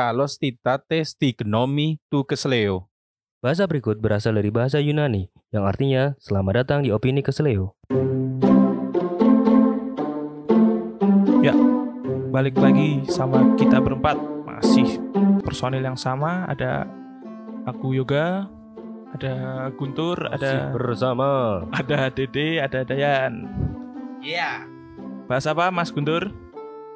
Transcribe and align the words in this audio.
kalos 0.00 0.40
titate 0.40 1.04
stignomi 1.04 2.00
tu 2.08 2.24
kesleo. 2.24 2.88
Bahasa 3.44 3.68
berikut 3.68 4.00
berasal 4.00 4.40
dari 4.40 4.48
bahasa 4.48 4.80
Yunani 4.80 5.28
yang 5.52 5.68
artinya 5.68 6.16
selamat 6.16 6.64
datang 6.64 6.80
di 6.80 6.88
opini 6.88 7.20
keseleo. 7.20 7.76
balik 12.30 12.56
lagi 12.62 13.02
sama 13.10 13.58
kita 13.58 13.82
berempat 13.82 14.14
masih 14.46 15.02
personil 15.42 15.82
yang 15.82 15.98
sama 15.98 16.46
ada 16.46 16.86
aku 17.66 17.90
Yoga 17.90 18.46
ada 19.10 19.66
Guntur 19.74 20.30
Masih 20.30 20.38
ada 20.38 20.70
bersama 20.70 21.28
ada 21.74 22.06
Dede 22.06 22.62
ada 22.62 22.86
Dayan 22.86 23.50
Iya. 24.22 24.62
bahas 25.26 25.42
apa 25.50 25.74
Mas 25.74 25.90
Guntur 25.90 26.30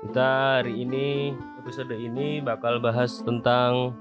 kita 0.06 0.62
hari 0.62 0.86
ini 0.86 1.34
episode 1.64 1.90
ini 1.90 2.38
bakal 2.38 2.76
bahas 2.76 3.24
tentang 3.24 3.96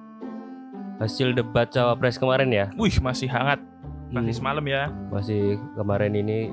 hasil 0.99 1.31
debat 1.31 1.67
cawapres 1.67 2.19
kemarin 2.19 2.51
ya. 2.51 2.65
wih 2.75 2.91
masih 2.99 3.25
hangat 3.25 3.63
masih 4.11 4.29
Hmm, 4.29 4.39
semalam 4.43 4.65
ya 4.67 4.91
masih 5.09 5.57
kemarin 5.73 6.13
ini 6.13 6.51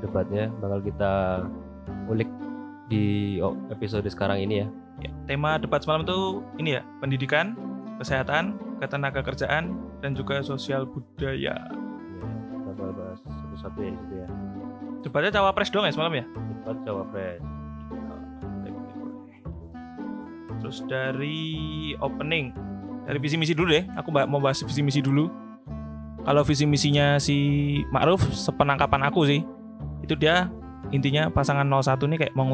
debatnya 0.00 0.50
bakal 0.58 0.82
kita 0.82 1.46
ulik 2.06 2.28
di 2.86 3.38
episode 3.70 4.04
sekarang 4.04 4.42
ini 4.42 4.60
ya. 4.60 4.68
Ya, 5.00 5.10
tema 5.24 5.56
debat 5.56 5.80
semalam 5.80 6.02
itu 6.02 6.18
ini 6.58 6.76
ya 6.76 6.82
pendidikan 7.00 7.56
kesehatan 7.96 8.52
ketenaga 8.76 9.22
kerjaan 9.22 9.72
dan 10.02 10.12
juga 10.12 10.42
sosial 10.42 10.84
budaya 10.84 11.56
Ya, 11.56 11.56
kita 11.56 12.56
bakal 12.68 12.88
bahas 12.92 13.20
satu-satu 13.22 13.78
ya 13.78 13.88
di 13.88 13.96
situ 13.96 14.14
ya. 14.18 14.28
debatnya 15.00 15.30
cawapres 15.32 15.70
doang 15.70 15.86
ya 15.86 15.94
semalam 15.94 16.14
ya 16.14 16.24
Debat 16.60 16.76
cawapres. 16.84 17.40
Terus 20.60 20.84
dari 20.84 21.92
opening 21.98 22.52
dari 23.08 23.18
visi 23.18 23.34
misi 23.40 23.56
dulu 23.56 23.74
deh. 23.74 23.84
Aku 23.98 24.12
mau 24.12 24.38
bahas 24.38 24.60
visi 24.62 24.84
misi 24.84 25.00
dulu. 25.02 25.26
Kalau 26.20 26.44
visi 26.44 26.68
misinya 26.68 27.16
si 27.16 27.36
Ma'ruf 27.88 28.20
sepenangkapan 28.20 29.08
aku 29.08 29.24
sih, 29.24 29.40
itu 30.04 30.12
dia 30.20 30.52
intinya 30.92 31.32
pasangan 31.32 31.64
01 31.64 31.96
nih 31.96 32.18
kayak 32.28 32.34
mau 32.36 32.52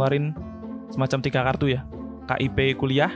semacam 0.86 1.18
tiga 1.18 1.42
kartu 1.42 1.74
ya. 1.74 1.82
KIP 2.30 2.78
kuliah, 2.78 3.10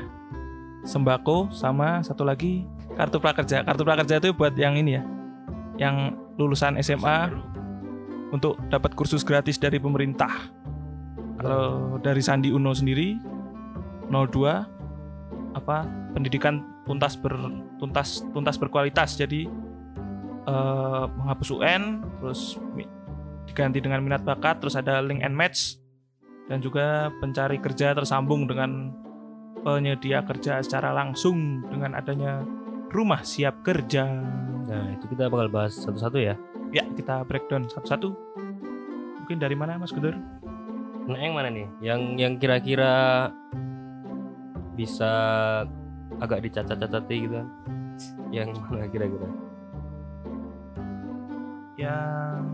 sembako 0.82 1.54
sama 1.54 2.02
satu 2.02 2.26
lagi 2.26 2.66
kartu 2.98 3.22
prakerja. 3.22 3.62
Kartu 3.62 3.82
prakerja 3.86 4.18
itu 4.18 4.34
buat 4.34 4.58
yang 4.58 4.74
ini 4.74 4.98
ya. 4.98 5.02
Yang 5.78 6.18
lulusan 6.34 6.82
SMA 6.82 7.30
untuk 8.34 8.58
dapat 8.74 8.94
kursus 8.98 9.22
gratis 9.22 9.54
dari 9.54 9.78
pemerintah. 9.78 10.50
Kalau 11.38 11.96
dari 12.02 12.20
Sandi 12.20 12.50
Uno 12.50 12.74
sendiri 12.74 13.16
02 14.10 14.79
apa 15.54 15.86
pendidikan 16.14 16.62
tuntas 16.86 17.18
ber 17.18 17.34
tuntas 17.78 18.22
tuntas 18.30 18.56
berkualitas 18.58 19.18
jadi 19.18 19.46
eh, 20.46 21.04
menghapus 21.18 21.48
UN 21.54 22.04
terus 22.22 22.58
diganti 23.50 23.82
dengan 23.82 24.02
minat 24.02 24.22
bakat 24.22 24.62
terus 24.62 24.78
ada 24.78 25.02
link 25.02 25.22
and 25.26 25.34
match 25.34 25.78
dan 26.46 26.62
juga 26.62 27.10
pencari 27.22 27.58
kerja 27.62 27.94
tersambung 27.94 28.46
dengan 28.46 28.94
penyedia 29.62 30.22
kerja 30.24 30.62
secara 30.62 30.94
langsung 30.94 31.66
dengan 31.68 31.94
adanya 31.98 32.42
rumah 32.90 33.22
siap 33.22 33.62
kerja 33.62 34.06
Nah, 34.70 34.86
itu 34.94 35.10
kita 35.10 35.26
bakal 35.26 35.50
bahas 35.50 35.74
satu-satu 35.74 36.22
ya. 36.22 36.38
ya 36.70 36.86
kita 36.94 37.26
breakdown 37.26 37.66
satu-satu 37.66 38.14
mungkin 39.18 39.42
dari 39.42 39.58
mana 39.58 39.74
Mas 39.82 39.90
Guntur 39.90 40.14
Nah, 41.10 41.18
yang 41.18 41.34
mana 41.34 41.50
nih? 41.50 41.66
Yang 41.82 42.00
yang 42.22 42.34
kira-kira 42.38 42.92
bisa 44.80 45.12
agak 46.24 46.40
dicacat-cacati 46.48 47.16
gitu? 47.28 47.44
Yang 48.32 48.56
mana 48.64 48.88
kira-kira? 48.88 49.28
yang 51.80 52.44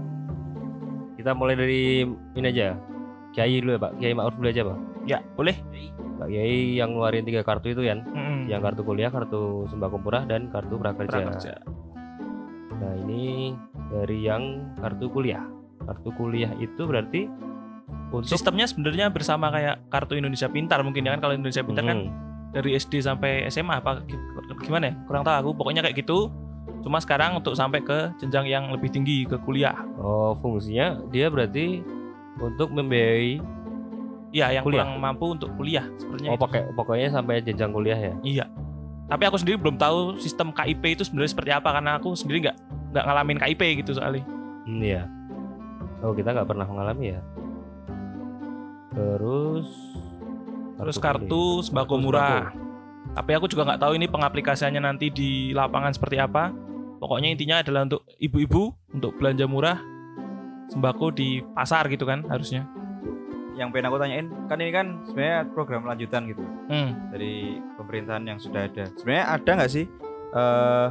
Kita 1.19 1.35
mulai 1.35 1.59
dari 1.59 2.07
ini 2.07 2.47
aja. 2.47 2.79
Kiai 3.35 3.59
dulu 3.59 3.75
ya, 3.75 3.81
Pak. 3.83 3.93
Kiai 3.99 4.15
Ma'ruf 4.15 4.39
dulu 4.39 4.49
aja, 4.51 4.63
Pak. 4.63 4.79
ya 5.07 5.23
boleh 5.39 5.55
Pak 6.19 6.27
Kiai 6.27 6.83
yang 6.83 6.99
ngeluarin 6.99 7.23
tiga 7.23 7.47
kartu 7.47 7.71
itu 7.71 7.87
kan? 7.87 8.03
Mm-mm. 8.11 8.51
Yang 8.51 8.61
kartu 8.71 8.83
kuliah, 8.83 9.11
kartu 9.11 9.71
sembako 9.71 10.03
murah, 10.03 10.27
dan 10.27 10.51
kartu 10.51 10.75
prakerja. 10.79 11.19
prakerja 11.23 11.55
Nah, 12.77 12.93
ini 13.07 13.55
dari 13.89 14.19
yang 14.27 14.75
kartu 14.83 15.09
kuliah. 15.09 15.43
Kartu 15.87 16.11
kuliah 16.19 16.51
itu 16.59 16.83
berarti 16.85 17.31
untuk 18.09 18.27
sistemnya 18.29 18.65
sebenarnya 18.65 19.07
bersama 19.09 19.49
kayak 19.49 19.87
kartu 19.89 20.15
Indonesia 20.15 20.47
Pintar 20.47 20.81
mungkin 20.81 21.03
ya 21.03 21.13
kan 21.13 21.21
kalau 21.21 21.35
Indonesia 21.35 21.63
Pintar 21.63 21.85
kan 21.85 21.99
Hmm. 22.01 22.13
dari 22.53 22.75
SD 22.75 22.99
sampai 23.01 23.47
SMA 23.47 23.77
apa 23.77 24.03
gi- 24.03 24.19
gimana 24.61 24.89
ya 24.89 24.95
kurang 25.05 25.23
tahu 25.23 25.35
aku 25.37 25.51
pokoknya 25.55 25.83
kayak 25.83 25.97
gitu 25.99 26.31
cuma 26.81 26.99
sekarang 26.99 27.35
untuk 27.35 27.53
sampai 27.53 27.81
ke 27.81 28.15
jenjang 28.17 28.47
yang 28.47 28.65
lebih 28.71 28.89
tinggi 28.89 29.23
ke 29.23 29.37
kuliah 29.39 29.75
Oh, 29.97 30.35
fungsinya 30.37 30.99
dia 31.09 31.27
berarti 31.27 31.83
untuk 32.37 32.71
membiayai 32.71 33.43
iya 34.31 34.53
yang 34.53 34.63
Kuliah. 34.63 34.83
kurang 34.83 34.99
mampu 34.99 35.27
untuk 35.29 35.51
kuliah 35.55 35.87
sebenarnya 35.97 36.31
Oh, 36.31 36.37
itu. 36.37 36.43
pakai 36.43 36.61
pokoknya 36.73 37.09
sampai 37.11 37.41
jenjang 37.41 37.71
kuliah 37.71 37.99
ya. 37.99 38.15
iya 38.23 38.47
tapi 39.07 39.23
aku 39.23 39.37
sendiri 39.37 39.55
belum 39.57 39.77
tahu 39.77 39.99
sistem 40.17 40.51
KIP 40.51 40.83
itu 40.93 41.03
sebenarnya 41.03 41.31
seperti 41.31 41.51
apa 41.53 41.69
karena 41.71 41.95
aku 41.95 42.13
sendiri 42.13 42.43
nggak 42.43 42.57
nggak 42.91 43.05
ngalamin 43.05 43.39
KIP 43.39 43.63
gitu 43.81 43.95
soalnya 43.95 44.25
Hmm, 44.63 44.83
iya. 44.83 45.07
Oh, 46.03 46.11
kita 46.11 46.29
nggak 46.29 46.43
pernah 46.45 46.67
mengalami 46.67 47.15
ya. 47.15 47.23
Terus 48.97 49.69
terus 50.77 50.97
kartu 50.97 51.61
sembako 51.61 51.97
Kartu 51.97 52.05
murah. 52.05 52.49
tapi 53.13 53.33
aku 53.33 53.49
juga 53.49 53.65
nggak 53.65 53.81
tahu 53.81 53.93
ini 53.97 54.07
pengaplikasiannya 54.09 54.81
nanti 54.81 55.09
di 55.09 55.53
lapangan 55.53 55.93
seperti 55.93 56.17
apa. 56.17 56.53
Pokoknya 56.97 57.29
intinya 57.29 57.61
adalah 57.61 57.85
untuk 57.85 58.09
ibu-ibu 58.17 58.73
untuk 58.91 59.17
belanja 59.21 59.45
murah 59.45 59.77
sembako 60.69 61.13
di 61.13 61.45
pasar 61.53 61.87
gitu 61.89 62.05
kan 62.05 62.25
harusnya. 62.27 62.65
Yang 63.57 63.69
pengen 63.73 63.87
aku 63.89 63.97
tanyain 63.97 64.27
kan 64.49 64.57
ini 64.61 64.73
kan 64.73 64.87
sebenarnya 65.05 65.39
program 65.53 65.85
lanjutan 65.85 66.23
gitu. 66.29 66.45
Hmm. 66.67 66.91
dari 67.09 67.57
pemerintahan 67.79 68.25
yang 68.27 68.39
sudah 68.41 68.67
ada. 68.67 68.85
Sebenarnya 68.97 69.25
ada 69.33 69.51
nggak 69.55 69.71
sih 69.71 69.85
eh 70.35 70.89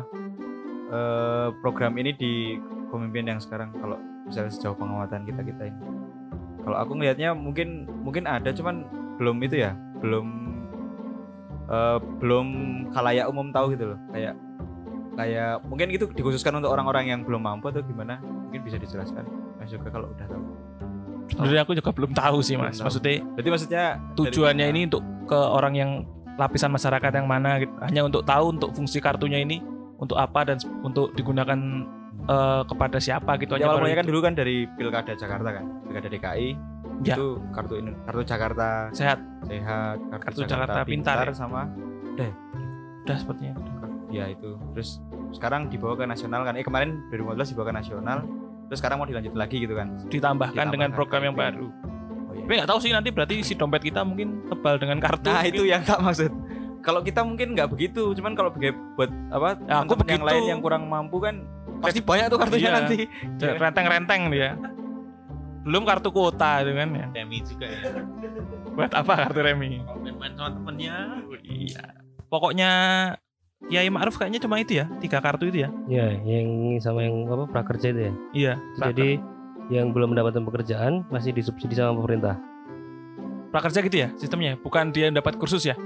eh, 0.88 1.48
program 1.60 1.94
ini 1.98 2.14
di 2.14 2.58
pemimpin 2.90 3.28
yang 3.28 3.40
sekarang? 3.42 3.70
Kalau 3.76 3.98
misalnya 4.26 4.50
sejauh 4.50 4.74
pengamatan 4.74 5.26
kita 5.26 5.42
kita 5.42 5.64
ini? 5.68 5.80
Kalau 6.66 6.78
aku 6.81 6.92
ngelihatnya 6.98 7.38
mungkin 7.38 7.86
mungkin 8.02 8.26
ada 8.26 8.50
cuman 8.50 8.90
belum 9.22 9.38
itu 9.46 9.62
ya 9.62 9.78
belum 10.02 10.28
eh, 11.70 11.98
belum 12.20 12.48
khalayak 12.92 13.30
umum 13.30 13.53
tahu 13.53 13.78
gitu 13.78 13.94
loh. 13.94 14.00
Kayak 14.09 14.34
kayak 15.16 15.64
mungkin 15.70 15.88
itu 15.94 16.09
dikhususkan 16.12 16.58
untuk 16.59 16.74
orang-orang 16.74 17.08
yang 17.14 17.20
belum 17.24 17.46
mampu 17.46 17.72
atau 17.72 17.86
gimana 17.86 18.18
mungkin 18.20 18.66
bisa 18.66 18.81
dijelaskan. 18.81 19.24
Mas 19.62 19.70
juga 19.70 19.94
kalau 19.94 20.09
udah 20.09 20.28
tahu. 20.28 20.44
Sebenarnya 21.25 21.64
aku 21.66 21.74
juga 21.74 21.90
belum 21.94 22.12
tahu 22.14 22.38
sih 22.42 22.58
mas. 22.58 22.78
tahu. 22.78 22.86
maksudnya 22.90 23.14
Jadi 23.38 23.48
maksudnya 23.50 23.86
tujuannya 24.14 24.66
ini 24.74 24.81
untuk 24.90 25.02
ke 25.25 25.38
orang 25.38 25.74
yang 25.74 25.92
lapisan 26.36 26.70
masyarakat 26.70 27.12
yang 27.16 27.28
mana 27.30 27.64
gitu. 27.64 27.72
hanya 27.81 28.02
untuk 28.06 28.22
tahu 28.28 28.52
untuk 28.52 28.70
fungsi 28.75 29.00
kartunya 29.00 29.42
ini 29.42 29.64
untuk 29.96 30.20
apa 30.20 30.44
dan 30.44 30.58
untuk 30.84 31.16
digunakan 31.16 31.56
eh, 32.25 32.62
kepada 32.66 32.97
siapa 32.97 33.38
gitu 33.38 33.53
Ya, 33.53 33.66
awal 33.66 33.72
baru 33.72 33.81
mulanya 33.81 33.97
kan 33.97 34.08
dulu 34.08 34.19
kan 34.19 34.34
dari 34.34 34.56
Pilkada 34.69 35.13
Jakarta 35.13 35.50
kan, 35.52 35.66
Pilkada 35.84 36.08
DKI 36.08 36.50
Ya. 37.03 37.13
itu 37.13 37.44
kartu 37.52 37.75
ini 37.75 37.91
kartu 38.08 38.24
Jakarta 38.24 38.88
sehat 38.90 39.19
sehat, 39.44 40.00
Kartu 40.16 40.41
Jakarta 40.44 40.80
Pintar 40.81 41.28
ya? 41.28 41.36
sama 41.36 41.68
udah 43.03 43.18
sepertinya 43.19 43.53
ya 44.08 44.25
itu. 44.25 44.56
Terus 44.72 44.97
sekarang 45.30 45.68
dibawa 45.68 45.94
ke 45.94 46.08
nasional 46.08 46.41
kan. 46.41 46.56
Eh 46.56 46.63
kemarin 46.63 47.03
2015 47.12 47.52
dibawa 47.52 47.66
ke 47.68 47.75
nasional. 47.75 48.18
Terus 48.66 48.80
sekarang 48.80 48.97
mau 48.97 49.06
dilanjut 49.06 49.36
lagi 49.36 49.59
gitu 49.59 49.75
kan. 49.75 49.94
ditambahkan 50.07 50.56
dengan 50.66 50.90
Ditambahkan 50.90 50.92
program 50.96 51.22
yang 51.22 51.36
baru 51.36 51.68
Oh, 51.68 52.34
iya. 52.34 52.42
tapi 52.42 52.53
nggak 52.56 52.69
tahu 52.72 52.80
sih 52.81 52.92
nanti 52.92 53.09
berarti 53.12 53.36
si 53.44 53.53
dompet 53.53 53.84
kita 53.84 54.02
mungkin 54.02 54.42
tebal 54.47 54.80
dengan 54.80 54.97
kartu 54.97 55.28
Nah, 55.28 55.38
mungkin. 55.38 55.52
itu 55.52 55.63
yang 55.68 55.81
tak 55.84 56.00
maksud. 56.02 56.31
Kalau 56.80 57.02
kita 57.02 57.22
mungkin 57.22 57.53
nggak 57.53 57.69
begitu, 57.69 58.13
cuman 58.13 58.33
kalau 58.33 58.50
bagi- 58.50 58.74
buat 58.95 59.10
apa 59.30 59.57
Ya, 59.60 59.81
aku 59.81 59.94
teman-teman 59.94 60.10
yang 60.12 60.24
lain 60.24 60.44
yang 60.48 60.60
kurang 60.62 60.83
mampu 60.86 61.18
kan 61.19 61.45
pasti 61.86 62.02
banyak 62.02 62.26
tuh 62.28 62.40
kartunya 62.40 62.68
Iya. 62.68 62.76
nanti. 62.76 62.98
renteng-renteng 63.40 64.22
dia. 64.30 64.50
Belum 65.66 65.82
kartu 65.82 66.10
kuota 66.10 66.62
itu 66.62 66.72
kan 66.74 66.90
ya. 66.94 67.08
Remi 67.12 67.42
juga 67.42 67.66
ya. 67.66 67.82
Buat 68.74 68.92
apa 68.94 69.14
kartu 69.26 69.40
remi? 69.42 69.82
Main 70.06 70.34
sama 70.34 70.54
temennya. 70.54 70.96
Iya. 71.42 71.84
Pokoknya 72.28 72.72
Kiai 73.66 73.90
Ma'ruf 73.90 74.14
kayaknya 74.16 74.38
cuma 74.38 74.62
itu 74.62 74.78
ya 74.78 74.86
tiga 75.00 75.18
kartu 75.18 75.50
itu 75.50 75.66
ya? 75.66 75.70
Ya, 75.90 76.14
yang 76.14 76.78
sama 76.78 77.02
yang 77.02 77.26
apa 77.26 77.50
prakerja 77.50 77.90
itu 77.90 78.02
ya. 78.02 78.14
iya. 78.32 78.54
Jadi 78.78 79.18
yang 79.74 79.90
belum 79.90 80.14
mendapatkan 80.14 80.46
pekerjaan 80.46 81.02
masih 81.10 81.34
disubsidi 81.34 81.74
sama 81.74 81.98
pemerintah. 81.98 82.38
prakerja 83.50 83.80
gitu 83.82 83.98
ya 83.98 84.12
sistemnya? 84.20 84.60
Bukan 84.60 84.92
dia 84.92 85.08
dapat 85.10 85.40
kursus 85.40 85.64
ya? 85.64 85.80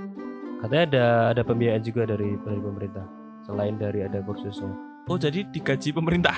Katanya 0.59 0.83
ada 0.89 1.05
ada 1.31 1.41
pembiayaan 1.45 1.85
juga 1.85 2.03
dari 2.03 2.33
dari 2.35 2.59
pemerintah. 2.59 3.05
Selain 3.45 3.77
dari 3.77 4.03
ada 4.03 4.19
kursusnya. 4.19 4.73
Oh 5.09 5.17
jadi 5.17 5.43
digaji 5.45 5.89
pemerintah? 5.91 6.37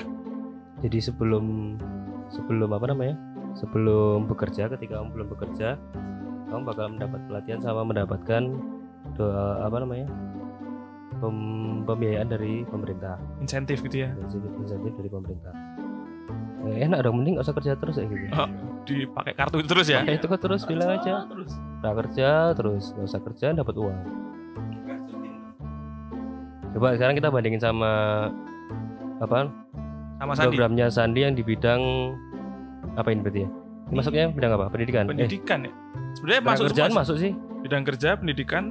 Jadi 0.82 0.98
sebelum 0.98 1.76
sebelum 2.28 2.72
apa 2.72 2.90
namanya? 2.90 3.14
Sebelum 3.52 4.24
bekerja 4.26 4.72
ketika 4.72 4.98
kamu 4.98 5.12
belum 5.12 5.28
bekerja, 5.30 5.76
kamu 6.48 6.62
bakal 6.64 6.86
mendapat 6.88 7.20
pelatihan 7.28 7.60
sama 7.60 7.84
mendapatkan 7.84 8.42
do- 9.14 9.34
apa 9.60 9.76
namanya? 9.78 10.08
Pem- 11.20 11.84
pembiayaan 11.84 12.26
dari 12.26 12.64
pemerintah. 12.66 13.20
Insentif 13.38 13.84
gitu 13.84 14.08
ya? 14.08 14.10
Insentif 14.18 14.50
insentif 14.58 14.92
dari 14.96 15.10
pemerintah. 15.12 15.52
Eh, 16.62 16.86
enak 16.86 17.02
dong 17.02 17.18
mending 17.20 17.36
gak 17.36 17.46
usah 17.46 17.56
kerja 17.58 17.72
terus 17.74 17.94
ya 17.98 18.06
gitu. 18.06 18.26
Oh, 18.32 18.48
dipakai 18.86 19.34
kartu 19.34 19.60
itu 19.60 19.68
terus 19.68 19.86
ya? 19.90 20.00
Pakai 20.02 20.16
itu 20.16 20.26
kok 20.26 20.40
terus 20.40 20.62
bilang 20.64 20.90
aja. 20.96 21.26
terus. 21.28 21.52
Nggak 21.82 21.94
kerja 22.06 22.28
terus. 22.56 22.84
Nggak 22.94 23.06
usah 23.06 23.20
kerja 23.20 23.46
dapat 23.52 23.74
uang. 23.76 24.00
Coba 26.72 26.96
sekarang 26.96 27.14
kita 27.18 27.28
bandingin 27.28 27.60
sama 27.60 27.90
apa? 29.22 29.48
Sama 30.18 30.32
Sandi. 30.34 30.54
Programnya 30.58 30.86
Sandi 30.90 31.20
yang 31.22 31.34
di 31.38 31.42
bidang 31.46 31.82
apa 32.98 33.08
ini 33.14 33.20
berarti 33.22 33.40
ya? 33.46 33.48
Ini 33.88 33.94
masuknya 33.94 34.24
bidang 34.34 34.52
apa? 34.58 34.66
Pendidikan? 34.68 35.02
Eh. 35.06 35.10
Pendidikan 35.14 35.58
ya. 35.66 35.72
Sebenarnya 36.18 36.40
bidang 36.42 36.52
masuk 36.52 36.64
kerjaan 36.70 36.90
semua 36.90 37.02
masuk 37.06 37.16
sih. 37.18 37.32
Bidang 37.62 37.82
kerja 37.86 38.10
pendidikan. 38.18 38.64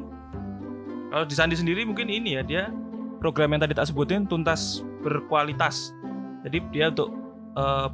Kalau 1.12 1.26
di 1.28 1.36
Sandi 1.36 1.56
sendiri 1.56 1.84
mungkin 1.84 2.08
ini 2.08 2.40
ya 2.40 2.44
dia 2.44 2.64
program 3.20 3.56
yang 3.56 3.62
tadi 3.64 3.76
tak 3.76 3.88
sebutin 3.88 4.28
tuntas 4.28 4.84
berkualitas. 5.04 5.96
Jadi 6.48 6.58
dia 6.72 6.92
untuk 6.92 7.12
eh, 7.56 7.88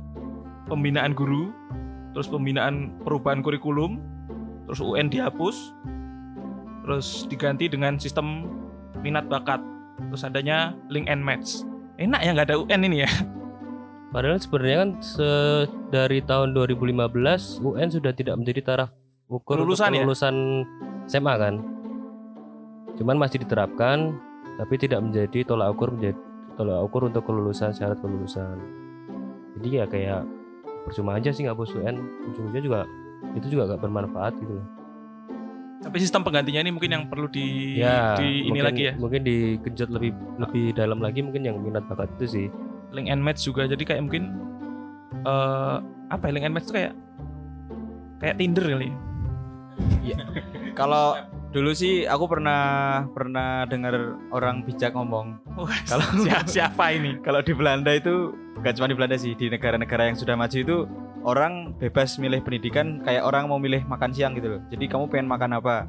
pembinaan 0.70 1.14
guru 1.14 1.54
terus 2.14 2.26
pembinaan 2.30 2.98
perubahan 3.06 3.46
kurikulum 3.46 4.02
terus 4.66 4.82
UN 4.82 5.10
dihapus 5.10 5.74
terus 6.82 7.30
diganti 7.30 7.70
dengan 7.70 7.98
sistem 7.98 8.50
minat 9.02 9.30
bakat. 9.30 9.62
Terus 9.98 10.24
adanya 10.24 10.78
link 10.94 11.10
and 11.10 11.26
match 11.26 11.66
enak 11.98 12.20
ya 12.22 12.30
nggak 12.34 12.48
ada 12.48 12.58
UN 12.58 12.82
ini 12.86 12.98
ya? 13.04 13.12
Padahal 14.08 14.40
sebenarnya 14.40 14.78
kan 14.80 14.90
se- 15.04 15.68
dari 15.90 16.24
tahun 16.24 16.56
2015 16.56 17.60
UN 17.60 17.90
sudah 17.92 18.16
tidak 18.16 18.40
menjadi 18.40 18.62
taraf 18.64 18.90
ukur 19.28 19.60
untuk 19.60 19.76
Kelulusan 19.76 19.92
ya? 19.92 20.02
kelulusan 20.02 20.36
SMA 21.06 21.34
kan? 21.36 21.56
Cuman 22.96 23.20
masih 23.20 23.44
diterapkan 23.44 24.16
tapi 24.58 24.74
tidak 24.78 25.04
menjadi 25.04 25.46
tolak 25.46 25.76
ukur 25.76 25.94
menjadi 25.94 26.18
tolak 26.56 26.82
ukur 26.82 27.02
untuk 27.06 27.24
kelulusan 27.24 27.70
syarat 27.70 28.00
kelulusan. 28.00 28.58
Jadi 29.60 29.68
ya 29.70 29.86
kayak 29.86 30.22
percuma 30.88 31.20
aja 31.20 31.30
sih 31.30 31.44
nggak 31.44 31.58
bos 31.58 31.76
UN 31.76 32.00
ujung-ujungnya 32.26 32.64
juga 32.64 32.82
itu 33.36 33.50
juga 33.52 33.76
gak 33.76 33.82
bermanfaat 33.84 34.40
gitu 34.40 34.56
loh 34.56 34.66
tapi 35.78 35.98
sistem 36.02 36.26
penggantinya 36.26 36.66
ini 36.66 36.72
mungkin 36.74 36.90
yang 36.90 37.04
perlu 37.06 37.30
di, 37.30 37.78
ya 37.78 38.18
di 38.18 38.50
ini 38.50 38.60
mungkin, 38.60 38.66
lagi 38.66 38.82
ya? 38.90 38.94
mungkin 38.98 39.22
digenjot 39.22 39.90
lebih 39.94 40.12
lebih 40.42 40.66
dalam 40.74 41.00
lagi 41.00 41.22
mungkin 41.22 41.46
yang 41.46 41.62
minat 41.62 41.86
bakat 41.86 42.10
itu 42.18 42.26
sih. 42.26 42.48
Link 42.90 43.12
and 43.12 43.22
match 43.22 43.46
juga 43.46 43.70
jadi 43.70 43.84
kayak 43.84 44.02
mungkin 44.02 44.24
eh 45.28 45.78
apa 46.08 46.24
ya 46.30 46.32
link 46.34 46.46
and 46.48 46.56
match 46.56 46.68
itu 46.72 46.74
kayak 46.82 46.94
kayak 48.18 48.36
Tinder 48.42 48.66
kali 48.66 48.90
Kalau 50.80 51.18
dulu 51.52 51.72
sih 51.72 52.04
aku 52.04 52.28
pernah 52.28 52.62
pernah 53.12 53.64
dengar 53.66 54.20
orang 54.36 54.68
bijak 54.68 54.94
ngomong. 54.94 55.40
Kalau 55.88 56.06
siapa, 56.24 56.48
siapa 56.48 56.86
ini? 56.94 57.20
kalau 57.24 57.40
di 57.40 57.54
Belanda 57.56 57.92
itu 57.96 58.36
bukan 58.60 58.74
cuma 58.76 58.88
di 58.92 58.96
Belanda 58.98 59.18
sih 59.18 59.34
di 59.34 59.48
negara-negara 59.48 60.12
yang 60.12 60.18
sudah 60.20 60.36
maju 60.36 60.58
itu 60.58 60.78
orang 61.24 61.76
bebas 61.80 62.20
milih 62.20 62.44
pendidikan 62.44 63.04
kayak 63.04 63.24
orang 63.24 63.48
mau 63.48 63.60
milih 63.60 63.84
makan 63.88 64.12
siang 64.12 64.36
gitu 64.36 64.58
loh. 64.58 64.62
Jadi 64.72 64.86
kamu 64.88 65.08
pengen 65.12 65.28
makan 65.28 65.60
apa? 65.60 65.88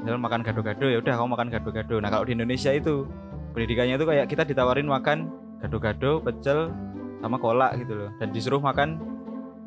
Misalnya 0.00 0.22
makan 0.22 0.40
gado-gado 0.46 0.86
ya 0.88 0.98
udah 1.02 1.14
kamu 1.18 1.28
makan 1.36 1.48
gado-gado. 1.52 1.96
Nah 2.00 2.08
kalau 2.08 2.24
di 2.24 2.32
Indonesia 2.32 2.70
itu 2.72 3.04
pendidikannya 3.52 3.98
itu 3.98 4.06
kayak 4.06 4.26
kita 4.30 4.42
ditawarin 4.46 4.88
makan 4.88 5.28
gado-gado 5.60 6.22
pecel 6.24 6.72
sama 7.20 7.36
kolak 7.36 7.76
gitu 7.82 7.92
loh. 7.98 8.10
Dan 8.16 8.32
disuruh 8.32 8.62
makan 8.62 8.96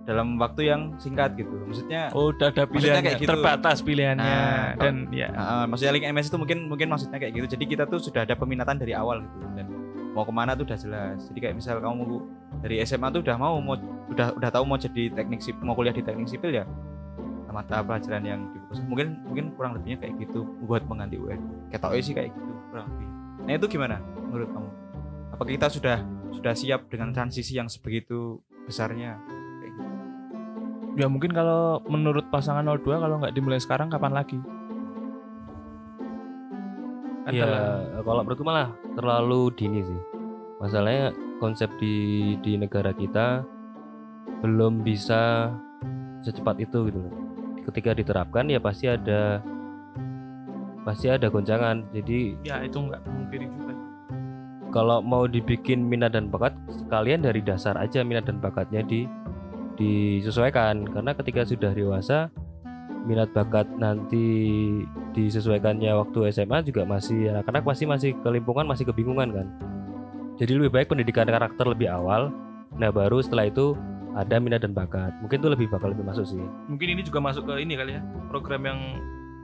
dalam 0.04 0.36
waktu 0.36 0.68
yang 0.68 1.00
singkat 1.00 1.40
gitu 1.40 1.64
maksudnya 1.64 2.12
oh 2.12 2.36
udah 2.36 2.52
ada 2.52 2.68
Maksudnya 2.68 2.76
pilihannya 2.76 3.04
kayak 3.08 3.22
gitu. 3.24 3.32
terbatas 3.32 3.78
pilihannya 3.80 4.24
Nah, 4.24 4.68
dan 4.76 4.96
ya 5.12 5.28
Uh, 5.34 5.66
maksudnya 5.66 5.94
link 5.96 6.06
MS 6.08 6.28
itu 6.30 6.38
mungkin 6.38 6.60
mungkin 6.70 6.88
maksudnya 6.88 7.18
kayak 7.20 7.34
gitu. 7.36 7.58
Jadi 7.58 7.66
kita 7.66 7.84
tuh 7.90 8.00
sudah 8.00 8.24
ada 8.24 8.36
peminatan 8.38 8.78
dari 8.80 8.94
awal 8.96 9.24
gitu 9.26 9.38
dan 9.58 9.68
mau 10.14 10.24
ke 10.24 10.34
mana 10.34 10.54
tuh 10.54 10.64
udah 10.68 10.78
jelas. 10.78 11.20
Jadi 11.32 11.40
kayak 11.42 11.56
misal 11.58 11.82
kamu 11.82 12.06
mau 12.06 12.20
dari 12.62 12.80
SMA 12.86 13.08
tuh 13.12 13.22
udah 13.26 13.36
mau 13.36 13.58
mau 13.60 13.76
udah 14.14 14.38
udah 14.38 14.50
tahu 14.54 14.64
mau 14.64 14.78
jadi 14.78 15.10
teknik 15.12 15.42
sipil 15.42 15.64
mau 15.66 15.74
kuliah 15.74 15.96
di 15.96 16.06
teknik 16.06 16.30
sipil 16.30 16.54
ya 16.54 16.64
mata 17.54 17.86
pelajaran 17.86 18.26
yang 18.26 18.40
difokus 18.50 18.82
mungkin 18.90 19.22
mungkin 19.30 19.46
kurang 19.54 19.78
lebihnya 19.78 20.02
kayak 20.02 20.14
gitu 20.26 20.42
buat 20.66 20.82
mengganti 20.90 21.22
UN. 21.22 21.42
Kayak 21.70 22.02
sih 22.02 22.14
kayak 22.18 22.30
gitu 22.34 22.52
kurang 22.74 22.90
lebih. 22.94 23.08
Nah 23.46 23.54
itu 23.54 23.66
gimana 23.70 23.98
menurut 24.30 24.50
kamu? 24.50 24.70
Apakah 25.38 25.52
kita 25.54 25.68
sudah 25.70 25.98
sudah 26.34 26.54
siap 26.58 26.90
dengan 26.90 27.14
transisi 27.14 27.54
yang 27.58 27.70
sebegitu 27.70 28.42
besarnya? 28.66 29.22
Ya 30.94 31.10
mungkin 31.10 31.34
kalau 31.34 31.82
menurut 31.90 32.30
pasangan 32.30 32.62
02 32.66 33.02
kalau 33.02 33.18
nggak 33.18 33.34
dimulai 33.34 33.58
sekarang 33.58 33.90
kapan 33.90 34.14
lagi 34.14 34.38
Iya, 37.32 38.04
kalau 38.04 38.20
menurutku 38.28 38.44
malah 38.44 38.76
terlalu 39.00 39.48
dini 39.56 39.80
sih. 39.80 40.02
Masalahnya 40.60 41.16
konsep 41.40 41.72
di 41.80 42.36
di 42.44 42.60
negara 42.60 42.92
kita 42.92 43.48
belum 44.44 44.84
bisa 44.84 45.48
secepat 46.20 46.60
itu 46.60 46.92
gitu 46.92 47.00
loh. 47.00 47.16
Ketika 47.64 47.96
diterapkan 47.96 48.52
ya 48.52 48.60
pasti 48.60 48.92
ada 48.92 49.40
pasti 50.84 51.08
ada 51.08 51.32
goncangan. 51.32 51.88
Jadi 51.96 52.44
ya 52.44 52.60
itu 52.60 52.76
nggak 52.76 53.02
mungkin 53.08 53.40
juga 53.56 53.74
kalau 54.76 55.00
mau 55.00 55.24
dibikin 55.24 55.86
minat 55.88 56.18
dan 56.18 56.28
bakat 56.28 56.52
sekalian 56.68 57.24
dari 57.24 57.40
dasar 57.40 57.80
aja 57.80 58.04
minat 58.04 58.28
dan 58.28 58.44
bakatnya 58.44 58.84
di 58.84 59.08
disesuaikan. 59.76 60.86
Karena 60.86 61.12
ketika 61.14 61.42
sudah 61.44 61.72
dewasa 61.72 62.30
minat 63.04 63.30
bakat 63.32 63.68
nanti 63.76 64.26
disesuaikannya 65.12 65.92
waktu 65.94 66.32
SMA 66.32 66.64
juga 66.64 66.88
masih 66.88 67.30
anak-anak 67.30 67.64
pasti 67.64 67.84
masih 67.84 68.10
kelimpungan 68.24 68.66
masih 68.66 68.88
kebingungan 68.88 69.30
kan? 69.32 69.48
Jadi 70.36 70.58
lebih 70.58 70.72
baik 70.72 70.90
pendidikan 70.90 71.28
karakter 71.28 71.66
lebih 71.68 71.88
awal. 71.88 72.34
Nah 72.74 72.90
baru 72.90 73.22
setelah 73.22 73.46
itu 73.46 73.78
ada 74.14 74.38
minat 74.38 74.62
dan 74.62 74.74
bakat. 74.74 75.14
Mungkin 75.22 75.42
itu 75.42 75.50
lebih 75.50 75.68
bakal 75.70 75.94
lebih 75.94 76.06
masuk 76.06 76.26
sih. 76.26 76.42
Mungkin 76.66 76.88
ini 76.90 77.02
juga 77.02 77.20
masuk 77.20 77.46
ke 77.46 77.62
ini 77.62 77.74
kali 77.74 77.98
ya 77.98 78.02
program 78.30 78.66
yang 78.66 78.80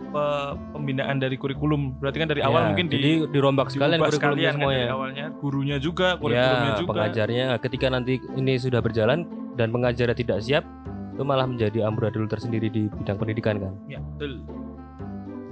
pe- 0.09 0.53
pembinaan 0.73 1.21
dari 1.21 1.37
kurikulum. 1.37 2.01
Berarti 2.01 2.17
kan 2.17 2.29
dari 2.29 2.41
awal 2.41 2.61
Ya, 2.63 2.67
mungkin 2.73 2.85
di 2.89 2.95
jadi 2.97 3.11
dirombak 3.29 3.69
sekalian 3.69 4.01
kurikulumnya 4.01 4.17
sekalian 4.17 4.49
kan 4.49 4.57
semuanya. 4.57 4.79
dari 4.81 4.93
awalnya. 4.93 5.25
Gurunya 5.37 5.77
juga 5.77 6.07
kurikulumnya 6.17 6.71
ya, 6.73 6.79
juga. 6.79 6.89
pengajarnya. 6.95 7.45
Ketika 7.61 7.87
nanti 7.89 8.13
ini 8.33 8.53
sudah 8.57 8.81
berjalan 8.81 9.19
dan 9.59 9.75
pengajarnya 9.75 10.15
tidak 10.15 10.39
siap 10.39 10.63
itu 11.11 11.27
malah 11.27 11.43
menjadi 11.43 11.83
amburadul 11.83 12.31
tersendiri 12.31 12.71
di 12.71 12.87
bidang 12.87 13.19
pendidikan 13.19 13.59
kan? 13.59 13.75
Ya 13.91 13.99
betul. 13.99 14.39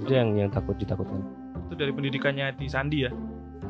Itu 0.00 0.12
yang 0.16 0.32
yang 0.32 0.48
takut 0.48 0.80
ditakutkan. 0.80 1.20
Itu 1.68 1.76
dari 1.76 1.92
pendidikannya 1.92 2.56
di 2.56 2.66
Sandi 2.72 3.04
ya? 3.04 3.12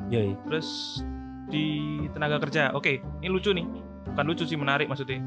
Yoi. 0.08 0.38
terus 0.46 1.03
di 1.51 1.98
tenaga 2.15 2.39
kerja. 2.39 2.70
Oke 2.70 3.03
ini 3.19 3.27
lucu 3.27 3.51
nih. 3.51 3.67
Bukan 4.15 4.24
lucu 4.31 4.46
sih 4.46 4.55
menarik 4.55 4.86
maksudnya. 4.86 5.19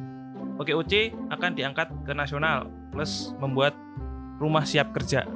Oke 0.55 0.71
OC 0.71 1.11
akan 1.27 1.51
diangkat 1.59 1.91
ke 2.07 2.15
nasional 2.15 2.71
plus 2.95 3.35
membuat 3.43 3.75
rumah 4.39 4.63
siap 4.63 4.95
kerja. 4.95 5.27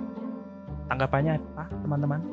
Tanggapannya 0.88 1.36
apa 1.36 1.68
teman-teman? 1.84 2.24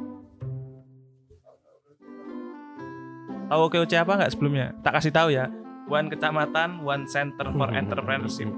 Tahu 3.51 3.61
oke 3.67 3.83
OC 3.83 3.93
apa 3.99 4.13
nggak 4.15 4.31
sebelumnya? 4.31 4.71
Tak 4.87 5.03
kasih 5.03 5.11
tahu 5.11 5.35
ya 5.35 5.51
one 5.87 6.07
kecamatan 6.11 6.83
one 6.83 7.05
center 7.09 7.47
for 7.51 7.69
entrepreneurship 7.73 8.51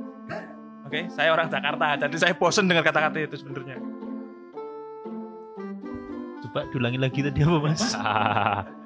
oke 0.84 1.00
saya 1.12 1.32
orang 1.32 1.48
Jakarta 1.48 2.06
jadi 2.08 2.16
saya 2.16 2.34
bosen 2.36 2.68
dengan 2.68 2.84
kata-kata 2.84 3.20
itu 3.22 3.40
sebenarnya 3.40 3.94
Coba 6.54 6.70
diulangi 6.70 7.02
lagi 7.02 7.18
tadi 7.18 7.42
apa 7.42 7.58
mas? 7.58 7.82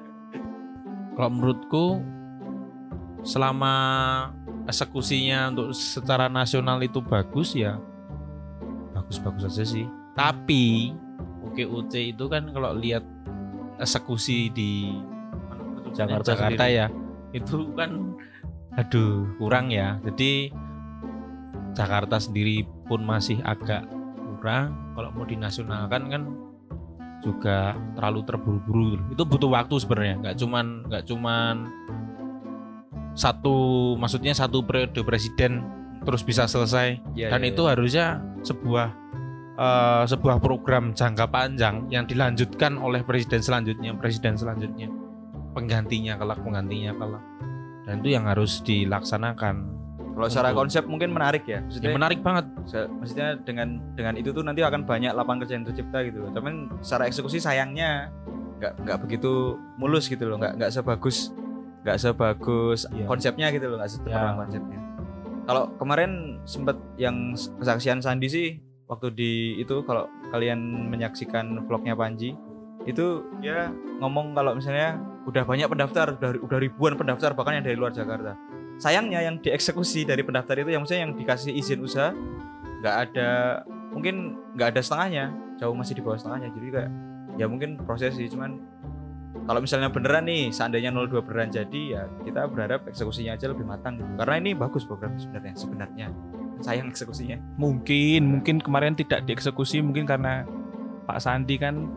Kalau 1.13 1.29
menurutku 1.29 2.01
selama 3.21 3.75
eksekusinya 4.65 5.53
untuk 5.53 5.77
secara 5.77 6.25
nasional 6.31 6.81
itu 6.81 6.97
bagus 6.97 7.53
ya 7.53 7.77
bagus-bagus 8.97 9.53
aja 9.53 9.65
sih. 9.69 9.85
Tapi 10.17 10.97
OKUC 11.45 12.17
itu 12.17 12.25
kan 12.25 12.49
kalau 12.49 12.73
lihat 12.73 13.05
eksekusi 13.77 14.49
di? 14.49 14.97
Jakarta 15.93 16.33
Jakarta 16.33 16.63
sendiri. 16.65 16.77
ya 16.79 16.85
itu 17.35 17.69
kan 17.77 18.15
aduh 18.77 19.25
kurang 19.37 19.69
ya. 19.73 19.97
Jadi 20.05 20.53
Jakarta 21.77 22.17
sendiri 22.17 22.65
pun 22.89 23.05
masih 23.05 23.39
agak 23.45 23.85
kurang. 24.17 24.93
Kalau 24.95 25.09
mau 25.15 25.25
dinasionalkan 25.25 26.03
kan 26.11 26.23
juga 27.19 27.75
terlalu 27.99 28.23
terburu-buru 28.23 28.85
itu 29.11 29.23
butuh 29.27 29.51
waktu 29.51 29.75
sebenarnya 29.75 30.15
nggak 30.23 30.35
cuman 30.39 30.65
nggak 30.87 31.03
cuman 31.03 31.55
satu 33.11 33.55
maksudnya 33.99 34.31
satu 34.31 34.63
periode 34.63 35.03
presiden 35.03 35.59
terus 36.07 36.23
bisa 36.23 36.47
selesai 36.47 37.03
Ya, 37.11 37.27
dan 37.27 37.43
ya, 37.43 37.51
itu 37.51 37.61
ya. 37.67 37.69
harusnya 37.75 38.05
sebuah 38.47 38.87
eh, 39.59 40.03
sebuah 40.07 40.39
program 40.39 40.95
jangka 40.95 41.27
panjang 41.27 41.91
yang 41.91 42.07
dilanjutkan 42.07 42.79
oleh 42.79 43.03
presiden 43.03 43.43
selanjutnya 43.43 43.91
presiden 43.99 44.39
selanjutnya 44.39 44.87
penggantinya 45.51 46.13
kelak 46.15 46.39
penggantinya 46.41 46.91
kelak 46.95 47.23
dan 47.85 47.93
itu 47.99 48.09
yang 48.13 48.25
harus 48.29 48.61
dilaksanakan 48.61 49.75
Kalau 50.09 50.27
secara 50.27 50.51
konsep 50.51 50.83
mungkin 50.83 51.15
menarik 51.15 51.47
ya. 51.47 51.63
Ya, 51.79 51.95
menarik 51.95 52.19
banget. 52.19 52.51
maksudnya 52.91 53.39
dengan 53.39 53.79
dengan 53.95 54.19
itu 54.19 54.35
tuh 54.35 54.43
nanti 54.43 54.59
akan 54.59 54.83
banyak 54.83 55.15
lapangan 55.15 55.47
kerja 55.47 55.55
yang 55.55 55.63
tercipta 55.63 56.03
gitu. 56.03 56.27
Tapi 56.35 56.67
secara 56.83 57.07
eksekusi 57.07 57.39
sayangnya 57.39 58.11
nggak 58.59 58.83
nggak 58.83 58.97
begitu 58.99 59.55
mulus 59.79 60.11
gitu 60.11 60.27
loh. 60.27 60.35
Nggak 60.35 60.59
nggak 60.59 60.71
sebagus 60.75 61.31
nggak 61.87 61.97
sebagus 62.03 62.83
Iya. 62.91 63.07
konsepnya 63.07 63.47
gitu 63.55 63.71
loh. 63.71 63.79
Nggak 63.79 63.91
secemerlang 63.95 64.35
Ya. 64.35 64.39
konsepnya. 64.43 64.79
Kalau 65.47 65.63
kemarin 65.79 66.11
sempat 66.43 66.75
yang 66.99 67.15
kesaksian 67.31 68.03
Sandi 68.03 68.27
sih 68.27 68.47
waktu 68.91 69.15
di 69.15 69.31
itu 69.55 69.87
kalau 69.87 70.03
kalian 70.35 70.59
menyaksikan 70.91 71.63
vlognya 71.63 71.95
Panji 71.95 72.35
itu 72.83 73.23
dia 73.39 73.71
ngomong 74.03 74.35
kalau 74.35 74.51
misalnya 74.51 74.99
udah 75.29 75.43
banyak 75.45 75.69
pendaftar 75.69 76.17
udah 76.17 76.41
udah 76.41 76.59
ribuan 76.59 76.97
pendaftar 76.97 77.37
bahkan 77.37 77.61
yang 77.61 77.65
dari 77.65 77.77
luar 77.77 77.93
Jakarta. 77.93 78.33
Sayangnya 78.81 79.21
yang 79.21 79.37
dieksekusi 79.37 80.07
dari 80.07 80.25
pendaftar 80.25 80.57
itu 80.57 80.73
yang 80.73 80.81
maksudnya 80.81 81.03
yang 81.05 81.13
dikasih 81.13 81.53
izin 81.53 81.79
usaha 81.85 82.15
nggak 82.79 82.95
ada 83.11 83.61
mungkin 83.91 84.39
nggak 84.55 84.75
ada 84.75 84.81
setengahnya 84.81 85.25
jauh 85.59 85.75
masih 85.75 85.99
di 85.99 86.01
bawah 86.01 86.17
setengahnya. 86.17 86.49
Jadi 86.55 86.67
kayak 86.73 86.91
ya 87.37 87.45
mungkin 87.45 87.77
proses 87.85 88.17
sih 88.17 88.27
cuman 88.27 88.57
kalau 89.45 89.61
misalnya 89.61 89.89
beneran 89.89 90.25
nih 90.25 90.49
seandainya 90.49 90.89
02 90.93 91.25
beneran 91.25 91.49
jadi 91.49 91.81
ya 91.89 92.01
kita 92.25 92.49
berharap 92.49 92.85
eksekusinya 92.89 93.37
aja 93.37 93.49
lebih 93.49 93.65
matang 93.65 93.97
gitu. 93.97 94.09
Karena 94.17 94.35
ini 94.41 94.51
bagus 94.57 94.85
program 94.85 95.17
sebenarnya 95.17 95.53
sebenarnya. 95.57 96.07
Sayang 96.59 96.91
eksekusinya. 96.91 97.37
Mungkin 97.55 98.25
mungkin 98.27 98.59
kemarin 98.59 98.93
tidak 98.93 99.23
dieksekusi 99.23 99.79
mungkin 99.79 100.03
karena 100.03 100.43
Pak 101.07 101.19
Sandi 101.23 101.55
kan 101.55 101.87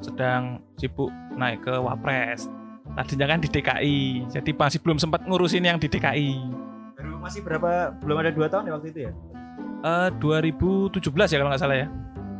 sedang 0.00 0.62
sibuk 0.78 1.10
naik 1.36 1.64
ke 1.64 1.74
Wapres. 1.74 2.55
Tadinya 2.96 3.26
kan 3.28 3.38
di 3.38 3.48
DKI, 3.48 3.98
jadi 4.32 4.50
masih 4.50 4.80
belum 4.80 4.96
sempat 4.96 5.20
ngurusin 5.22 5.60
yang 5.60 5.76
di 5.76 5.84
DKI. 5.86 6.30
baru 6.96 7.20
masih 7.20 7.44
berapa 7.44 7.92
belum 8.00 8.16
ada 8.18 8.30
dua 8.32 8.48
tahun 8.48 8.64
ya 8.66 8.72
waktu 8.72 8.88
itu 8.88 9.00
ya 9.04 9.12
Eh 9.84 10.08
2017 10.16 10.96
ya 11.28 11.36
kalau 11.36 11.50
nggak 11.52 11.60
salah 11.60 11.76
ya. 11.76 11.86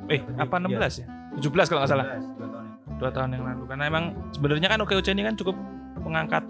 Eh, 0.08 0.16
Iya. 0.16 0.40
apa 0.40 0.56
16 0.56 1.04
ya? 1.04 1.06
17 1.36 1.68
kalau 1.68 1.80
nggak 1.84 1.92
salah. 1.92 2.06
12, 2.08 2.24
dua 2.32 2.48
tahun 2.48 2.64
ya. 2.64 2.74
Dua 2.96 3.10
tahun 3.12 3.28
yang 3.30 3.44
lalu. 3.44 3.62
Karena 3.68 3.84
emang 3.84 4.04
sebenarnya 4.32 4.68
kan 4.72 4.78
OKOC 4.80 5.08
ini 5.12 5.22
kan 5.22 5.34
cukup 5.36 5.56
mengangkat 6.00 6.44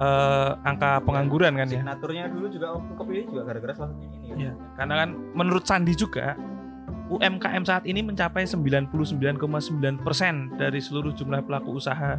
eh, 0.00 0.50
angka 0.64 1.04
pengangguran 1.04 1.52
kan 1.52 1.68
ya. 1.68 1.84
signaturnya 1.84 2.24
dulu 2.32 2.46
juga 2.48 2.66
waktu 2.72 2.92
kepilih 2.96 3.24
juga 3.28 3.42
gara-gara 3.44 3.72
salah 3.76 3.92
ini 4.00 4.24
kan 4.24 4.36
Iya, 4.40 4.52
karena 4.80 4.94
kan 4.96 5.08
menurut 5.36 5.64
Sandi 5.68 5.92
juga 5.92 6.40
UMKM 7.06 7.62
saat 7.62 7.84
ini 7.84 8.00
mencapai 8.00 8.48
99,9% 8.48 8.88
dari 10.56 10.80
seluruh 10.80 11.12
jumlah 11.12 11.42
pelaku 11.42 11.76
usaha. 11.76 12.16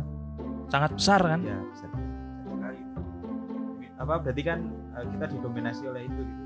Sangat 0.72 0.96
besar 0.96 1.20
kan? 1.22 1.40
ya 1.44 1.60
bisa 1.68 1.86
sekali 1.86 2.80
apa 3.94 4.14
berarti 4.18 4.42
kan 4.42 4.60
eh, 4.96 5.06
kita 5.06 5.26
didominasi 5.30 5.84
oleh 5.86 6.08
itu 6.08 6.22
gitu 6.22 6.44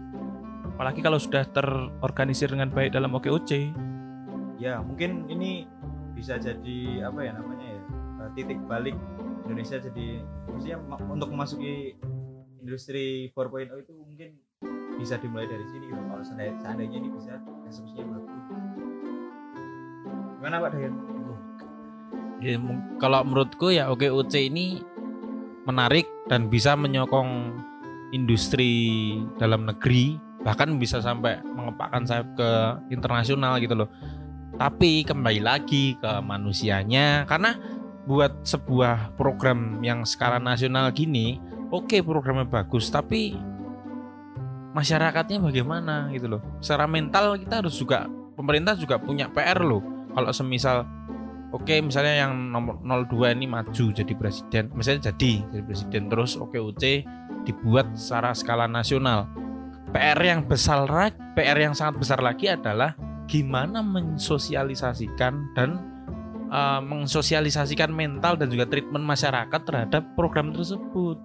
Apalagi 0.75 1.00
kalau 1.00 1.15
sudah 1.15 1.48
terorganisir 1.48 2.51
dengan 2.51 2.67
baik 2.67 2.91
dalam 2.91 3.13
OKOC. 3.13 3.72
ya 4.58 4.82
mungkin 4.82 5.24
ini 5.29 5.63
bisa 6.12 6.36
jadi 6.36 6.79
apa 7.05 7.22
ya 7.22 7.32
namanya 7.32 7.67
ya 7.70 7.82
eh, 8.20 8.29
titik 8.34 8.60
balik 8.65 8.98
Indonesia 9.46 9.77
jadi 9.77 10.20
maksudnya 10.48 10.77
ma- 10.82 11.00
untuk 11.05 11.29
memasuki 11.29 11.96
industri 12.60 13.29
4.0 13.32 13.72
itu 13.77 13.94
mungkin 13.94 14.29
bisa 14.96 15.15
dimulai 15.15 15.46
dari 15.46 15.63
sini 15.65 15.86
gitu. 15.86 16.01
kalau 16.01 16.24
seandainya, 16.24 16.55
seandainya 16.58 16.98
ini 16.98 17.10
bisa 17.13 17.38
eksekusinya 17.63 18.03
bagus 18.10 18.32
gimana 20.36 20.55
Pak 20.60 20.70
Dayan? 20.72 20.94
Ya, 22.46 22.62
kalau 23.02 23.25
menurutku 23.25 23.74
ya 23.74 23.90
OKOC 23.90 24.54
ini 24.54 24.78
menarik 25.66 26.06
dan 26.30 26.46
bisa 26.46 26.78
menyokong 26.78 27.58
industri 28.14 29.18
dalam 29.42 29.66
negeri 29.66 30.22
bahkan 30.46 30.78
bisa 30.78 31.02
sampai 31.02 31.42
mengepakkan 31.42 32.06
sayap 32.06 32.30
ke 32.38 32.50
internasional 32.94 33.58
gitu 33.58 33.74
loh. 33.74 33.90
Tapi 34.62 35.02
kembali 35.10 35.42
lagi 35.42 35.98
ke 35.98 36.22
manusianya 36.22 37.25
karena 37.25 37.58
buat 38.06 38.46
sebuah 38.46 39.18
program 39.18 39.82
yang 39.82 40.06
skala 40.06 40.38
nasional 40.38 40.94
gini, 40.94 41.42
oke 41.74 41.98
programnya 42.06 42.46
bagus 42.46 42.94
tapi 42.94 43.34
masyarakatnya 44.78 45.42
bagaimana 45.42 46.14
gitu 46.14 46.38
loh. 46.38 46.42
Secara 46.62 46.86
mental 46.86 47.42
kita 47.42 47.66
harus 47.66 47.74
juga 47.74 48.06
pemerintah 48.38 48.78
juga 48.78 49.02
punya 49.02 49.34
PR 49.34 49.66
loh. 49.66 49.82
Kalau 50.14 50.30
semisal 50.30 50.86
Oke, 51.54 51.78
misalnya 51.78 52.25
yang 52.25 52.34
nomor 52.50 52.82
02 52.82 53.38
ini 53.38 53.46
maju 53.46 53.94
jadi 53.94 54.14
presiden, 54.18 54.74
misalnya 54.74 55.14
jadi 55.14 55.46
jadi 55.54 55.64
presiden 55.64 56.10
terus 56.10 56.36
OKUC 56.36 57.06
dibuat 57.46 57.94
secara 57.94 58.34
skala 58.34 58.66
nasional. 58.66 59.30
PR 59.94 60.20
yang 60.20 60.44
besar 60.44 60.90
lagi, 60.90 61.16
PR 61.38 61.56
yang 61.56 61.78
sangat 61.78 62.02
besar 62.02 62.20
lagi 62.20 62.50
adalah 62.52 62.98
gimana 63.30 63.80
mensosialisasikan 63.86 65.56
dan 65.56 65.80
eh, 66.50 66.82
mensosialisasikan 66.82 67.94
mental 67.94 68.36
dan 68.36 68.50
juga 68.50 68.66
treatment 68.66 69.06
masyarakat 69.06 69.62
terhadap 69.64 70.04
program 70.18 70.52
tersebut. 70.52 71.22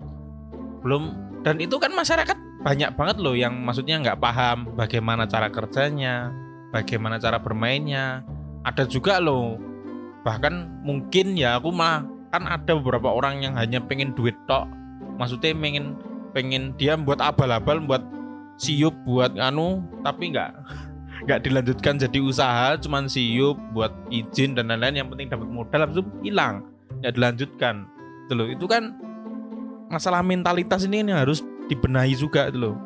Belum 0.84 1.16
dan 1.40 1.56
itu 1.58 1.80
kan 1.80 1.90
masyarakat 1.96 2.36
banyak 2.60 2.92
banget 2.92 3.16
loh 3.24 3.32
yang 3.32 3.56
maksudnya 3.64 3.96
nggak 4.04 4.20
paham 4.20 4.68
bagaimana 4.76 5.24
cara 5.24 5.48
kerjanya, 5.48 6.28
bagaimana 6.70 7.16
cara 7.16 7.40
bermainnya. 7.40 8.22
Ada 8.60 8.84
juga 8.84 9.16
loh 9.16 9.69
bahkan 10.22 10.68
mungkin 10.84 11.36
ya 11.36 11.56
aku 11.56 11.72
mah 11.72 12.04
kan 12.30 12.46
ada 12.46 12.78
beberapa 12.78 13.10
orang 13.10 13.42
yang 13.42 13.54
hanya 13.58 13.82
pengen 13.82 14.14
duit 14.14 14.36
tok. 14.46 14.70
Maksudnya 15.18 15.52
pengen 15.56 15.98
pengen 16.30 16.72
dia 16.78 16.94
buat 16.94 17.18
abal-abal 17.18 17.82
buat 17.82 18.02
siup 18.60 18.94
buat 19.08 19.34
anu 19.40 19.82
tapi 20.06 20.30
nggak 20.30 20.50
nggak 21.26 21.40
dilanjutkan 21.42 21.98
jadi 21.98 22.18
usaha 22.22 22.76
cuman 22.78 23.10
siup 23.10 23.58
buat 23.74 23.92
izin 24.08 24.54
dan 24.56 24.70
lain-lain 24.70 25.04
yang 25.04 25.08
penting 25.10 25.28
dapat 25.28 25.48
modal 25.48 25.80
habis 25.84 26.00
itu 26.00 26.04
hilang 26.24 26.64
nggak 27.00 27.14
dilanjutkan. 27.16 27.74
Itu 28.28 28.32
loh. 28.36 28.46
Itu 28.46 28.64
kan 28.70 28.94
masalah 29.90 30.22
mentalitas 30.22 30.86
ini 30.86 31.02
yang 31.02 31.18
harus 31.18 31.42
dibenahi 31.66 32.14
juga 32.14 32.46
itu 32.46 32.60
loh. 32.60 32.76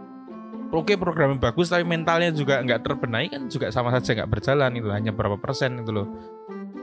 Oke 0.75 0.99
programnya 0.99 1.39
bagus 1.39 1.71
tapi 1.71 1.87
mentalnya 1.87 2.35
juga 2.35 2.59
nggak 2.59 2.83
terbenahi 2.83 3.27
kan 3.31 3.43
juga 3.47 3.71
sama 3.71 3.95
saja 3.95 4.11
nggak 4.19 4.31
berjalan 4.31 4.75
itu 4.75 4.91
hanya 4.91 5.15
berapa 5.15 5.39
persen 5.39 5.79
itu 5.79 5.95
loh 5.95 6.11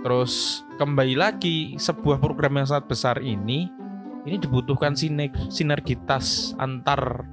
Terus 0.02 0.66
kembali 0.82 1.14
lagi 1.14 1.78
sebuah 1.78 2.18
program 2.18 2.58
yang 2.58 2.66
sangat 2.66 2.90
besar 2.90 3.16
ini 3.22 3.70
ini 4.26 4.38
dibutuhkan 4.38 4.98
sinergitas 5.50 6.58
antar 6.58 7.26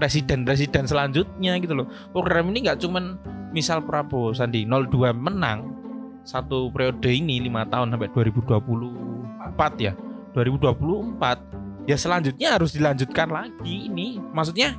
presiden-presiden 0.00 0.88
selanjutnya 0.88 1.60
gitu 1.60 1.76
loh. 1.76 1.86
Program 2.16 2.48
ini 2.48 2.64
nggak 2.64 2.80
cuman 2.80 3.20
misal 3.52 3.84
Prabowo 3.84 4.32
Sandi 4.32 4.64
02 4.64 5.12
menang 5.12 5.76
satu 6.24 6.72
periode 6.72 7.08
ini 7.12 7.40
lima 7.40 7.68
tahun 7.68 7.92
sampai 7.92 8.08
2024 8.16 9.76
ya. 9.76 9.92
2024 10.32 11.84
ya 11.84 11.96
selanjutnya 12.00 12.48
harus 12.56 12.72
dilanjutkan 12.72 13.28
lagi 13.28 13.92
ini. 13.92 14.16
Maksudnya 14.32 14.72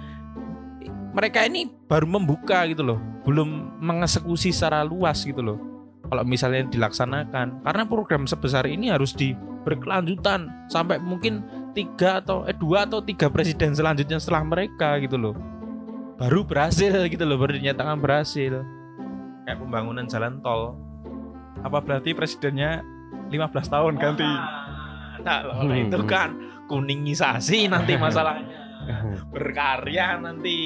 mereka 1.13 1.45
ini 1.45 1.69
baru 1.86 2.10
membuka 2.10 2.65
gitu 2.65 2.81
loh 2.81 2.98
belum 3.21 3.77
mengeksekusi 3.77 4.50
secara 4.50 4.81
luas 4.81 5.21
gitu 5.21 5.45
loh 5.45 5.70
kalau 6.11 6.27
misalnya 6.27 6.67
dilaksanakan. 6.67 7.63
Karena 7.63 7.83
program 7.87 8.27
sebesar 8.27 8.67
ini 8.67 8.91
harus 8.91 9.15
di 9.15 9.31
berkelanjutan 9.63 10.67
sampai 10.67 10.99
mungkin 10.99 11.39
tiga 11.71 12.19
atau 12.19 12.43
eh 12.43 12.57
dua 12.57 12.83
atau 12.83 12.99
tiga 12.99 13.31
presiden 13.31 13.71
selanjutnya 13.71 14.19
setelah 14.19 14.43
mereka 14.43 14.99
gitu 14.99 15.15
loh. 15.15 15.35
Baru 16.19 16.43
berhasil 16.43 17.07
gitu 17.07 17.23
loh 17.23 17.39
baru 17.39 17.55
dinyatakan 17.55 18.03
berhasil. 18.03 18.59
Kayak 19.47 19.57
pembangunan 19.63 20.05
jalan 20.05 20.43
tol. 20.43 20.75
Apa 21.63 21.79
berarti 21.79 22.11
presidennya 22.11 22.83
15 23.31 23.71
tahun 23.71 23.93
ganti? 23.95 24.27
nah, 25.21 25.45
kalau 25.45 25.77
itu 25.77 26.01
kan 26.09 26.33
kuningisasi 26.65 27.69
nanti 27.69 27.93
masalahnya 28.01 28.60
berkarya 29.33 30.19
nanti. 30.21 30.57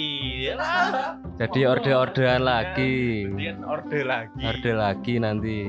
Yalah, 0.50 1.20
Jadi 1.40 1.60
orde-ordean 1.68 2.42
lagi. 2.44 3.28
kemudian 3.28 3.62
orde 3.66 4.00
lagi. 4.06 4.44
Orde 4.44 4.72
lagi 4.72 5.14
nanti. 5.20 5.60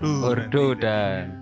Duh, 0.00 0.32
Ordo 0.32 0.72
dan 0.80 1.36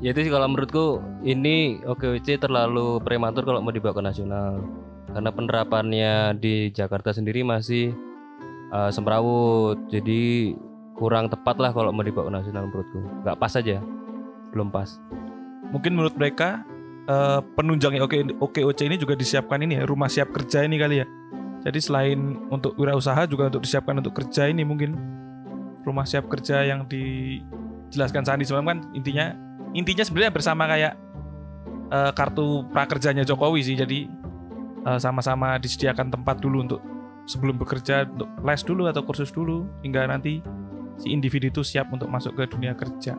ya 0.00 0.16
itu 0.16 0.24
sih 0.24 0.32
kalau 0.32 0.48
menurutku 0.48 1.04
ini 1.20 1.76
OKWC 1.84 2.40
terlalu 2.40 3.04
prematur 3.04 3.44
kalau 3.44 3.60
mau 3.60 3.68
dibawa 3.68 3.92
ke 3.92 4.02
nasional. 4.04 4.64
Karena 5.10 5.28
penerapannya 5.28 6.38
di 6.40 6.70
Jakarta 6.72 7.12
sendiri 7.12 7.44
masih 7.44 7.92
uh, 8.72 8.88
semrawut. 8.88 9.76
Jadi 9.92 10.54
kurang 10.96 11.28
tepat 11.28 11.60
lah 11.60 11.76
kalau 11.76 11.92
mau 11.92 12.00
dibawa 12.00 12.32
ke 12.32 12.34
nasional 12.40 12.64
menurutku. 12.70 13.00
Nggak 13.28 13.36
pas 13.36 13.52
aja. 13.60 13.76
Belum 14.56 14.72
pas. 14.72 14.88
Mungkin 15.70 15.92
menurut 15.92 16.16
mereka 16.16 16.64
eh, 17.10 17.40
penunjangnya 17.58 18.02
Oke 18.06 18.22
OKOC 18.22 18.80
ini 18.86 18.96
juga 18.96 19.18
disiapkan 19.18 19.58
ini 19.58 19.82
ya 19.82 19.84
rumah 19.84 20.06
siap 20.06 20.30
kerja 20.30 20.62
ini 20.62 20.78
kali 20.78 21.02
ya. 21.02 21.06
Jadi 21.60 21.78
selain 21.82 22.40
untuk 22.48 22.72
wirausaha 22.78 23.28
juga 23.28 23.52
untuk 23.52 23.66
disiapkan 23.66 23.98
untuk 24.00 24.16
kerja 24.16 24.48
ini 24.48 24.64
mungkin 24.64 24.96
rumah 25.84 26.08
siap 26.08 26.30
kerja 26.30 26.64
yang 26.64 26.88
dijelaskan 26.88 28.24
Sandi 28.24 28.48
semalam 28.48 28.76
kan 28.76 28.78
intinya 28.96 29.36
intinya 29.76 30.04
sebenarnya 30.06 30.32
bersama 30.32 30.64
kayak 30.70 30.94
eh, 31.90 32.12
kartu 32.14 32.64
prakerjanya 32.70 33.26
Jokowi 33.26 33.60
sih. 33.60 33.76
Jadi 33.76 34.08
eh, 34.86 34.98
sama-sama 35.02 35.60
disediakan 35.60 36.08
tempat 36.08 36.40
dulu 36.40 36.64
untuk 36.64 36.80
sebelum 37.28 37.60
bekerja 37.60 38.08
untuk 38.08 38.30
les 38.40 38.62
dulu 38.64 38.88
atau 38.88 39.04
kursus 39.04 39.28
dulu 39.30 39.68
hingga 39.84 40.08
nanti 40.08 40.40
si 40.96 41.12
individu 41.12 41.48
itu 41.52 41.62
siap 41.64 41.92
untuk 41.92 42.08
masuk 42.08 42.36
ke 42.40 42.48
dunia 42.48 42.72
kerja. 42.72 43.16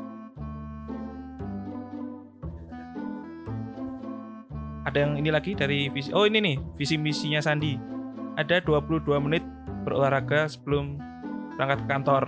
Ada 4.82 4.98
yang 5.00 5.14
ini 5.16 5.30
lagi 5.30 5.54
dari 5.54 5.88
visi 5.88 6.10
Oh 6.10 6.26
ini 6.26 6.40
nih, 6.40 6.56
visi 6.74 6.96
misinya 6.96 7.38
Sandi. 7.38 7.78
Ada 8.34 8.60
22 8.60 9.06
menit 9.20 9.44
berolahraga 9.82 10.48
sebelum 10.48 10.98
berangkat 11.54 11.80
ke 11.80 11.88
kantor. 11.88 12.24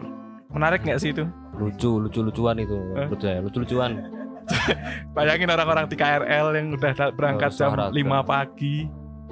Menarik 0.50 0.82
nggak 0.82 1.00
sih 1.00 1.12
itu? 1.12 1.26
lucu 1.54 2.02
lucu 2.02 2.20
lucuan 2.20 2.58
itu 2.58 2.74
Eh? 2.74 3.06
menurut 3.06 3.22
saya 3.22 3.38
lucu 3.38 3.62
lucuan 3.62 4.10
Bayangin 5.16 5.46
orang-orang 5.48 5.86
di 5.86 5.94
KRL 5.94 6.48
yang 6.52 6.74
udah 6.74 6.92
da- 6.92 7.14
berangkat 7.14 7.54
Harus 7.54 7.60
jam 7.60 7.70
olahraga. 7.70 7.94
5 7.94 8.26
pagi, 8.26 8.76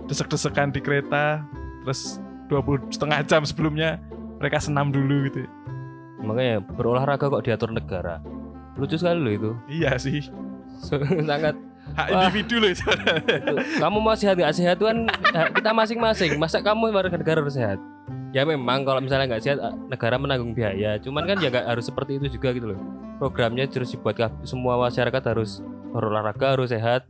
desek-desekan 0.06 0.70
di 0.70 0.80
kereta, 0.80 1.42
terus 1.82 2.22
20 2.46 2.94
setengah 2.94 3.26
jam 3.26 3.42
sebelumnya 3.42 3.98
mereka 4.38 4.62
senam 4.62 4.90
dulu 4.90 5.26
gitu. 5.26 5.50
makanya 6.20 6.62
berolahraga 6.62 7.26
kok 7.28 7.42
diatur 7.42 7.74
negara 7.74 8.22
lucu 8.76 8.94
sekali 8.94 9.18
loh 9.18 9.34
itu 9.34 9.52
Iya 9.68 9.98
sih, 9.98 10.22
sangat 11.26 11.58
hak 11.92 12.08
Wah. 12.08 12.16
individu 12.28 12.56
loh 12.64 12.70
itu. 12.72 12.88
Kamu 13.84 13.98
mau 14.00 14.16
sehat 14.16 14.36
nggak 14.40 14.56
sehat 14.56 14.78
kan 14.80 14.98
kita 15.56 15.72
masing-masing. 15.76 16.40
Masa 16.40 16.64
kamu 16.64 16.94
warga 16.94 17.16
negara 17.18 17.44
harus 17.44 17.56
sehat? 17.56 17.80
Ya 18.32 18.48
memang 18.48 18.88
kalau 18.88 19.04
misalnya 19.04 19.28
nggak 19.28 19.44
sehat 19.44 19.60
eh, 19.60 19.74
negara 19.92 20.16
menanggung 20.16 20.56
biaya. 20.56 20.96
Cuman 21.04 21.28
kan 21.28 21.38
ya 21.44 21.52
nggak 21.52 21.68
harus 21.68 21.86
seperti 21.88 22.16
itu 22.16 22.40
juga 22.40 22.56
gitu 22.56 22.76
loh 22.76 22.80
programnya 23.22 23.70
terus 23.70 23.94
dibuat 23.94 24.18
semua 24.42 24.82
masyarakat 24.82 25.22
harus 25.22 25.62
berolahraga 25.94 26.58
harus 26.58 26.74
sehat. 26.74 27.06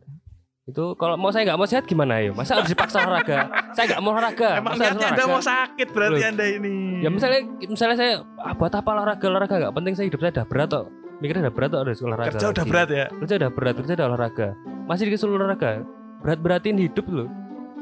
Itu 0.67 0.93
kalau 0.99 1.17
mau 1.17 1.31
saya 1.33 1.47
nggak 1.47 1.59
mau 1.59 1.65
sehat 1.65 1.87
gimana 1.87 2.19
ya? 2.19 2.35
Masa 2.35 2.59
harus 2.59 2.69
dipaksa 2.69 3.01
olahraga? 3.01 3.49
Saya 3.71 3.95
nggak 3.95 4.01
mau 4.03 4.11
olahraga. 4.11 4.59
Emang 4.59 4.75
niatnya 4.75 5.07
Anda 5.15 5.25
mau 5.25 5.41
sakit 5.41 5.87
berarti 5.89 6.21
Loh. 6.21 6.29
Anda 6.35 6.45
ini. 6.51 6.75
ya 7.01 7.09
misalnya 7.09 7.41
misalnya 7.65 7.97
saya 7.97 8.13
ah, 8.43 8.53
buat 8.53 8.73
apa 8.75 8.89
olahraga? 8.91 9.25
Olahraga 9.25 9.55
nggak 9.57 9.73
penting 9.73 9.93
saya 9.95 10.05
hidup 10.11 10.19
saya 10.19 10.31
udah 10.35 10.47
berat 10.51 10.69
kok 10.69 11.00
mikirnya 11.21 11.47
udah 11.47 11.53
berat 11.53 11.69
kok 11.69 11.81
harus 11.85 12.01
olahraga 12.01 12.29
kerja 12.33 12.47
udah 12.49 12.65
berat 12.65 12.89
ya. 12.89 13.05
kerja 13.21 13.33
udah 13.37 13.51
berat 13.53 13.73
kerja 13.77 13.93
udah 13.93 14.07
olahraga. 14.09 14.47
Masih 14.89 15.05
disuruh 15.07 15.37
olahraga? 15.37 15.85
Berat 16.21 16.39
beratin 16.41 16.77
hidup 16.77 17.05
loh 17.07 17.29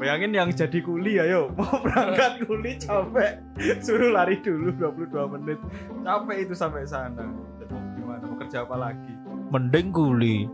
Bayangin 0.00 0.32
yang 0.32 0.48
jadi 0.48 0.80
kuli 0.80 1.20
ayo. 1.20 1.52
Mau 1.60 1.76
berangkat 1.84 2.48
kuli 2.48 2.72
capek. 2.80 3.36
Suruh 3.84 4.16
lari 4.16 4.40
dulu 4.40 4.72
22 4.72 5.12
menit. 5.36 5.60
Capek 6.00 6.36
itu 6.48 6.56
sampai 6.56 6.88
sana. 6.88 7.28
Mau 7.68 7.84
gimana? 8.00 8.24
Mau 8.24 8.40
kerja 8.40 8.64
apa 8.64 8.80
lagi? 8.80 9.12
Mending 9.52 9.92
kuli. 9.92 10.48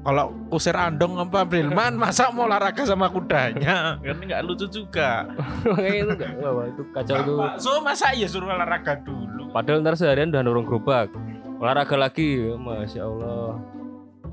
Kalau 0.00 0.32
usir 0.48 0.72
andong 0.72 1.28
apa 1.28 1.44
Brilman 1.44 1.92
masa 2.08 2.32
mau 2.32 2.48
olahraga 2.48 2.88
sama 2.88 3.12
kudanya? 3.12 4.00
Kan 4.00 4.16
nggak 4.16 4.40
lucu 4.48 4.64
juga. 4.64 5.28
itu 5.76 6.12
nggak 6.16 6.32
itu 6.72 6.82
kacau 6.96 7.16
tuh. 7.20 7.36
So 7.60 7.84
masa 7.84 8.16
iya 8.16 8.24
suruh 8.24 8.48
olahraga 8.48 8.96
dulu? 9.04 9.36
padahal 9.56 9.80
ntar 9.80 9.96
seharian 9.96 10.28
udah 10.28 10.42
nurung 10.44 10.68
gerobak 10.68 11.08
olahraga 11.56 11.96
lagi 11.96 12.52
masya 12.52 13.02
allah 13.02 13.56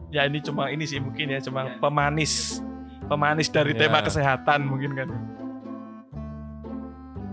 Ya 0.07 0.29
ini 0.29 0.37
cuma 0.39 0.69
ini 0.69 0.85
sih 0.85 1.01
mungkin 1.01 1.25
ya 1.27 1.41
cuma 1.41 1.73
pemanis 1.77 2.61
pemanis 3.03 3.49
dari 3.49 3.73
Ya. 3.73 3.81
tema 3.81 3.97
kesehatan 3.99 4.61
mungkin 4.63 4.93
kan. 4.93 5.09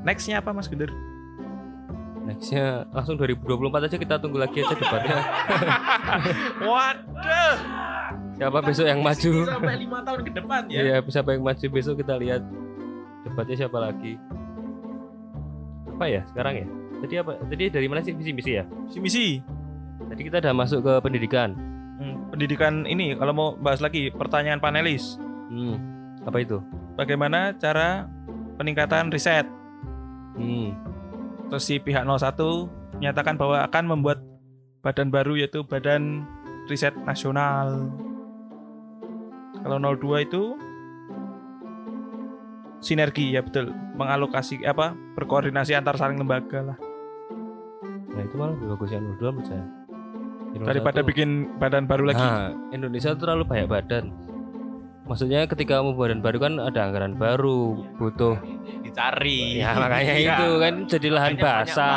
Nextnya 0.00 0.40
apa 0.40 0.50
Mas 0.50 0.64
Guntur? 0.66 0.88
nextnya 2.20 2.86
langsung 2.88 3.16
2024 3.16 3.42
aja 3.82 3.96
kita 3.96 4.14
tunggu 4.16 4.38
lagi 4.38 4.60
aja 4.60 4.72
debatnya 4.72 5.18
Waduh. 6.62 7.54
siapa 8.32 8.58
besok 8.60 8.86
yang 8.86 9.00
maju 9.00 9.32
Sampai 9.42 9.76
lima 9.76 9.98
tahun 10.00 10.20
ke 10.22 10.30
depan 10.32 10.60
ya. 10.68 10.80
Iya, 10.80 10.96
siapa 11.04 11.34
yang 11.34 11.42
maju 11.42 11.66
besok 11.66 11.94
kita 11.98 12.14
lihat 12.16 12.40
debatnya 13.24 13.56
siapa 13.58 13.76
lagi. 13.76 14.14
Apa 15.90 16.04
ya 16.06 16.22
sekarang 16.26 16.54
ya? 16.56 16.66
Tadi 16.98 17.14
apa? 17.18 17.32
Tadi 17.44 17.64
dari 17.68 17.86
mana 17.88 18.00
sih 18.00 18.12
misi 18.12 18.30
misi 18.32 18.50
ya? 18.52 18.64
Si 18.88 18.96
misi. 18.96 19.26
Tadi 20.20 20.28
kita 20.28 20.44
udah 20.44 20.52
masuk 20.52 20.84
ke 20.84 20.94
pendidikan. 21.00 21.56
Hmm, 21.96 22.28
pendidikan 22.28 22.84
ini 22.84 23.16
kalau 23.16 23.32
mau 23.32 23.48
bahas 23.56 23.80
lagi 23.80 24.12
pertanyaan 24.12 24.60
panelis. 24.60 25.16
Hmm. 25.48 25.80
Apa 26.28 26.44
itu? 26.44 26.60
Bagaimana 26.92 27.56
cara 27.56 28.04
peningkatan 28.60 29.08
riset? 29.08 29.48
Hmm. 30.36 30.76
Terus 31.48 31.64
si 31.64 31.80
pihak 31.80 32.04
01 32.04 32.36
menyatakan 33.00 33.40
bahwa 33.40 33.64
akan 33.64 33.84
membuat 33.96 34.20
badan 34.84 35.08
baru 35.08 35.40
yaitu 35.40 35.64
Badan 35.64 36.28
Riset 36.68 36.92
Nasional. 37.00 37.88
Kalau 39.64 39.80
02 39.80 40.28
itu 40.28 40.60
sinergi 42.84 43.32
ya 43.32 43.40
betul, 43.40 43.72
mengalokasi 43.96 44.68
apa 44.68 44.92
berkoordinasi 45.16 45.72
antar 45.72 45.96
saling 45.96 46.20
lembaga 46.20 46.60
lah 46.60 46.78
Nah 48.10 48.28
itu 48.28 48.34
malah 48.36 48.52
lebih 48.52 48.68
bagus 48.76 48.90
yang 48.92 49.04
dua 49.16 49.32
menurut 49.32 49.48
saya. 49.48 49.79
Indonesia 50.50 50.68
daripada 50.68 50.98
tuh- 50.98 51.08
bikin 51.08 51.28
badan 51.56 51.84
baru 51.84 52.04
lagi. 52.04 52.20
Nah, 52.20 52.50
Indonesia 52.70 53.08
tuh 53.12 53.20
terlalu 53.20 53.44
banyak 53.44 53.68
badan. 53.68 54.04
Maksudnya 55.02 55.42
ketika 55.44 55.78
mau 55.80 55.90
badan 55.92 56.20
baru 56.20 56.38
kan 56.38 56.52
ada 56.56 56.80
anggaran 56.80 57.14
baru, 57.14 57.82
butuh. 57.96 58.38
Dicari. 58.80 59.58
Ya 59.58 59.74
makanya 59.74 60.14
Iya. 60.16 60.34
itu 60.36 60.48
kan 60.56 60.74
jadi 60.86 61.08
lahan 61.10 61.34
basah. 61.36 61.90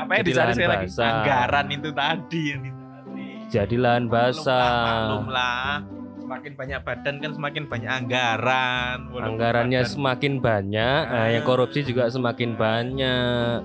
Apa 0.00 0.10
yang 0.10 0.20
Jadi 0.20 0.28
dicari 0.30 0.40
lahan 0.42 0.54
sekali 0.54 0.70
lagi? 0.70 0.86
basah. 0.86 1.08
Anggaran 1.10 1.66
itu 1.70 1.88
tadi 1.90 2.42
yang 2.46 2.60
dicari. 2.62 3.26
Jadi 3.46 3.76
lahan 3.76 4.04
basah. 4.06 4.72
maklum 4.82 5.26
lah. 5.30 5.72
Semakin 6.16 6.52
banyak 6.54 6.80
badan 6.80 7.14
kan 7.20 7.30
semakin 7.30 7.62
banyak 7.66 7.90
anggaran. 7.94 8.96
Walaupun 9.06 9.28
Anggarannya 9.30 9.80
badan- 9.82 9.92
semakin 9.92 10.32
banyak, 10.40 11.02
nah, 11.06 11.26
yang 11.28 11.44
korupsi 11.44 11.80
juga 11.82 12.08
semakin 12.08 12.50
banyak. 12.56 13.56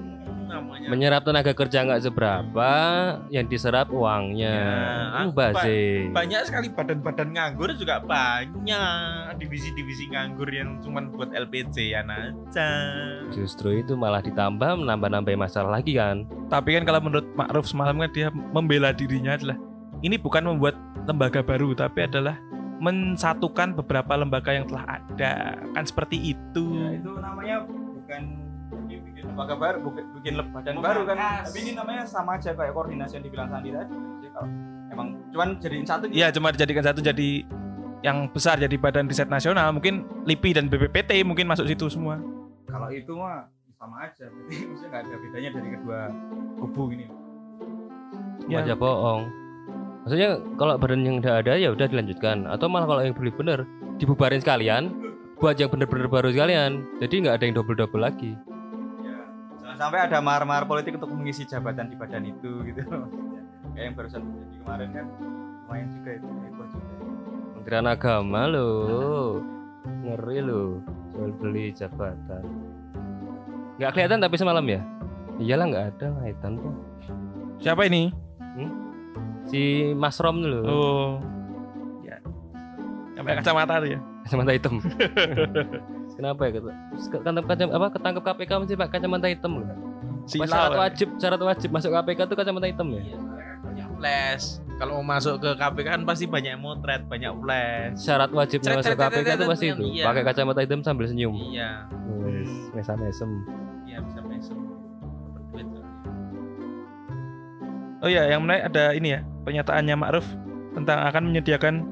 Namanya 0.59 0.87
Menyerap 0.91 1.21
tenaga 1.23 1.55
kerja 1.55 1.87
nggak 1.87 2.03
seberapa, 2.03 2.71
yang 3.31 3.47
diserap 3.47 3.87
uangnya. 3.89 4.59
Ya, 5.15 5.23
Itu 5.23 5.31
bazir. 5.31 6.11
banyak 6.11 6.41
sekali 6.43 6.67
badan-badan 6.75 7.29
nganggur 7.31 7.71
juga 7.79 8.03
banyak 8.03 9.39
divisi-divisi 9.39 10.11
nganggur 10.11 10.51
yang 10.51 10.83
cuman 10.83 11.07
buat 11.15 11.31
LPC 11.31 11.95
ya 11.95 12.03
aja 12.03 12.69
Justru 13.31 13.79
itu 13.79 13.95
malah 13.95 14.19
ditambah 14.19 14.83
menambah-nambah 14.83 15.35
masalah 15.39 15.79
lagi 15.79 15.95
kan. 15.95 16.27
Tapi 16.51 16.75
kan 16.75 16.83
kalau 16.83 16.99
menurut 16.99 17.27
Ma'ruf 17.37 17.69
semalam 17.69 17.95
kan 18.01 18.11
dia 18.11 18.27
membela 18.33 18.91
dirinya 18.91 19.39
adalah 19.39 19.57
ini 20.03 20.15
bukan 20.19 20.43
membuat 20.43 20.75
lembaga 21.07 21.39
baru 21.45 21.71
tapi 21.75 22.07
adalah 22.07 22.39
mensatukan 22.79 23.75
beberapa 23.75 24.15
lembaga 24.15 24.55
yang 24.55 24.65
telah 24.65 24.99
ada. 24.99 25.59
Kan 25.75 25.83
seperti 25.83 26.33
itu. 26.35 26.63
ya 26.79 26.95
itu 26.95 27.11
namanya 27.19 27.67
bukan 27.67 28.48
lembaga 29.39 29.55
baru 29.55 29.77
bukan 29.79 30.03
bikin 30.19 30.33
badan 30.51 30.73
Bukan, 30.75 30.83
baru 30.83 31.01
kan 31.05 31.15
Mas. 31.15 31.47
tapi 31.47 31.57
ini 31.61 31.71
namanya 31.71 32.03
sama 32.03 32.35
aja 32.35 32.51
kayak 32.51 32.75
koordinasi 32.75 33.13
yang 33.15 33.23
dibilang 33.23 33.47
Sandi 33.47 33.71
tadi 33.71 33.95
Jadi 33.95 34.27
kalau 34.29 34.49
emang 34.89 35.07
cuman 35.31 35.47
jadiin 35.57 35.85
satu 35.87 36.03
gitu 36.05 36.15
Iya, 36.19 36.27
cuma 36.29 36.51
dijadikan 36.51 36.83
satu 36.83 36.99
jadi 36.99 37.29
yang 37.99 38.27
besar 38.27 38.55
jadi 38.55 38.75
Badan 38.75 39.07
Riset 39.07 39.27
Nasional. 39.27 39.71
Mungkin 39.71 40.07
LIPI 40.23 40.55
dan 40.55 40.65
BPPT 40.67 41.19
mungkin 41.21 41.47
masuk 41.47 41.67
situ 41.67 41.87
semua. 41.87 42.19
kalau 42.65 42.87
itu 42.87 43.11
mah 43.11 43.47
sama 43.73 44.03
aja 44.05 44.27
berarti 44.27 44.55
maksudnya 44.61 44.89
nggak 44.89 45.01
ada 45.01 45.15
bedanya 45.17 45.49
dari 45.53 45.69
kedua 45.73 45.99
kubu 46.57 46.83
ini 46.91 47.07
Ya. 48.45 48.59
Aja 48.59 48.73
bohong. 48.73 49.23
Maksudnya 50.01 50.29
kalau 50.55 50.73
badan 50.75 51.01
yang 51.01 51.15
udah 51.17 51.33
ada 51.37 51.53
ya 51.53 51.69
udah 51.69 51.85
dilanjutkan 51.85 52.43
atau 52.43 52.65
malah 52.65 52.87
kalau 52.87 53.01
yang 53.01 53.13
beli 53.13 53.29
bener 53.29 53.63
dibubarin 53.95 54.39
sekalian 54.39 54.89
buat 55.37 55.55
yang 55.55 55.69
bener-bener 55.69 56.07
baru 56.07 56.27
sekalian. 56.27 56.83
Jadi 56.97 57.13
nggak 57.21 57.35
ada 57.35 57.43
yang 57.45 57.55
double-double 57.55 58.01
lagi. 58.01 58.33
Sampai 59.79 59.99
ada 60.11 60.19
mahar-mahar 60.19 60.67
politik 60.67 60.99
untuk 60.99 61.15
mengisi 61.15 61.47
jabatan 61.47 61.87
di 61.87 61.95
badan 61.95 62.27
itu 62.27 62.67
gitu 62.67 62.83
maksudnya 62.83 63.41
kayak 63.71 63.85
yang 63.87 63.95
barusan 63.95 64.21
terjadi 64.27 64.55
kemarin 64.59 64.89
kan 64.91 65.05
lumayan 65.63 65.87
juga 65.95 66.09
itu 66.19 66.27
heboh 66.27 66.67
juga 66.67 66.87
Kementerian 67.59 67.91
Agama 67.91 68.41
loh. 68.47 69.43
Ngeri 69.83 70.39
loh. 70.41 70.79
Jual 71.11 71.29
beli 71.37 71.69
jabatan. 71.75 72.41
Nggak 73.77 73.91
kelihatan 73.93 74.19
tapi 74.23 74.35
semalam 74.39 74.63
ya? 74.63 74.81
Iyalah 75.37 75.65
nggak 75.67 75.85
ada 75.93 76.07
kaitan 76.23 76.57
kok. 76.57 76.75
Siapa 77.59 77.85
ini? 77.85 78.09
Si 79.45 79.91
Mas 79.93 80.17
Rom 80.23 80.39
dulu. 80.39 80.59
Oh. 80.65 81.11
Ya. 82.01 82.17
Yang 83.13 83.23
pakai 83.27 83.37
kacamata 83.43 83.73
tuh 83.83 83.89
ya. 83.91 83.99
Kacamata 84.23 84.51
hitam. 84.55 84.75
Kenapa 86.19 86.41
ya? 86.51 86.59
Ketangkap 86.99 87.45
kacam 87.47 87.67
apa 87.71 87.87
ketangkep 87.95 88.23
KPK 88.27 88.51
mesti 88.59 88.75
pakai 88.75 88.93
kacamata 88.99 89.27
hitam 89.31 89.51
loh. 89.63 89.67
Syarat 90.27 90.75
ya. 90.75 90.79
wajib 90.83 91.07
syarat 91.15 91.41
wajib 91.41 91.69
masuk 91.71 91.89
KPK 91.95 92.19
tuh 92.27 92.35
kacamata 92.35 92.67
hitam 92.67 92.87
ya? 92.91 93.01
banyak 93.59 93.87
flash 94.01 94.45
kalau 94.81 94.99
mau 94.99 95.15
masuk 95.15 95.39
ke 95.43 95.49
KPK 95.55 95.87
kan 95.87 96.01
pasti 96.07 96.25
banyak 96.25 96.55
motret 96.57 97.03
banyak 97.05 97.31
flash 97.43 97.95
Syarat 98.01 98.29
Cret, 98.31 98.63
masuk 98.65 98.95
KPK 98.97 99.23
cret, 99.23 99.37
itu 99.37 99.45
pasti 99.45 99.65
cret, 99.69 99.77
itu. 99.77 99.85
iya. 99.95 100.03
Pakai 100.09 100.23
kacamata 100.25 100.59
hitam 100.63 100.81
sambil 100.83 101.05
senyum. 101.07 101.35
iya 101.37 101.85
Wes, 102.19 102.51
mesam-mesem. 102.75 103.29
iya 103.87 103.97
bisa 104.03 104.19
mesem. 104.25 104.57
Oh 107.99 108.07
iya, 108.07 108.31
yang 108.31 108.47
menarik 108.47 108.71
ada 108.71 108.95
ini 108.95 109.11
ya, 109.11 109.27
pernyataannya 109.43 109.95
Ma'ruf 109.99 110.23
tentang 110.71 111.03
akan 111.03 111.35
menyediakan 111.35 111.83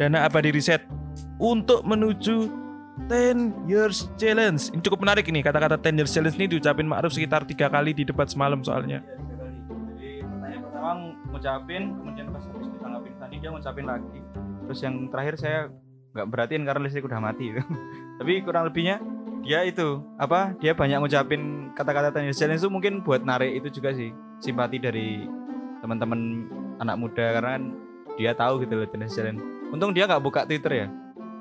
dana 0.00 0.24
abadi 0.24 0.56
riset 0.56 0.88
untuk 1.36 1.84
menuju 1.84 2.48
10 3.08 3.70
years 3.70 4.10
challenge. 4.20 4.68
Ini 4.74 4.82
cukup 4.84 5.00
menarik 5.06 5.24
ini 5.30 5.40
kata-kata 5.40 5.80
10 5.80 6.00
years 6.00 6.12
challenge 6.12 6.36
ini 6.36 6.46
diucapin 6.50 6.84
Ma'ruf 6.84 7.14
sekitar 7.14 7.46
tiga 7.48 7.70
kali 7.70 7.96
di 7.96 8.04
debat 8.04 8.28
semalam 8.28 8.60
soalnya. 8.60 9.00
Jadi 9.96 10.20
pertanyaan 10.26 10.62
pertama 10.66 10.90
ngucapin, 11.32 11.82
kemudian 11.96 12.26
pas 12.34 12.42
habis 12.44 12.68
ditanggapin 12.68 13.12
tadi 13.16 13.34
dia 13.40 13.50
ngucapin 13.54 13.86
lagi. 13.86 14.20
Terus 14.66 14.80
yang 14.84 14.94
terakhir 15.08 15.34
saya 15.40 15.58
nggak 16.10 16.26
berhatiin 16.26 16.62
karena 16.66 16.82
listrik 16.84 17.06
udah 17.06 17.20
mati. 17.22 17.46
Tapi 18.18 18.32
kurang 18.44 18.68
lebihnya 18.68 19.00
dia 19.40 19.64
itu 19.64 20.04
apa? 20.20 20.52
Dia 20.60 20.76
banyak 20.76 21.00
ngucapin 21.00 21.72
kata-kata 21.72 22.12
tenis 22.12 22.36
challenge 22.36 22.60
itu 22.60 22.70
mungkin 22.70 23.00
buat 23.00 23.24
narik 23.24 23.64
itu 23.64 23.80
juga 23.80 23.96
sih 23.96 24.12
simpati 24.42 24.76
dari 24.76 25.24
teman-teman 25.80 26.50
anak 26.80 26.96
muda 27.00 27.26
karena 27.40 27.50
kan 27.56 27.64
dia 28.20 28.32
tahu 28.36 28.60
gitu 28.64 28.76
loh 28.76 28.88
tenis 28.88 29.16
challenge. 29.16 29.40
Untung 29.72 29.96
dia 29.96 30.04
nggak 30.04 30.20
buka 30.20 30.44
Twitter 30.44 30.84
ya, 30.84 30.86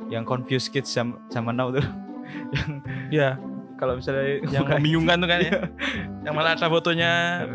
yang 0.08 0.24
confused 0.24 0.72
kids 0.72 0.96
zaman 0.96 1.54
now 1.54 1.70
tuh. 1.70 1.84
yang 2.56 2.70
Ya, 3.10 3.36
kalau 3.80 3.96
misalnya 3.96 4.44
yang 4.52 4.68
membingungkan 4.68 5.18
tuh 5.24 5.30
kan 5.32 5.40
ya. 5.40 5.52
yang 6.28 6.36
mana 6.36 6.54
ada 6.54 6.68
fotonya 6.68 7.12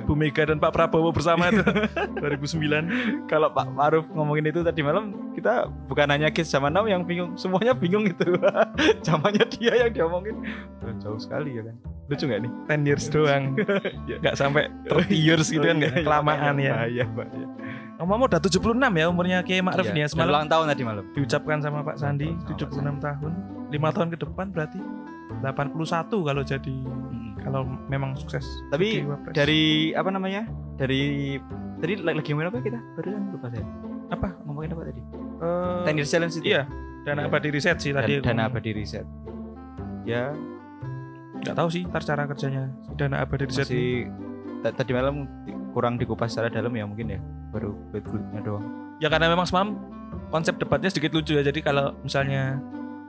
Bu 0.09 0.16
Mega 0.16 0.48
dan 0.48 0.57
Pak 0.57 0.72
Prabowo 0.72 1.12
bersama 1.12 1.52
itu. 1.52 1.61
2009. 2.24 3.28
kalau 3.30 3.52
Pak 3.52 3.68
Maruf 3.70 4.09
ngomongin 4.11 4.48
itu 4.48 4.64
tadi 4.64 4.80
malam 4.80 5.12
kita 5.37 5.68
bukan 5.87 6.09
hanya 6.09 6.33
kids 6.33 6.48
zaman 6.48 6.72
now 6.72 6.88
yang 6.88 7.04
bingung. 7.04 7.37
Semuanya 7.37 7.76
bingung 7.76 8.09
itu. 8.09 8.24
Zamannya 9.07 9.44
dia 9.52 9.85
yang 9.87 9.92
diomongin. 9.92 10.40
Udah 10.80 10.94
jauh 10.98 11.20
sekali 11.20 11.61
ya 11.61 11.62
kan. 11.68 11.76
Lucu 12.09 12.24
nggak 12.24 12.40
nih? 12.40 12.52
10 12.72 12.88
years 12.88 13.04
doang. 13.12 13.44
Nggak 14.09 14.35
sampai 14.37 14.72
30 14.88 15.12
years 15.12 15.46
gitu 15.52 15.64
kan 15.64 15.76
Oh, 15.76 15.80
nggak 15.80 15.92
iya, 15.92 16.00
iya, 16.00 16.07
kelamaan 16.09 16.54
ya. 16.57 16.72
bahaya 16.72 17.04
bahaya 17.12 17.46
Ngomong 18.04 18.28
udah 18.28 18.36
76 18.36 18.60
ya 18.92 19.06
umurnya 19.08 19.38
Kiai 19.40 19.58
Ma'ruf 19.58 19.80
Iya, 19.82 19.90
nih 19.90 20.02
ya 20.02 20.06
dan 20.06 20.12
semalam 20.12 20.30
ulang 20.30 20.46
tahun 20.46 20.64
tadi 20.68 20.82
malam 20.84 21.04
diucapkan 21.10 21.56
sama 21.58 21.80
Pak 21.80 21.96
Sandi 21.96 22.28
Sama 22.28 22.48
76 22.52 22.60
Pak 22.60 22.72
Sandi. 22.74 23.00
tahun. 23.00 23.32
5 23.72 23.96
tahun 23.96 24.08
ke 24.10 24.18
depan 24.20 24.46
berarti 24.50 24.80
81 25.40 25.72
kalau 26.22 26.42
jadi 26.42 26.76
kalau 27.38 27.60
memang 27.86 28.12
sukses. 28.14 28.44
tapi 28.68 29.04
dari 29.30 29.62
apa 29.92 30.08
namanya 30.08 30.44
dari 30.74 31.36
tadi 31.76 31.96
lagi 31.98 32.30
ngomongin 32.30 32.48
apa 32.48 32.58
kita 32.60 32.80
barusan 32.94 33.22
lupa 33.30 33.46
saya 33.48 33.64
apa? 34.10 34.28
ngomongin 34.44 34.70
apa 34.70 34.84
tadi 34.86 35.02
Eh, 35.34 35.82
Ten 35.82 35.94
years 35.94 36.08
challenge 36.08 36.36
itu 36.36 36.46
Iya, 36.46 36.62
dana 37.02 37.20
Iya. 37.20 37.28
abadi 37.28 37.48
riset 37.50 37.76
sih 37.78 37.90
dan 37.90 38.04
tadi. 38.04 38.20
dana 38.20 38.42
abadi 38.46 38.70
riset 38.70 39.04
ya 40.04 40.30
Nggak 41.36 41.54
tahu 41.54 41.68
sih 41.68 41.82
ntar 41.84 42.02
cara 42.02 42.22
kerjanya 42.24 42.70
dana 42.94 43.16
abadi 43.18 43.44
riset 43.44 43.66
masih 43.66 44.08
ta- 44.60 44.72
tadi 44.72 44.92
malam 44.92 45.26
kurang 45.70 45.96
dikupas 45.96 46.30
secara 46.30 46.48
dalam 46.48 46.70
ya 46.70 46.84
mungkin 46.84 47.06
ya 47.10 47.20
baru 47.54 47.70
kulitnya 47.94 48.42
doang 48.42 48.66
Ya 48.94 49.06
karena 49.06 49.26
memang 49.26 49.42
semalam 49.44 49.74
konsep 50.28 50.54
debatnya 50.54 50.86
sedikit 50.86 51.10
lucu 51.12 51.34
ya. 51.34 51.42
Jadi 51.42 51.58
kalau 51.60 51.98
misalnya 52.00 52.62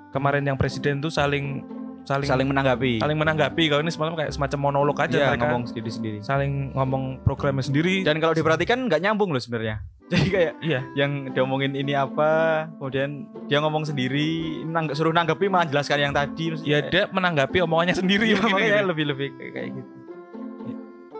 kemarin 0.09 0.41
yang 0.43 0.55
presiden 0.55 0.97
tuh 0.97 1.09
saling 1.09 1.61
saling 2.01 2.25
saling 2.25 2.47
menanggapi 2.47 2.97
saling 2.97 3.13
menanggapi 3.15 3.63
kalau 3.65 3.81
ini 3.81 3.89
semalam 3.89 4.13
kayak 4.13 4.29
semacam 4.29 4.59
monolog 4.63 4.93
aja 4.95 5.13
Iya, 5.15 5.27
mereka 5.27 5.45
ngomong 5.47 5.65
sendiri 5.65 5.89
sendiri 5.89 6.17
saling 6.21 6.53
ngomong 6.71 7.03
programnya 7.21 7.61
sendiri. 7.61 8.01
dan 8.01 8.17
kalau 8.17 8.31
diperhatikan 8.31 8.85
nggak 8.85 8.97
nyambung 8.99 9.29
loh 9.29 9.37
sebenarnya 9.37 9.81
jadi 10.13 10.27
kayak 10.27 10.53
Iya. 10.59 10.81
yang 10.95 11.33
diomongin 11.33 11.73
ini 11.73 11.93
apa 11.93 12.29
kemudian 12.77 13.25
dia 13.45 13.57
ngomong 13.57 13.83
sendiri 13.83 14.29
nang 14.63 14.89
suruh 14.91 15.09
nanggapi 15.11 15.49
malah 15.49 15.65
jelaskan 15.65 15.97
yang 15.99 16.13
tadi 16.13 16.53
Ya 16.61 16.77
kayak- 16.79 16.89
dia 16.89 17.03
menanggapi 17.09 17.57
omongannya 17.59 17.93
sendiri 17.95 18.25
Iya, 18.27 18.37
mungkin 18.39 18.53
makanya 18.55 18.69
gitu. 18.75 18.89
lebih 18.89 19.05
lebih 19.07 19.27
kayak, 19.35 19.51
kayak 19.51 19.69
gitu 19.75 19.93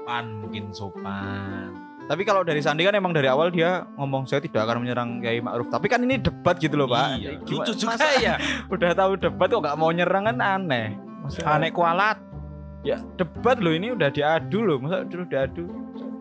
Pan 0.06 0.26
mungkin 0.38 0.64
sopan. 0.70 1.70
Tapi 2.06 2.22
kalau 2.22 2.42
dari 2.42 2.60
Sandi 2.60 2.82
kan 2.82 2.94
emang 2.94 3.10
dari 3.10 3.26
awal 3.26 3.50
dia 3.50 3.82
ngomong 3.96 4.26
saya 4.26 4.38
tidak 4.38 4.62
akan 4.62 4.82
menyerang 4.82 5.10
Kiai 5.20 5.40
Ma'ruf 5.40 5.68
tapi 5.68 5.86
kan 5.86 5.98
ini 6.00 6.18
debat 6.18 6.54
gitu 6.56 6.76
loh 6.76 6.86
pak 6.86 7.18
Iya, 7.18 7.42
Lucu 7.42 7.74
juga 7.74 7.98
masa 7.98 8.08
ya. 8.16 8.36
udah 8.74 8.92
tahu 8.94 9.18
debat 9.18 9.48
kok 9.48 9.60
nggak 9.60 9.76
mau 9.76 9.90
nyerang 9.90 10.24
kan 10.26 10.38
aneh 10.38 10.94
Maksudnya- 11.22 11.50
Aneh 11.52 11.70
kualat. 11.70 12.18
ya 12.82 13.02
debat 13.16 13.58
loh 13.58 13.74
ini 13.74 13.90
udah 13.92 14.08
diadu 14.08 14.62
loh 14.62 14.78
masa 14.78 15.02
dulu 15.02 15.26
diadu 15.26 15.66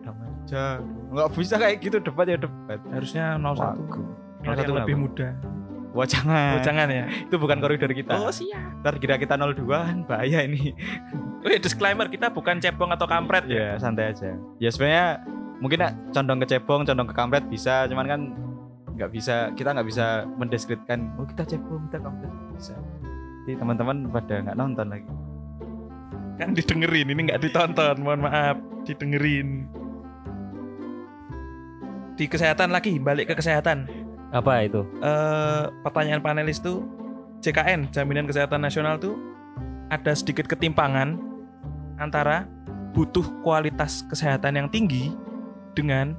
damai 0.01 0.25
aja 0.41 0.81
nggak 0.81 1.29
bisa 1.31 1.55
kayak 1.55 1.77
gitu 1.79 1.97
debat 1.99 2.25
ya 2.25 2.37
debat 2.37 2.79
Harusnya 2.89 3.37
01. 3.37 3.53
Wagu. 3.55 4.01
Yang 4.41 4.55
satu 4.59 4.73
lebih 4.75 4.95
muda. 4.99 5.29
Wah 5.89 6.03
jangan. 6.03 6.53
Oh, 6.53 6.61
jangan 6.61 6.87
ya. 6.91 7.07
Itu 7.07 7.39
bukan 7.39 7.57
koridor 7.57 7.87
kita. 7.89 8.13
Oh 8.13 8.27
siap. 8.27 8.83
Ntar 8.83 8.99
kira 8.99 9.15
kita 9.15 9.33
02 9.33 9.63
kan 9.63 9.97
bahaya 10.03 10.43
ini. 10.43 10.75
Wih, 11.39 11.55
disclaimer 11.55 12.05
kita 12.05 12.29
bukan 12.29 12.59
cebong 12.59 12.91
atau 12.91 13.07
kampret 13.07 13.47
ya. 13.47 13.71
ya 13.71 13.79
santai 13.79 14.11
aja. 14.11 14.35
Ya 14.57 14.69
sebenarnya 14.69 15.23
mungkin 15.59 15.79
nak 15.83 15.93
condong 16.11 16.39
ke 16.43 16.47
cebong, 16.55 16.81
condong 16.83 17.07
ke 17.07 17.15
kampret 17.15 17.45
bisa, 17.47 17.87
cuman 17.87 18.05
kan 18.07 18.21
nggak 18.95 19.11
bisa 19.11 19.51
kita 19.59 19.75
nggak 19.75 19.87
bisa 19.91 20.23
mendeskripsikan 20.39 21.11
oh 21.19 21.27
kita 21.27 21.43
cebong 21.43 21.91
kita 21.91 21.99
kampret 21.99 22.31
bisa. 22.55 22.75
Jadi 23.45 23.61
teman-teman 23.61 24.09
pada 24.09 24.35
nggak 24.41 24.57
nonton 24.57 24.87
lagi. 24.89 25.11
Kan 26.35 26.51
didengerin, 26.51 27.07
ini 27.13 27.21
nggak 27.31 27.41
ditonton. 27.45 27.95
Mohon 28.03 28.21
maaf, 28.27 28.57
didengerin. 28.83 29.69
Di 32.15 32.25
kesehatan 32.27 32.73
lagi, 32.73 32.99
balik 32.99 33.31
ke 33.31 33.39
kesehatan. 33.39 33.87
Apa 34.33 34.67
itu? 34.67 34.83
eh 34.99 35.63
pertanyaan 35.85 36.19
panelis 36.19 36.59
tuh 36.59 36.83
JKN 37.39 37.93
Jaminan 37.93 38.25
Kesehatan 38.25 38.65
Nasional 38.65 38.97
tuh 38.97 39.15
ada 39.93 40.11
sedikit 40.17 40.49
ketimpangan 40.49 41.15
antara 42.01 42.49
butuh 42.91 43.23
kualitas 43.45 44.03
kesehatan 44.09 44.57
yang 44.59 44.67
tinggi 44.67 45.13
dengan 45.75 46.15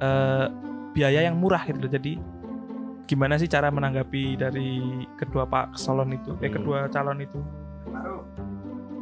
eh, 0.00 0.46
biaya 0.90 1.28
yang 1.28 1.36
murah 1.36 1.62
gitu 1.64 1.78
loh. 1.78 1.92
Jadi 1.92 2.16
gimana 3.04 3.36
sih 3.36 3.46
cara 3.46 3.68
menanggapi 3.68 4.34
dari 4.34 4.80
kedua 5.14 5.44
pak 5.44 5.76
calon 5.76 6.16
itu, 6.16 6.32
eh 6.40 6.48
Hmm. 6.48 6.56
kedua 6.56 6.88
calon 6.88 7.20
itu? 7.20 7.38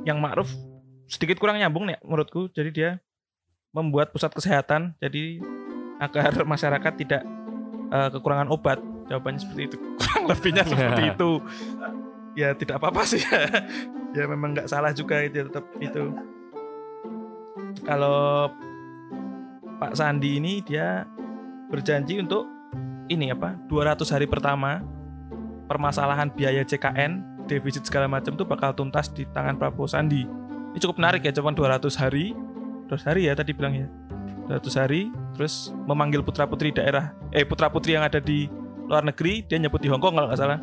Yang 0.03 0.19
Ma'ruf 0.19 0.51
sedikit 1.07 1.39
kurang 1.39 1.63
nyambung 1.63 1.87
nih 1.87 2.03
menurutku. 2.03 2.51
Jadi 2.51 2.71
dia 2.75 2.91
membuat 3.71 4.11
pusat 4.11 4.35
kesehatan 4.35 4.93
jadi 4.99 5.39
agar 5.97 6.35
masyarakat 6.53 6.93
tidak 6.99 7.23
eh, 7.89 8.09
kekurangan 8.11 8.51
obat. 8.51 8.83
Jawabannya 9.07 9.41
seperti 9.43 9.63
itu. 9.69 9.77
Kurang 10.01 10.25
lebihnya 10.31 10.63
seperti 10.65 11.03
itu. 11.13 11.31
Ya 12.33 12.57
tidak 12.57 12.81
apa-apa 12.81 13.05
sih 13.05 13.21
ya. 13.21 13.45
ya 14.17 14.25
memang 14.25 14.57
nggak 14.57 14.71
salah 14.71 14.91
juga 14.91 15.21
itu 15.21 15.45
tetap 15.45 15.67
itu. 15.79 16.17
Kalau 17.83 18.49
Pak 19.83 19.99
Sandi 19.99 20.39
ini 20.39 20.63
dia 20.63 21.03
berjanji 21.67 22.23
untuk 22.23 22.47
ini 23.11 23.35
apa 23.35 23.59
200 23.67 23.99
hari 24.15 24.31
pertama 24.31 24.79
permasalahan 25.67 26.31
biaya 26.31 26.63
CKN 26.63 27.43
defisit 27.51 27.83
segala 27.83 28.07
macam 28.07 28.39
tuh 28.39 28.47
bakal 28.47 28.71
tuntas 28.71 29.11
di 29.11 29.27
tangan 29.35 29.59
Prabowo 29.59 29.91
Sandi 29.91 30.23
ini 30.71 30.79
cukup 30.79 31.03
menarik 31.03 31.27
ya 31.27 31.35
cuman 31.35 31.59
200 31.59 31.99
hari 31.99 32.31
200 32.87 33.09
hari 33.11 33.27
ya 33.27 33.35
tadi 33.35 33.51
bilang 33.51 33.75
ya 33.75 33.91
200 34.55 34.71
hari 34.87 35.11
terus 35.35 35.75
memanggil 35.91 36.23
putra 36.23 36.47
putri 36.47 36.71
daerah 36.71 37.11
eh 37.35 37.43
putra 37.43 37.67
putri 37.67 37.99
yang 37.99 38.07
ada 38.07 38.23
di 38.23 38.47
luar 38.87 39.03
negeri 39.03 39.43
dia 39.51 39.59
nyebut 39.59 39.83
di 39.83 39.91
Hongkong 39.91 40.15
kalau 40.15 40.31
nggak 40.31 40.39
salah 40.39 40.63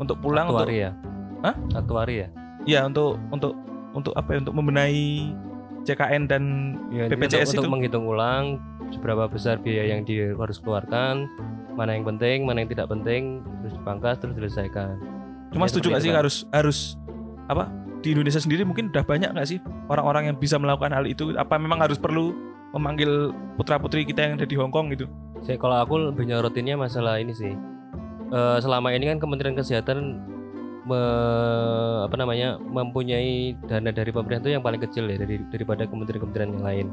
untuk 0.00 0.24
pulang 0.24 0.48
untuk 0.48 0.64
Aktuari 0.64 0.88
ya? 0.88 0.96
Hah? 1.44 1.54
Aktuari 1.76 2.14
ya? 2.24 2.28
ya 2.64 2.80
untuk 2.88 3.20
untuk 3.28 3.52
untuk 3.92 4.16
apa 4.16 4.32
ya 4.32 4.40
untuk 4.40 4.56
membenahi 4.56 5.36
CKN 5.84 6.22
dan 6.26 6.42
Ya, 6.88 7.06
BPJS 7.06 7.52
untuk, 7.52 7.54
itu. 7.54 7.60
untuk 7.62 7.72
menghitung 7.72 8.04
ulang 8.06 8.44
seberapa 8.88 9.28
besar 9.28 9.60
biaya 9.60 9.94
yang 9.94 10.02
dia 10.02 10.32
harus 10.32 10.58
keluarkan, 10.58 11.28
mana 11.76 11.92
yang 11.92 12.08
penting, 12.08 12.48
mana 12.48 12.64
yang 12.64 12.70
tidak 12.72 12.88
penting, 12.88 13.44
terus 13.62 13.74
dipangkas, 13.76 14.16
terus 14.18 14.34
diselesaikan. 14.34 14.96
Cuma 15.52 15.64
Ya, 15.64 15.70
setuju 15.70 15.86
nggak 15.92 16.02
sih 16.04 16.12
harus 16.12 16.36
harus 16.50 16.78
apa 17.48 17.68
di 18.00 18.12
Indonesia 18.12 18.38
sendiri 18.38 18.62
mungkin 18.62 18.92
udah 18.92 19.02
banyak 19.02 19.32
nggak 19.32 19.48
sih 19.48 19.58
orang-orang 19.88 20.32
yang 20.32 20.36
bisa 20.36 20.56
melakukan 20.56 20.92
hal 20.92 21.04
itu? 21.04 21.32
Apa 21.36 21.56
memang 21.56 21.80
harus 21.80 21.96
perlu 21.96 22.36
memanggil 22.76 23.32
putra 23.56 23.80
putri 23.80 24.04
kita 24.04 24.28
yang 24.28 24.32
ada 24.36 24.44
di 24.44 24.56
Hong 24.56 24.72
Kong 24.72 24.92
gitu? 24.92 25.08
Saya 25.40 25.56
kalau 25.56 25.80
aku 25.80 26.12
lebih 26.12 26.28
nyorotinnya 26.28 26.76
masalah 26.76 27.16
ini 27.16 27.32
sih. 27.32 27.54
Eh, 28.28 28.58
selama 28.60 28.92
ini 28.92 29.08
kan 29.08 29.16
Kementerian 29.16 29.56
Kesehatan 29.56 30.20
me- 30.84 31.87
apa 32.08 32.16
namanya 32.16 32.56
mempunyai 32.56 33.52
dana 33.68 33.92
dari 33.92 34.08
pemerintah 34.08 34.48
itu 34.48 34.56
yang 34.56 34.64
paling 34.64 34.80
kecil 34.80 35.04
ya 35.12 35.20
dari 35.20 35.44
daripada 35.52 35.84
kementerian-kementerian 35.84 36.56
yang 36.56 36.64
lain. 36.64 36.86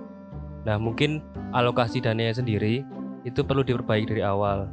Nah 0.67 0.75
mungkin 0.75 1.23
alokasi 1.55 2.03
dananya 2.03 2.35
sendiri 2.35 2.83
itu 3.23 3.39
perlu 3.47 3.63
diperbaiki 3.63 4.11
dari 4.11 4.27
awal. 4.27 4.67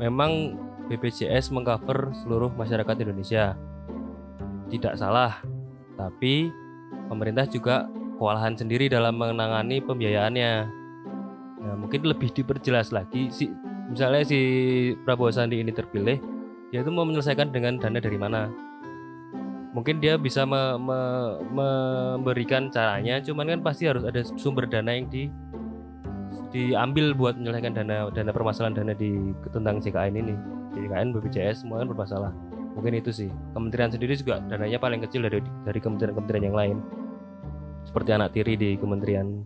Memang 0.00 0.56
BPJS 0.88 1.52
mengcover 1.52 2.16
seluruh 2.24 2.48
masyarakat 2.56 3.04
Indonesia, 3.04 3.52
tidak 4.72 4.96
salah. 4.96 5.44
Tapi 6.00 6.48
pemerintah 7.12 7.44
juga 7.44 7.84
kewalahan 8.16 8.56
sendiri 8.56 8.88
dalam 8.88 9.20
menangani 9.20 9.84
pembiayaannya. 9.84 10.52
Nah, 11.62 11.74
mungkin 11.78 12.08
lebih 12.08 12.32
diperjelas 12.32 12.90
lagi 12.90 13.28
si 13.28 13.52
misalnya 13.92 14.24
si 14.24 14.40
Prabowo 15.04 15.28
Sandi 15.28 15.60
ini 15.60 15.70
terpilih, 15.70 16.16
dia 16.72 16.80
itu 16.80 16.90
mau 16.90 17.04
menyelesaikan 17.04 17.52
dengan 17.52 17.76
dana 17.76 18.00
dari 18.00 18.16
mana? 18.16 18.71
Mungkin 19.72 20.04
dia 20.04 20.20
bisa 20.20 20.44
me- 20.44 20.76
me- 20.76 21.36
memberikan 21.48 22.68
caranya, 22.68 23.24
cuman 23.24 23.56
kan 23.56 23.60
pasti 23.64 23.88
harus 23.88 24.04
ada 24.04 24.20
sumber 24.36 24.68
dana 24.68 24.92
yang 24.92 25.08
di 25.08 25.32
diambil 26.52 27.16
buat 27.16 27.40
menyelesaikan 27.40 27.72
dana 27.72 28.12
dana 28.12 28.30
permasalahan 28.32 28.76
dana 28.76 28.92
di 28.92 29.32
tentang 29.48 29.80
JKN 29.80 30.14
ini. 30.20 30.34
JKN 30.76 31.16
BPJS 31.16 31.64
semua 31.64 31.80
kan 31.80 31.88
bermasalah. 31.88 32.32
Mungkin 32.76 33.00
itu 33.00 33.08
sih. 33.12 33.28
Kementerian 33.56 33.88
sendiri 33.88 34.12
juga 34.16 34.44
dananya 34.44 34.76
paling 34.76 35.00
kecil 35.08 35.24
dari 35.24 35.40
dari 35.64 35.80
kementerian-kementerian 35.80 36.44
yang 36.52 36.56
lain. 36.56 36.76
Seperti 37.88 38.12
anak 38.12 38.36
tiri 38.36 38.56
di 38.56 38.76
kementerian. 38.76 39.44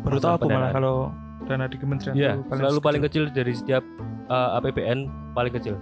Baru 0.00 0.16
tahu 0.20 0.32
aku 0.40 0.48
malah 0.48 0.72
kalau 0.72 1.12
dana 1.44 1.68
di 1.68 1.76
kementerian 1.76 2.14
ya 2.16 2.32
tuh 2.40 2.56
selalu 2.56 2.80
paling 2.80 3.02
kecil 3.04 3.28
dari 3.28 3.52
setiap 3.52 3.84
uh, 4.32 4.56
APBN 4.58 5.06
paling 5.36 5.52
kecil 5.52 5.76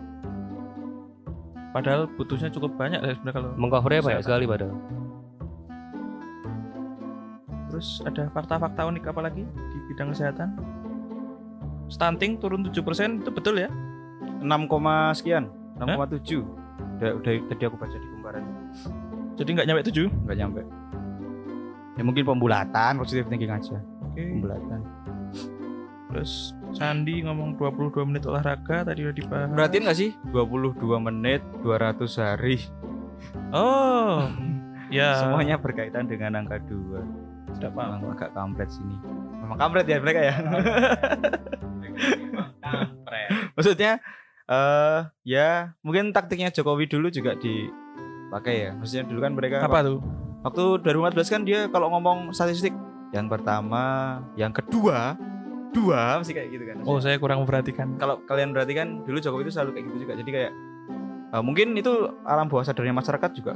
Padahal 1.73 2.05
butuhnya 2.05 2.53
cukup 2.53 2.77
banyak 2.77 3.01
ya 3.01 3.13
sebenarnya 3.17 3.37
kalau 3.41 3.51
mengcovernya 3.57 4.01
banyak 4.05 4.23
sekali 4.23 4.45
padahal 4.45 4.77
Terus 7.73 8.05
ada 8.05 8.29
fakta-fakta 8.29 8.85
unik 8.85 9.05
apa 9.09 9.21
lagi 9.25 9.49
di 9.49 9.79
bidang 9.89 10.13
kesehatan? 10.13 10.53
Stunting 11.89 12.37
turun 12.37 12.69
7% 12.69 13.25
itu 13.25 13.31
betul 13.33 13.57
ya? 13.57 13.73
6, 14.45 14.45
koma 14.69 15.17
sekian 15.17 15.49
6,7 15.81 16.45
udah, 17.01 17.11
udah 17.19 17.33
tadi 17.49 17.63
aku 17.65 17.77
baca 17.81 17.97
di 17.97 18.09
kumparan 18.13 18.45
Jadi 19.39 19.51
nggak 19.57 19.67
nyampe 19.71 19.83
7? 19.89 20.11
nggak 20.29 20.39
nyampe 20.39 20.63
ya 21.97 22.03
mungkin 22.05 22.25
pembulatan 22.25 22.93
positive 23.01 23.29
thinking 23.29 23.53
aja 23.53 23.77
Oke. 24.05 24.21
pembulatan 24.21 24.81
Terus 26.13 26.53
Sandi 26.73 27.21
ngomong 27.21 27.55
22 27.55 28.03
menit 28.03 28.23
olahraga 28.25 28.83
tadi 28.83 29.03
udah 29.03 29.15
dibahas. 29.15 29.47
perhatiin 29.51 29.83
nggak 29.85 29.99
sih 29.99 30.11
22 30.27 30.79
menit 31.03 31.41
200 31.61 32.19
hari 32.19 32.57
Oh. 33.53 34.27
ya. 34.89 35.17
semuanya 35.17 35.57
berkaitan 35.57 36.05
dengan 36.05 36.35
angka 36.35 36.59
2 36.65 37.55
tidak 37.55 37.71
apa. 37.71 37.81
memang 37.93 38.01
agak 38.11 38.31
kampret 38.33 38.69
sini 38.69 38.97
memang 39.39 39.57
kampret 39.57 39.85
ya 39.87 39.97
mereka 39.99 40.21
ya 40.23 40.35
maksudnya 43.53 43.93
eh 44.45 44.99
ya 45.23 45.49
mungkin 45.81 46.11
taktiknya 46.11 46.51
Jokowi 46.51 46.87
dulu 46.87 47.09
juga 47.09 47.33
dipakai 47.37 48.55
ya 48.59 48.71
maksudnya 48.73 49.05
dulu 49.05 49.19
kan 49.21 49.33
mereka 49.33 49.57
Apa 49.61 49.83
tuh? 49.83 49.99
waktu 50.43 50.63
2014 50.83 51.31
kan 51.31 51.41
dia 51.45 51.61
kalau 51.69 51.91
ngomong 51.91 52.33
statistik 52.33 52.73
yang 53.13 53.29
pertama 53.29 54.19
yang 54.35 54.51
kedua 54.51 55.15
dua 55.73 56.01
masih 56.17 56.33
kayak 56.33 56.49
gitu 56.51 56.65
kan 56.65 56.77
Oh, 56.83 56.99
saya 56.99 57.17
kurang 57.17 57.41
memperhatikan. 57.41 57.97
kalau 57.97 58.21
kalian 58.23 58.53
perhatikan 58.53 59.03
dulu 59.03 59.19
Jokowi 59.19 59.43
itu 59.45 59.53
selalu 59.53 59.71
kayak 59.73 59.85
gitu 59.89 59.99
juga 60.01 60.13
jadi 60.17 60.31
kayak 60.31 60.53
eh, 61.31 61.43
mungkin 61.43 61.73
itu 61.75 61.93
alam 62.23 62.47
bawah 62.47 62.63
sadarnya 62.63 62.93
masyarakat 62.93 63.31
juga 63.33 63.55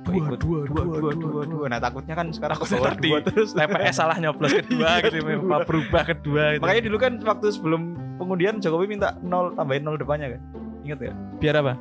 Dua, 0.00 0.16
ikut 0.16 0.38
dua, 0.42 0.58
dua, 0.66 0.82
dua, 0.82 0.82
dua, 0.82 0.84
dua, 0.90 1.12
dua, 1.12 1.12
dua. 1.14 1.42
dua. 1.46 1.66
nah 1.68 1.78
takutnya 1.78 2.14
kan 2.14 2.26
sekarang 2.30 2.56
bawah 2.58 2.82
tadi 2.90 3.06
dua 3.06 3.18
terus 3.22 3.50
TPS 3.52 3.94
salah 3.94 4.16
nyoblos 4.16 4.50
kedua 4.58 4.90
gitu, 5.00 5.16
apa 5.46 5.56
berubah 5.62 6.02
kedua 6.04 6.44
gitu. 6.50 6.60
makanya 6.60 6.82
dulu 6.82 6.96
kan 6.98 7.12
waktu 7.20 7.46
sebelum 7.48 7.82
pengundian 8.16 8.58
Jokowi 8.58 8.86
minta 8.88 9.14
nol 9.20 9.54
tambahin 9.54 9.80
nol 9.80 9.94
depannya 9.94 10.34
kan 10.34 10.40
ingat 10.82 10.98
ya 11.00 11.12
biar 11.38 11.54
apa? 11.56 11.74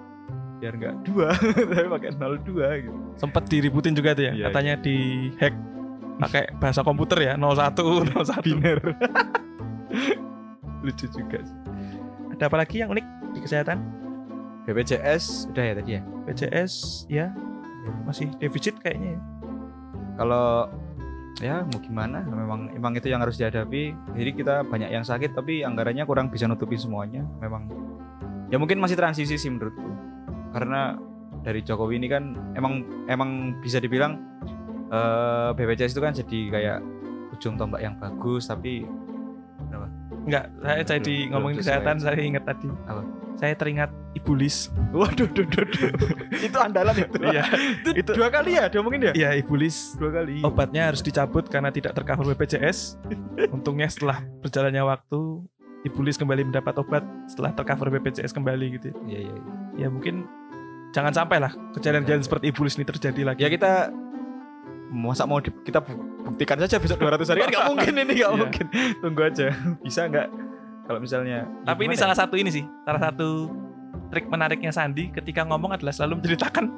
biar 0.59 0.73
nggak 0.75 0.95
dua 1.07 1.31
tapi 1.71 1.87
pakai 1.89 2.09
nol 2.15 2.35
dua 2.43 2.67
gitu 2.77 2.93
Sempat 3.15 3.43
diributin 3.47 3.91
juga 3.91 4.11
tuh 4.11 4.27
ya. 4.27 4.31
Iya, 4.31 4.45
Katanya 4.47 4.73
di 4.77 4.95
hack 5.35 5.55
pakai 6.19 6.51
bahasa 6.59 6.83
komputer 6.83 7.31
ya 7.31 7.33
01 7.39 8.13
01. 8.13 8.43
biner 8.45 8.79
lucu 10.85 11.05
juga 11.11 11.39
sih. 11.43 11.57
Ada 12.35 12.47
apa 12.47 12.55
lagi 12.59 12.79
yang 12.79 12.91
unik 12.91 13.05
di 13.35 13.39
kesehatan? 13.43 13.99
BPJS 14.69 15.49
udah 15.49 15.63
ya 15.65 15.73
tadi 15.73 15.91
ya 15.97 16.01
BCS 16.29 16.73
ya 17.09 17.33
masih 18.05 18.29
defisit 18.37 18.77
kayaknya 18.77 19.17
ya. 19.17 19.19
kalau 20.13 20.69
ya 21.41 21.55
mau 21.65 21.79
gimana 21.81 22.21
memang 22.21 22.69
emang 22.77 22.93
itu 22.93 23.09
yang 23.09 23.23
harus 23.23 23.41
dihadapi 23.41 23.97
jadi 24.13 24.31
kita 24.35 24.55
banyak 24.69 24.93
yang 24.93 25.01
sakit 25.01 25.33
tapi 25.33 25.65
anggarannya 25.65 26.05
kurang 26.05 26.29
bisa 26.29 26.45
nutupi 26.45 26.77
semuanya 26.77 27.25
memang 27.41 27.65
ya 28.53 28.61
mungkin 28.61 28.77
masih 28.77 28.93
transisi 28.93 29.41
sih 29.41 29.49
menurutku 29.49 29.89
karena 30.53 31.01
dari 31.41 31.65
Jokowi 31.65 31.97
ini 31.97 32.07
kan 32.11 32.37
emang 32.53 32.85
emang 33.09 33.57
bisa 33.65 33.81
dibilang 33.81 34.21
eh, 34.89 35.49
BPJS 35.53 35.93
itu 35.93 36.01
kan 36.01 36.11
jadi 36.11 36.39
kayak 36.49 36.77
ujung 37.31 37.55
tombak 37.55 37.79
yang 37.79 37.95
bagus 37.95 38.45
tapi 38.45 38.83
Enggak, 40.19 40.45
saya 40.61 40.81
jadi 40.85 41.15
ngomongin 41.31 41.57
kesehatan 41.57 41.95
saya 41.97 42.19
ingat 42.19 42.43
tadi. 42.45 42.69
Apa? 42.85 43.01
Saya 43.33 43.55
teringat 43.55 43.89
Ibu 44.13 44.35
Lis. 44.35 44.67
waduh 44.91 45.25
duh, 45.25 45.47
duh, 45.47 45.63
duh. 45.63 45.89
itu 46.47 46.57
andalan 46.59 46.91
itu 46.93 47.17
Iya, 47.23 47.43
itu, 47.81 47.89
itu- 48.03 48.13
dua 48.13 48.27
kali 48.27 48.59
ya 48.59 48.67
diomongin 48.67 49.09
ya 49.09 49.13
iya 49.15 49.29
Ibu 49.39 49.55
Lis. 49.55 49.95
dua 49.95 50.11
kali 50.11 50.43
Obatnya 50.43 50.91
harus 50.91 50.99
dicabut 50.99 51.47
karena 51.47 51.71
tidak 51.71 51.95
tercover 51.95 52.35
BPJS. 52.35 52.99
Untungnya 53.55 53.87
setelah 53.87 54.21
berjalannya 54.43 54.83
waktu 54.83 55.19
Ibu 55.87 55.99
Lis 56.03 56.19
kembali 56.19 56.51
mendapat 56.51 56.75
obat 56.77 57.01
setelah 57.25 57.55
tercover 57.55 57.87
BPJS 57.89 58.35
kembali 58.35 58.65
gitu. 58.75 58.91
iya 59.07 59.23
iya 59.23 59.33
iya. 59.33 59.53
Ya 59.79 59.87
mungkin 59.87 60.27
jangan 60.91 61.15
sampai 61.15 61.39
lah 61.39 61.55
kejadian-kejadian 61.73 62.25
seperti 62.27 62.51
Ibu 62.51 62.61
Lis 62.67 62.75
ini 62.75 62.85
terjadi 62.85 63.21
lagi. 63.23 63.39
ya 63.39 63.49
kita 63.49 63.87
masa 64.89 65.23
mau 65.23 65.37
di- 65.37 65.53
kita 65.61 65.79
bu- 65.79 65.97
buktikan 66.25 66.57
saja 66.57 66.77
besok 66.77 66.97
200 66.99 67.25
hari 67.27 67.39
kan 67.39 67.49
nggak 67.49 67.65
mungkin 67.67 67.93
ini 67.95 68.13
nggak 68.15 68.25
Iya. 68.27 68.37
mungkin 68.37 68.65
tunggu 68.99 69.21
aja 69.23 69.45
bisa 69.79 70.01
nggak 70.03 70.27
kalau 70.83 70.99
misalnya 70.99 71.35
ya 71.35 71.45
Tapi 71.63 71.81
ini 71.83 71.93
gimana 71.93 72.01
salah 72.03 72.17
satu 72.17 72.33
ini 72.33 72.49
sih, 72.49 72.65
salah 72.81 72.97
satu 72.99 73.53
trik 74.09 74.25
menariknya 74.25 74.69
Sandi 74.69 75.09
ketika 75.09 75.41
ngomong 75.43 75.71
adalah 75.71 75.91
selalu 75.91 76.17
menceritakan 76.17 76.65
ya? 76.65 76.77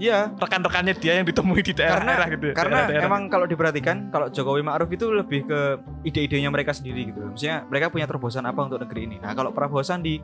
Iya 0.00 0.18
rekan-rekannya 0.32 0.94
dia 0.94 1.12
yang 1.14 1.26
ditemui 1.26 1.60
di 1.60 1.74
daerah-daerah 1.74 2.26
gitu. 2.30 2.46
ya, 2.46 2.54
karena 2.54 2.76
daerah-daerah. 2.86 3.04
emang 3.04 3.22
kalau 3.26 3.44
diperhatikan 3.44 4.08
kalau 4.08 4.26
Jokowi 4.28 4.62
Ma'ruf 4.62 4.88
itu 4.88 5.10
lebih 5.10 5.44
ke 5.44 5.60
ide-idenya 6.02 6.48
mereka 6.48 6.72
sendiri 6.72 7.10
gitu 7.10 7.20
maksudnya 7.26 7.66
mereka 7.66 7.90
punya 7.90 8.06
terobosan 8.06 8.46
apa 8.46 8.60
untuk 8.62 8.80
negeri 8.80 9.04
ini 9.04 9.16
nah 9.18 9.34
kalau 9.34 9.50
Prabowo 9.50 9.82
Sandi 9.82 10.16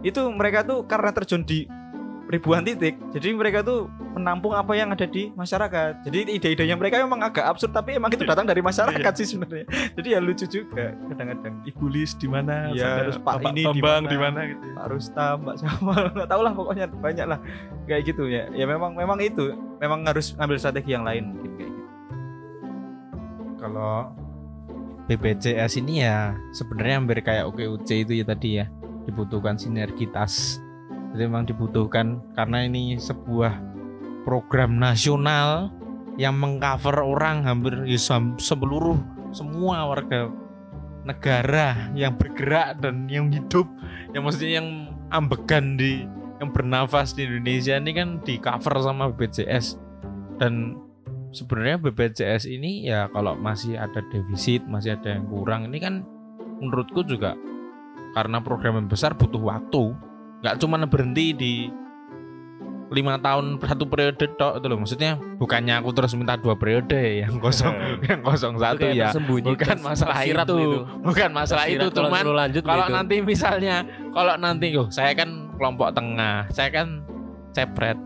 itu 0.00 0.20
mereka 0.30 0.62
tuh 0.62 0.84
karena 0.84 1.10
terjun 1.10 1.42
di 1.42 1.66
ribuan 2.24 2.64
titik 2.64 2.96
jadi 3.12 3.32
mereka 3.32 3.60
tuh 3.60 3.84
menampung 4.14 4.52
apa 4.52 4.72
yang 4.72 4.88
ada 4.88 5.04
di 5.04 5.28
masyarakat 5.32 6.00
jadi 6.02 6.18
ide-idenya 6.30 6.72
mereka 6.74 6.98
memang 6.98 7.20
agak 7.20 7.44
absurd 7.44 7.70
tapi 7.70 7.94
emang 7.94 8.08
itu 8.10 8.24
datang 8.24 8.44
dari 8.44 8.60
masyarakat 8.60 8.96
Iya. 9.04 9.18
sih 9.20 9.26
sebenarnya 9.28 9.66
jadi 9.92 10.08
ya 10.08 10.18
lucu 10.18 10.46
juga 10.46 10.96
kadang-kadang 11.08 11.54
Ibu 11.64 11.84
Lis 11.86 12.12
di 12.14 12.24
mana, 12.24 12.70
Iya, 12.70 12.80
sampai 12.80 13.02
terus 13.04 13.18
Pak 13.20 13.34
ini 13.42 13.52
di 13.52 13.64
Bambang 13.80 14.02
mana. 14.02 14.10
di 14.10 14.18
mana 14.18 14.40
gitu. 14.48 14.64
ya. 14.64 14.74
Pak 14.74 14.86
Rustam, 14.88 15.36
Pak 15.42 15.56
Jamal, 15.60 16.00
nggak 16.16 16.28
tahu 16.28 16.40
lah 16.40 16.52
pokoknya 16.52 16.86
banyak 16.90 17.26
lah 17.28 17.38
kayak 17.84 18.02
gitu 18.04 18.24
ya. 18.26 18.44
Ya 18.50 18.64
memang 18.64 18.92
memang 18.92 19.18
itu, 19.18 19.52
memang 19.78 20.00
harus 20.04 20.32
ngambil 20.34 20.56
strategi 20.56 20.90
yang 20.92 21.04
lain 21.04 21.24
mungkin 21.30 21.50
kayak 21.54 21.70
gitu. 21.70 21.82
Kalau 23.58 24.12
BPJS 25.04 25.72
ini 25.78 26.00
ya 26.00 26.32
sebenarnya 26.52 26.94
hampir 26.96 27.18
kayak 27.20 27.44
OKUC 27.48 27.88
itu 28.08 28.12
ya 28.16 28.24
tadi 28.24 28.50
ya 28.60 28.66
dibutuhkan 29.04 29.56
sinergitas. 29.56 30.63
Jadi 31.14 31.30
memang 31.30 31.46
dibutuhkan 31.46 32.18
karena 32.34 32.66
ini 32.66 32.98
sebuah 32.98 33.54
program 34.26 34.82
nasional 34.82 35.70
yang 36.18 36.34
mengcover 36.34 37.06
orang 37.06 37.46
hampir 37.46 37.86
ya, 37.86 37.98
seluruh 38.38 38.98
semua 39.30 39.86
warga 39.86 40.30
negara 41.06 41.92
yang 41.92 42.16
bergerak 42.18 42.80
dan 42.80 43.06
yang 43.06 43.30
hidup 43.30 43.68
yang 44.10 44.26
maksudnya 44.26 44.58
yang 44.58 44.68
ambegan 45.12 45.76
di 45.78 46.02
yang 46.42 46.50
bernafas 46.50 47.14
di 47.14 47.28
Indonesia 47.28 47.78
ini 47.78 47.92
kan 47.94 48.08
di 48.24 48.40
cover 48.40 48.74
sama 48.82 49.12
BPJS 49.12 49.78
dan 50.42 50.80
sebenarnya 51.30 51.78
BPJS 51.78 52.50
ini 52.50 52.88
ya 52.88 53.06
kalau 53.12 53.38
masih 53.38 53.78
ada 53.78 54.02
defisit 54.10 54.64
masih 54.66 54.98
ada 54.98 55.14
yang 55.18 55.26
kurang 55.28 55.70
ini 55.70 55.78
kan 55.78 56.02
menurutku 56.58 57.06
juga 57.06 57.38
karena 58.14 58.38
program 58.40 58.82
yang 58.82 58.88
besar 58.88 59.12
butuh 59.14 59.42
waktu 59.42 59.94
nggak 60.44 60.60
cuma 60.60 60.76
berhenti 60.84 61.32
di 61.32 61.54
lima 62.92 63.16
tahun 63.18 63.58
satu 63.58 63.88
periode 63.88 64.28
tok 64.36 64.60
itu 64.60 64.66
loh. 64.68 64.78
Maksudnya 64.78 65.16
bukannya 65.40 65.80
aku 65.80 65.90
terus 65.96 66.12
minta 66.14 66.36
dua 66.36 66.54
periode 66.54 67.00
yang 67.24 67.40
kosong 67.40 67.72
yang 68.04 68.20
kosong 68.20 68.60
Itu 68.60 68.62
satu 68.62 68.84
ya. 68.92 69.08
tersembunyi, 69.08 69.48
bukan 69.56 69.78
masalah 69.80 70.20
itu. 70.22 70.36
gitu. 70.36 70.78
bukan 71.00 71.30
masalah 71.32 71.64
itu 71.66 71.86
cuman 71.90 72.22
kalau 72.60 72.84
gitu. 72.86 72.94
nanti 72.94 73.14
misalnya 73.24 73.76
kalau 74.12 74.36
nanti 74.36 74.66
yo 74.70 74.86
saya 74.92 75.16
kan 75.16 75.48
kelompok 75.56 75.96
tengah 75.96 76.44
saya 76.52 76.68
kan 76.70 77.02
cepret 77.56 77.96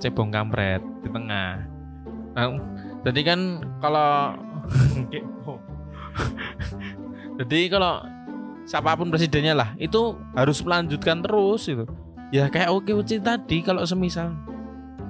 cebong 0.00 0.32
kampret 0.32 0.80
di 1.04 1.08
tengah. 1.10 1.66
Nah, 2.34 2.54
jadi 3.04 3.20
kan 3.34 3.40
kalau 3.82 4.34
jadi 7.42 7.58
kalau 7.70 8.02
siapa 8.68 8.92
pun 8.92 9.08
presidennya 9.08 9.56
lah 9.56 9.72
itu 9.80 10.12
harus 10.36 10.60
melanjutkan 10.60 11.24
terus 11.24 11.64
itu 11.72 11.88
ya 12.28 12.52
kayak 12.52 12.68
oke 12.68 12.92
Uci 12.92 13.16
tadi 13.24 13.64
kalau 13.64 13.80
semisal 13.88 14.36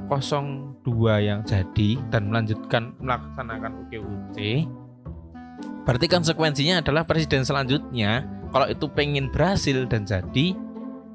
02 0.06 0.86
yang 1.18 1.42
jadi 1.42 1.98
dan 2.14 2.30
melanjutkan 2.30 2.94
melaksanakan 3.02 3.84
OKUC 3.84 4.38
berarti 5.82 6.06
konsekuensinya 6.06 6.80
adalah 6.80 7.02
presiden 7.02 7.42
selanjutnya 7.42 8.38
kalau 8.48 8.66
itu 8.70 8.86
pengen 8.88 9.28
berhasil 9.28 9.84
dan 9.84 10.08
jadi 10.08 10.56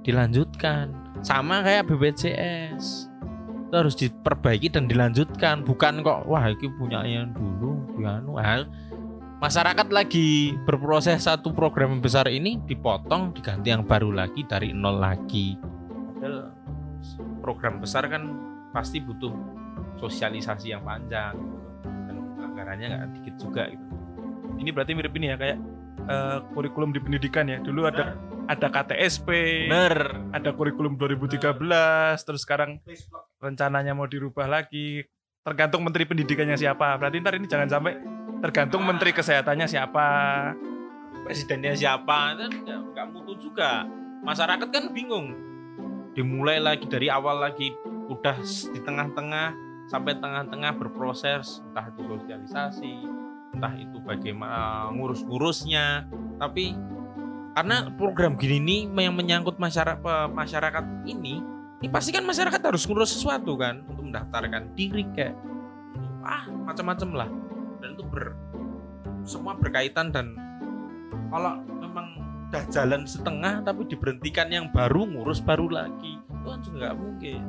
dilanjutkan. 0.05 0.91
Sama 1.23 1.63
kayak 1.63 1.87
BPJS 1.89 3.09
itu 3.63 3.73
harus 3.73 3.95
diperbaiki 3.97 4.69
dan 4.69 4.85
dilanjutkan. 4.85 5.65
Bukan 5.65 6.05
kok 6.05 6.29
wah 6.29 6.45
ini 6.45 6.67
punya 6.77 7.01
yang 7.07 7.33
dulu 7.33 7.79
ah, 8.05 8.67
masyarakat 9.43 9.91
lagi 9.91 10.55
berproses 10.63 11.27
satu 11.27 11.51
program 11.51 11.99
besar 11.99 12.31
ini 12.31 12.63
dipotong 12.63 13.35
diganti 13.35 13.75
yang 13.75 13.83
baru 13.83 14.15
lagi 14.15 14.47
dari 14.47 14.71
nol 14.71 15.03
lagi 15.03 15.59
padahal 16.15 16.55
program 17.43 17.83
besar 17.83 18.07
kan 18.07 18.23
pasti 18.71 19.03
butuh 19.03 19.35
sosialisasi 19.99 20.71
yang 20.71 20.87
panjang 20.87 21.35
gitu. 21.35 21.59
dan 21.83 22.15
anggarannya 22.39 22.87
nggak 22.87 23.11
dikit 23.19 23.35
juga 23.35 23.63
gitu 23.67 23.85
Ini 24.53 24.69
berarti 24.69 24.95
mirip 24.95 25.11
ini 25.17 25.27
ya 25.27 25.35
kayak 25.35 25.59
eh, 26.07 26.37
kurikulum 26.53 26.93
di 26.93 27.01
pendidikan 27.01 27.49
ya. 27.49 27.57
Dulu 27.57 27.89
ada 27.89 28.13
ada 28.45 28.67
KTSP, 28.69 29.27
bener 29.65 30.29
ada 30.29 30.53
kurikulum 30.53 30.93
2013, 30.93 31.41
terus 32.21 32.45
sekarang 32.45 32.77
rencananya 33.41 33.97
mau 33.97 34.05
dirubah 34.05 34.45
lagi. 34.45 35.01
Tergantung 35.41 35.81
menteri 35.81 36.05
pendidikannya 36.05 36.53
siapa. 36.53 37.01
Berarti 37.01 37.17
ntar 37.17 37.33
ini 37.33 37.49
jangan 37.49 37.65
sampai 37.65 37.97
tergantung 38.43 38.83
menteri 38.83 39.15
kesehatannya 39.15 39.67
siapa. 39.71 40.07
presidennya 41.23 41.71
siapa 41.71 42.35
kan 42.35 42.51
nggak 42.51 42.79
nggak 42.91 43.05
mutu 43.15 43.39
juga. 43.39 43.87
Masyarakat 44.27 44.67
kan 44.67 44.91
bingung. 44.91 45.31
Dimulai 46.11 46.59
lagi 46.59 46.83
dari 46.83 47.07
awal 47.07 47.39
lagi 47.39 47.71
udah 48.11 48.43
di 48.43 48.79
tengah-tengah 48.83 49.55
sampai 49.87 50.19
tengah-tengah 50.19 50.75
berproses 50.75 51.63
entah 51.71 51.87
itu 51.87 52.03
sosialisasi 52.03 52.93
entah 53.55 53.71
itu 53.79 54.03
bagaimana 54.03 54.91
ngurus-ngurusnya. 54.91 56.11
Tapi 56.43 56.75
karena 57.55 57.87
program 57.95 58.35
gini 58.35 58.59
nih 58.59 59.07
yang 59.07 59.15
menyangkut 59.15 59.55
masyarakat 59.55 60.03
masyarakat 60.35 61.07
ini 61.07 61.39
ini 61.79 61.87
pasti 61.87 62.11
kan 62.11 62.27
masyarakat 62.27 62.59
harus 62.59 62.83
ngurus 62.83 63.15
sesuatu 63.15 63.55
kan 63.55 63.79
untuk 63.87 64.11
mendaftarkan 64.11 64.75
diri 64.75 65.07
kayak 65.15 65.39
ah 66.19 66.51
macam-macam 66.67 67.09
lah 67.23 67.29
dan 67.83 67.99
itu 67.99 68.03
ber 68.07 68.31
semua 69.27 69.59
berkaitan 69.59 70.15
dan 70.15 70.31
kalau 71.27 71.59
memang 71.83 72.15
udah 72.47 72.63
jalan 72.71 73.03
setengah 73.03 73.59
tapi 73.67 73.83
diberhentikan 73.91 74.47
yang 74.47 74.71
baru 74.71 75.03
ngurus 75.03 75.43
baru 75.43 75.67
lagi 75.67 76.15
itu 76.15 76.47
kan 76.47 76.59
juga 76.63 76.75
nggak 76.79 76.95
mungkin 76.95 77.39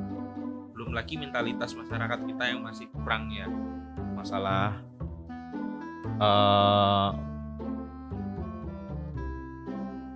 belum 0.75 0.90
lagi 0.90 1.14
mentalitas 1.14 1.70
masyarakat 1.79 2.18
kita 2.27 2.44
yang 2.51 2.66
masih 2.66 2.90
kurang 2.90 3.31
ya 3.31 3.47
masalah 4.18 4.83
eh 6.18 7.11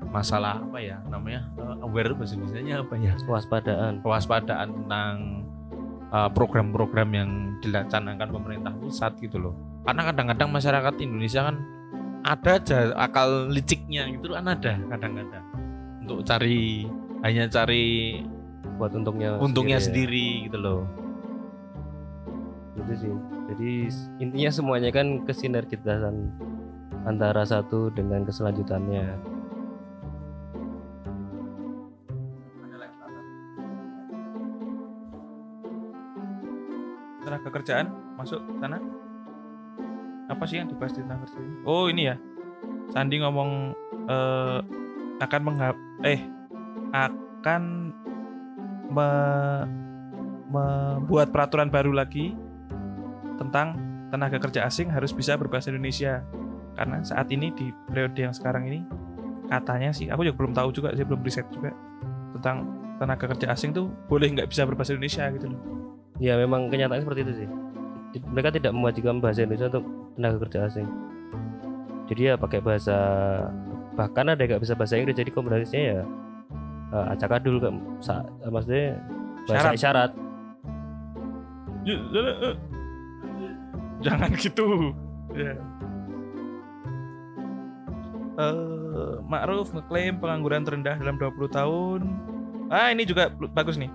masalah 0.09 0.65
apa 0.65 0.81
ya 0.81 0.99
namanya 1.07 1.47
Eh, 1.69 1.77
aware 1.85 2.17
bahasa 2.17 2.33
Indonesia 2.33 2.81
apa 2.81 2.95
ya 2.97 3.13
Kewaspadaan. 3.21 3.93
kewaspadaan 4.01 4.69
tentang 4.73 5.15
uh, 6.09 6.31
program-program 6.33 7.09
yang 7.13 7.31
dilaksanakan 7.61 8.29
pemerintah 8.33 8.73
pusat 8.73 9.13
gitu 9.21 9.37
loh. 9.37 9.55
Karena 9.87 10.03
kadang-kadang 10.13 10.49
masyarakat 10.53 10.95
Indonesia 11.01 11.41
kan 11.49 11.57
ada 12.27 12.51
aja 12.59 12.79
akal 12.99 13.49
liciknya 13.49 14.11
gitu 14.11 14.35
kan 14.35 14.45
ada 14.51 14.75
kadang-kadang 14.91 15.45
untuk 16.05 16.27
cari 16.27 16.85
hanya 17.23 17.47
cari 17.49 18.21
buat 18.77 18.93
untungnya 18.93 19.39
untungnya 19.39 19.79
ya. 19.81 19.85
sendiri 19.89 20.49
gitu 20.51 20.59
loh. 20.59 20.83
Gitu 22.79 22.93
sih. 23.07 23.15
Jadi 23.49 23.73
intinya 24.23 24.51
semuanya 24.53 24.91
kan 24.93 25.25
kesinergitasan 25.25 26.31
antara 27.07 27.43
satu 27.47 27.91
dengan 27.95 28.23
keselanjutannya. 28.27 29.37
tenaga 37.29 37.53
kerjaan 37.53 37.93
masuk 38.17 38.41
sana 38.57 38.81
apa 40.29 40.45
sih 40.45 40.61
yang 40.61 40.69
dibahas 40.69 40.93
di 40.93 41.03
kerja 41.03 41.39
ini? 41.41 41.57
oh 41.65 41.89
ini 41.89 42.03
ya 42.13 42.17
Sandi 42.89 43.21
ngomong 43.21 43.51
eh, 44.09 44.61
akan 45.21 45.41
menghap 45.45 45.77
eh 46.05 46.21
akan 46.93 47.63
me- 48.89 49.67
membuat 50.49 51.29
peraturan 51.29 51.69
baru 51.69 51.93
lagi 51.93 52.33
tentang 53.37 53.77
tenaga 54.09 54.41
kerja 54.41 54.65
asing 54.65 54.89
harus 54.89 55.13
bisa 55.13 55.37
berbahasa 55.37 55.69
Indonesia 55.69 56.25
karena 56.73 57.05
saat 57.05 57.29
ini 57.29 57.53
di 57.53 57.69
periode 57.91 58.17
yang 58.17 58.33
sekarang 58.33 58.65
ini 58.65 58.81
katanya 59.53 59.93
sih 59.93 60.09
aku 60.09 60.25
juga 60.25 60.37
belum 60.41 60.53
tahu 60.57 60.69
juga 60.73 60.97
sih 60.97 61.05
belum 61.05 61.21
riset 61.21 61.45
juga 61.53 61.77
tentang 62.41 62.65
tenaga 62.97 63.29
kerja 63.37 63.53
asing 63.53 63.77
tuh 63.77 63.93
boleh 64.09 64.33
nggak 64.33 64.49
bisa 64.49 64.65
berbahasa 64.65 64.97
Indonesia 64.97 65.29
gitu 65.37 65.53
loh 65.53 65.61
Ya 66.19 66.35
memang 66.35 66.67
kenyataannya 66.67 67.07
seperti 67.07 67.21
itu 67.23 67.33
sih. 67.45 67.49
Mereka 68.17 68.57
tidak 68.57 68.73
mewajibkan 68.73 69.21
bahasa 69.21 69.45
Indonesia 69.45 69.69
untuk 69.69 69.85
tenaga 70.17 70.37
kerja 70.49 70.59
asing. 70.67 70.89
Jadi 72.09 72.21
ya 72.25 72.35
pakai 72.41 72.61
bahasa 72.65 72.97
bahkan 73.93 74.33
ada 74.33 74.41
yang 74.41 74.57
nggak 74.57 74.63
bisa 74.65 74.73
bahasa 74.73 74.97
Inggris 74.97 75.19
jadi 75.19 75.29
kombinasinya 75.29 75.83
ya 75.83 76.03
uh, 76.95 77.07
acakadul 77.13 77.59
kan 77.59 77.75
sa- 77.99 78.25
maksudnya 78.47 78.97
bahasa 79.45 79.69
Syarat. 79.69 79.75
isyarat. 79.77 80.11
Ya, 81.85 81.97
ya, 82.13 82.23
ya. 82.23 82.51
Jangan 83.99 84.31
gitu. 84.39 84.67
Ya. 85.35 85.53
Eh, 88.39 89.15
Ma'ruf 89.27 89.75
ngeklaim 89.75 90.23
pengangguran 90.23 90.63
terendah 90.63 90.95
dalam 90.95 91.19
20 91.19 91.51
tahun. 91.51 92.01
Ah, 92.71 92.95
ini 92.95 93.03
juga 93.03 93.33
bagus 93.51 93.75
nih. 93.75 93.91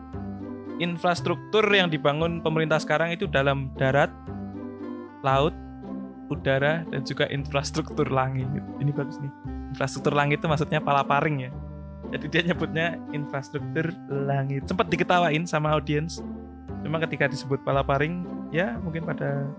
Infrastruktur 0.82 1.66
yang 1.70 1.94
dibangun 1.94 2.42
pemerintah 2.42 2.82
sekarang 2.82 3.14
itu 3.14 3.30
dalam 3.30 3.70
darat, 3.78 4.10
laut, 5.22 5.54
udara, 6.34 6.82
dan 6.90 7.06
juga 7.06 7.30
infrastruktur 7.30 8.10
langit. 8.10 8.50
Ini 8.82 8.90
bagus 8.90 9.22
nih. 9.22 9.30
Infrastruktur 9.74 10.18
langit 10.18 10.42
itu 10.42 10.50
maksudnya 10.50 10.82
palaparing 10.82 11.50
ya. 11.50 11.52
Jadi 12.14 12.26
dia 12.30 12.42
nyebutnya 12.46 12.98
infrastruktur 13.14 13.94
langit. 14.10 14.66
Sempat 14.66 14.90
diketawain 14.90 15.46
sama 15.46 15.74
audiens. 15.74 16.22
Cuma 16.82 17.00
ketika 17.02 17.30
disebut 17.30 17.62
palaparing, 17.62 18.26
ya 18.50 18.78
mungkin 18.82 19.06
pada 19.06 19.50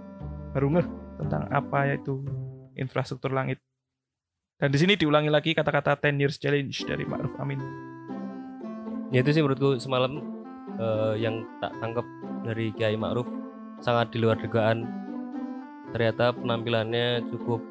baru 0.55 0.79
ngeh 0.79 0.89
tentang 1.23 1.51
apa 1.51 1.95
itu 1.95 2.23
infrastruktur 2.75 3.31
langit. 3.31 3.59
Dan 4.59 4.71
di 4.71 4.79
sini 4.79 4.95
diulangi 4.95 5.31
lagi 5.31 5.51
kata-kata 5.51 5.99
10 5.99 6.15
years 6.15 6.39
challenge 6.39 6.87
dari 6.87 7.03
Ma'ruf 7.03 7.35
Amin. 7.43 7.59
Ya 9.11 9.23
itu 9.23 9.35
sih 9.35 9.43
menurutku 9.43 9.79
semalam 9.83 10.34
eh, 10.79 11.15
yang 11.19 11.45
tak 11.59 11.73
tangkap 11.79 12.07
dari 12.45 12.71
Kiai 12.75 12.97
Ma'ruf 12.99 13.27
sangat 13.81 14.13
di 14.15 14.19
luar 14.23 14.39
dugaan. 14.41 14.87
Ternyata 15.95 16.35
penampilannya 16.35 17.23
cukup 17.31 17.63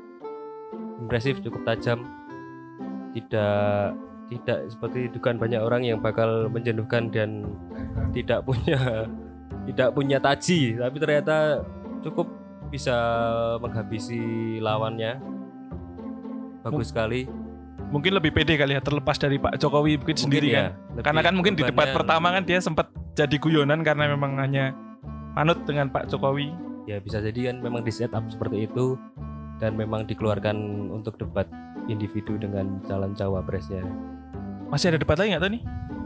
impresif, 1.04 1.44
cukup 1.44 1.64
tajam. 1.68 2.06
Tidak 3.14 3.94
tidak 4.32 4.60
seperti 4.72 5.12
dugaan 5.14 5.38
banyak 5.38 5.62
orang 5.62 5.84
yang 5.86 6.00
bakal 6.02 6.50
menjenuhkan 6.50 7.12
dan 7.14 7.46
tidak 8.16 8.42
punya 8.48 9.06
tidak 9.70 9.90
punya 9.94 10.18
taji, 10.18 10.76
tapi 10.80 10.98
ternyata 10.98 11.62
cukup 12.02 12.28
bisa 12.74 12.98
menghabisi 13.62 14.58
lawannya. 14.58 15.22
Bagus 16.64 16.90
sekali. 16.90 17.43
Mungkin 17.94 18.12
lebih 18.18 18.34
pede 18.34 18.58
kali 18.58 18.74
ya 18.74 18.82
terlepas 18.82 19.22
dari 19.22 19.38
Pak 19.38 19.62
Jokowi 19.62 20.02
mungkin 20.02 20.18
sendiri 20.18 20.50
Mungkin 20.50 20.58
kan. 20.58 20.66
ya, 20.66 20.70
lebih 20.74 21.04
Karena 21.06 21.22
kan 21.22 21.34
mungkin 21.38 21.54
di 21.54 21.62
debat 21.62 21.94
pertama 21.94 22.34
kan 22.34 22.42
dia 22.42 22.58
sempat 22.58 22.90
jadi 23.14 23.38
guyonan 23.38 23.86
karena 23.86 24.10
memang 24.10 24.42
hanya 24.42 24.74
manut 25.38 25.62
dengan 25.70 25.94
Pak 25.94 26.10
Jokowi. 26.10 26.50
ya 26.84 27.00
bisa 27.00 27.24
jadi 27.24 27.48
kan 27.54 27.64
memang 27.64 27.80
di 27.88 27.96
setup 27.96 28.28
seperti 28.28 28.68
itu 28.68 29.00
dan 29.56 29.80
memang 29.80 30.04
dikeluarkan 30.04 30.92
untuk 30.92 31.16
debat 31.16 31.48
individu 31.88 32.36
dengan 32.36 32.84
calon 32.84 33.16
cawapresnya. 33.16 33.88
Masih 34.68 34.92
ada 34.92 35.00
debat 35.00 35.16
lagi 35.16 35.32
nggak 35.32 35.44
tuh 35.48 35.54
nih? 35.54 35.64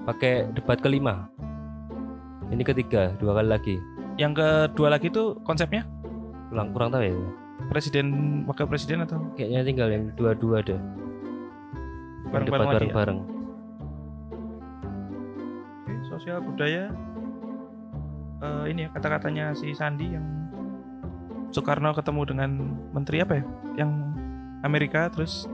pakai 0.08 0.48
debat 0.56 0.80
kelima. 0.80 1.28
Ini 2.48 2.64
ketiga 2.64 3.12
dua 3.20 3.42
kali 3.42 3.50
lagi. 3.50 3.76
Yang 4.16 4.34
kedua 4.40 4.88
lagi 4.94 5.10
tuh 5.10 5.36
konsepnya? 5.44 5.84
Kurang 6.54 6.72
kurang 6.72 6.90
tahu 6.94 7.04
ya. 7.04 7.16
Presiden 7.68 8.06
wakil 8.46 8.70
presiden 8.70 9.04
atau? 9.04 9.20
Kayaknya 9.36 9.62
tinggal 9.66 9.90
yang 9.92 10.04
dua-dua 10.16 10.62
deh 10.64 10.80
Bareng-bareng 12.32 12.68
lagi 12.68 12.76
ya? 12.76 12.80
bareng-bareng. 12.80 13.20
Oke, 15.84 15.94
sosial 16.12 16.40
budaya. 16.44 16.92
Eh, 18.38 18.66
ini 18.70 18.86
ya 18.86 18.90
kata-katanya 18.94 19.56
si 19.58 19.74
Sandi 19.74 20.14
yang 20.14 20.26
Soekarno 21.50 21.96
ketemu 21.96 22.22
dengan 22.28 22.50
menteri 22.92 23.24
apa 23.24 23.40
ya? 23.40 23.44
Yang 23.82 23.92
Amerika 24.62 25.08
terus 25.10 25.48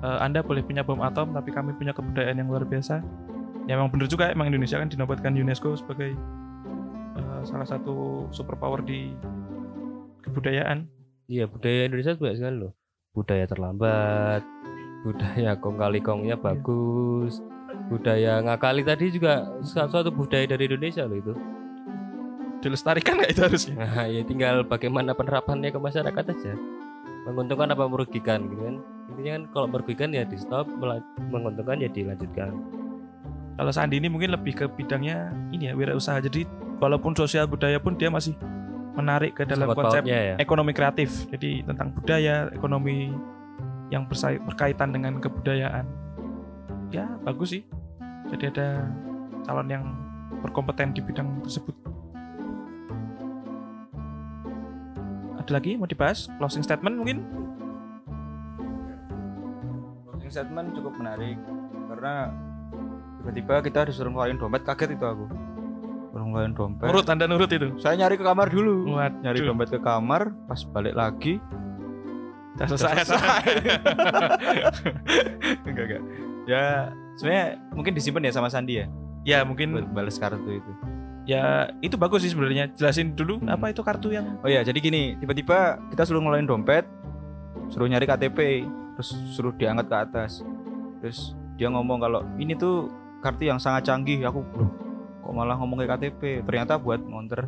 eh, 0.00 0.18
Anda 0.22 0.40
boleh 0.40 0.62
punya 0.62 0.86
bom 0.86 1.02
atom 1.02 1.34
tapi 1.34 1.50
kami 1.50 1.74
punya 1.74 1.92
kebudayaan 1.92 2.38
yang 2.38 2.48
luar 2.48 2.64
biasa. 2.64 3.02
Ya 3.68 3.76
emang 3.76 3.92
bener 3.92 4.08
juga 4.08 4.32
emang 4.32 4.48
Indonesia 4.48 4.80
kan 4.80 4.88
dinobatkan 4.88 5.36
UNESCO 5.36 5.76
sebagai 5.76 6.16
eh, 7.18 7.42
salah 7.44 7.66
satu 7.66 8.28
superpower 8.30 8.80
di 8.86 9.12
kebudayaan. 10.24 10.88
Iya 11.28 11.44
budaya 11.50 11.90
Indonesia 11.90 12.16
banyak 12.16 12.38
sekali 12.40 12.56
loh. 12.56 12.72
Budaya 13.12 13.44
terlambat 13.50 14.46
budaya 15.02 15.54
kong 15.58 15.76
kali 15.78 15.98
kongnya 16.02 16.36
bagus. 16.38 17.42
Budaya 17.88 18.44
ngakali 18.44 18.84
tadi 18.84 19.08
juga 19.08 19.48
suatu 19.64 20.12
budaya 20.12 20.44
dari 20.44 20.68
Indonesia 20.68 21.08
loh 21.08 21.18
itu. 21.18 21.34
Dilestarikan 22.58 23.22
nggak 23.22 23.30
itu 23.32 23.42
harusnya? 23.44 23.74
Nah, 23.78 24.06
ya 24.10 24.20
tinggal 24.26 24.66
bagaimana 24.66 25.14
penerapannya 25.14 25.70
ke 25.70 25.78
masyarakat 25.78 26.24
aja. 26.34 26.54
menguntungkan 27.28 27.68
apa 27.76 27.84
merugikan 27.84 28.48
gitu 28.48 28.62
kan. 28.64 28.76
Intinya 29.12 29.30
kan 29.36 29.42
kalau 29.52 29.66
merugikan 29.68 30.08
ya 30.16 30.24
di 30.24 30.40
stop 30.40 30.64
menguntungkan 31.28 31.76
ya 31.76 31.92
dilanjutkan. 31.92 32.56
Kalau 33.58 33.68
Sandi 33.68 34.00
ini 34.00 34.08
mungkin 34.08 34.32
lebih 34.32 34.64
ke 34.64 34.64
bidangnya 34.64 35.28
ini 35.52 35.68
ya 35.68 35.76
wirausaha. 35.76 36.24
Jadi 36.24 36.48
walaupun 36.80 37.12
sosial 37.12 37.44
budaya 37.44 37.76
pun 37.76 38.00
dia 38.00 38.08
masih 38.08 38.32
menarik 38.96 39.36
ke 39.36 39.44
dalam 39.44 39.68
Sangkut 39.68 39.84
konsep 39.84 40.02
ya. 40.08 40.40
ekonomi 40.40 40.72
kreatif. 40.72 41.28
Jadi 41.28 41.68
tentang 41.68 41.92
budaya, 41.92 42.48
ekonomi 42.54 43.12
yang 43.88 44.04
berkaitan 44.44 44.92
dengan 44.92 45.20
kebudayaan. 45.20 45.84
Ya 46.92 47.08
bagus 47.24 47.56
sih. 47.56 47.62
Jadi 48.28 48.52
ada 48.52 48.88
calon 49.44 49.68
yang 49.68 49.84
berkompeten 50.44 50.92
di 50.92 51.00
bidang 51.00 51.40
tersebut. 51.40 51.72
Ada 55.40 55.50
lagi 55.56 55.80
mau 55.80 55.88
dibahas 55.88 56.28
closing 56.36 56.60
statement 56.60 57.00
mungkin? 57.00 57.24
Closing 60.12 60.28
statement 60.32 60.76
cukup 60.76 60.92
menarik 61.00 61.40
karena 61.88 62.28
tiba-tiba 63.24 63.54
kita 63.64 63.80
disuruh 63.88 64.12
ngeluarin 64.12 64.36
dompet 64.36 64.60
kaget 64.68 65.00
itu 65.00 65.04
aku. 65.08 65.24
Suruh 66.12 66.26
ngeluarin 66.28 66.52
dompet. 66.52 66.84
Nurut 66.84 67.08
Anda 67.08 67.24
nurut 67.24 67.48
itu. 67.48 67.68
Saya 67.80 67.96
nyari 67.96 68.20
ke 68.20 68.24
kamar 68.28 68.52
dulu. 68.52 68.92
Waduh. 68.92 69.24
Nyari 69.24 69.38
dompet 69.48 69.68
ke 69.72 69.80
kamar, 69.80 70.36
pas 70.44 70.60
balik 70.68 70.92
lagi 70.92 71.40
Udah 72.58 72.66
selesai. 72.68 72.94
selesai. 73.06 73.42
enggak 75.68 75.84
enggak. 75.86 76.02
Ya 76.48 76.64
sebenarnya 77.14 77.46
mungkin 77.72 77.92
disimpan 77.94 78.24
ya 78.24 78.32
sama 78.32 78.48
Sandi 78.48 78.80
ya 78.80 78.86
ya 79.22 79.44
mungkin 79.44 79.74
buat 79.74 79.86
balas 79.92 80.16
kartu 80.16 80.48
itu. 80.48 80.72
ya 81.22 81.68
itu 81.84 81.94
bagus 81.94 82.24
sih 82.24 82.32
sebenarnya. 82.32 82.72
Jelasin 82.72 83.12
dulu 83.12 83.36
Hmm. 83.38 83.52
apa 83.52 83.68
itu 83.68 83.84
kartu 83.84 84.08
yang 84.08 84.40
Oh 84.40 84.48
iya, 84.48 84.64
jadi 84.64 84.80
gini, 84.80 85.12
tiba-tiba 85.16 85.76
kita 85.92 86.02
suruh 86.02 86.18
ngeluarin 86.18 86.48
dompet, 86.48 86.88
suruh 87.68 87.84
nyari 87.84 88.08
KTP, 88.08 88.64
terus 88.96 89.12
suruh 89.36 89.52
diangkat 89.52 89.86
ke 89.86 89.96
atas. 89.98 90.40
Terus 91.04 91.36
dia 91.54 91.68
ngomong 91.68 92.00
kalau 92.00 92.24
ini 92.40 92.56
tuh 92.56 92.88
kartu 93.20 93.44
yang 93.44 93.60
sangat 93.60 93.84
canggih. 93.84 94.24
Aku, 94.24 94.40
loh, 94.56 94.72
kok 95.20 95.34
malah 95.36 95.60
ngomong 95.60 95.84
kayak 95.84 96.00
KTP? 96.00 96.40
Ternyata 96.48 96.80
buat 96.80 97.04
ngonter 97.04 97.44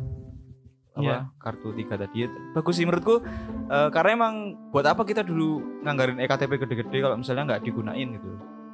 apa 0.91 0.99
Iya. 1.01 1.17
kartu 1.39 1.71
tiga 1.71 1.95
tadi. 1.95 2.27
Bagus 2.51 2.75
sih 2.75 2.83
menurutku, 2.83 3.23
eh, 3.67 3.89
karena 3.89 4.09
emang 4.13 4.33
buat 4.69 4.83
apa 4.83 5.01
kita 5.01 5.23
dulu 5.23 5.81
nganggarin 5.81 6.19
ektp 6.19 6.59
gede-gede 6.59 6.97
kalau 6.99 7.15
misalnya 7.15 7.43
nggak 7.47 7.63
digunain 7.63 8.07
gitu. 8.11 8.29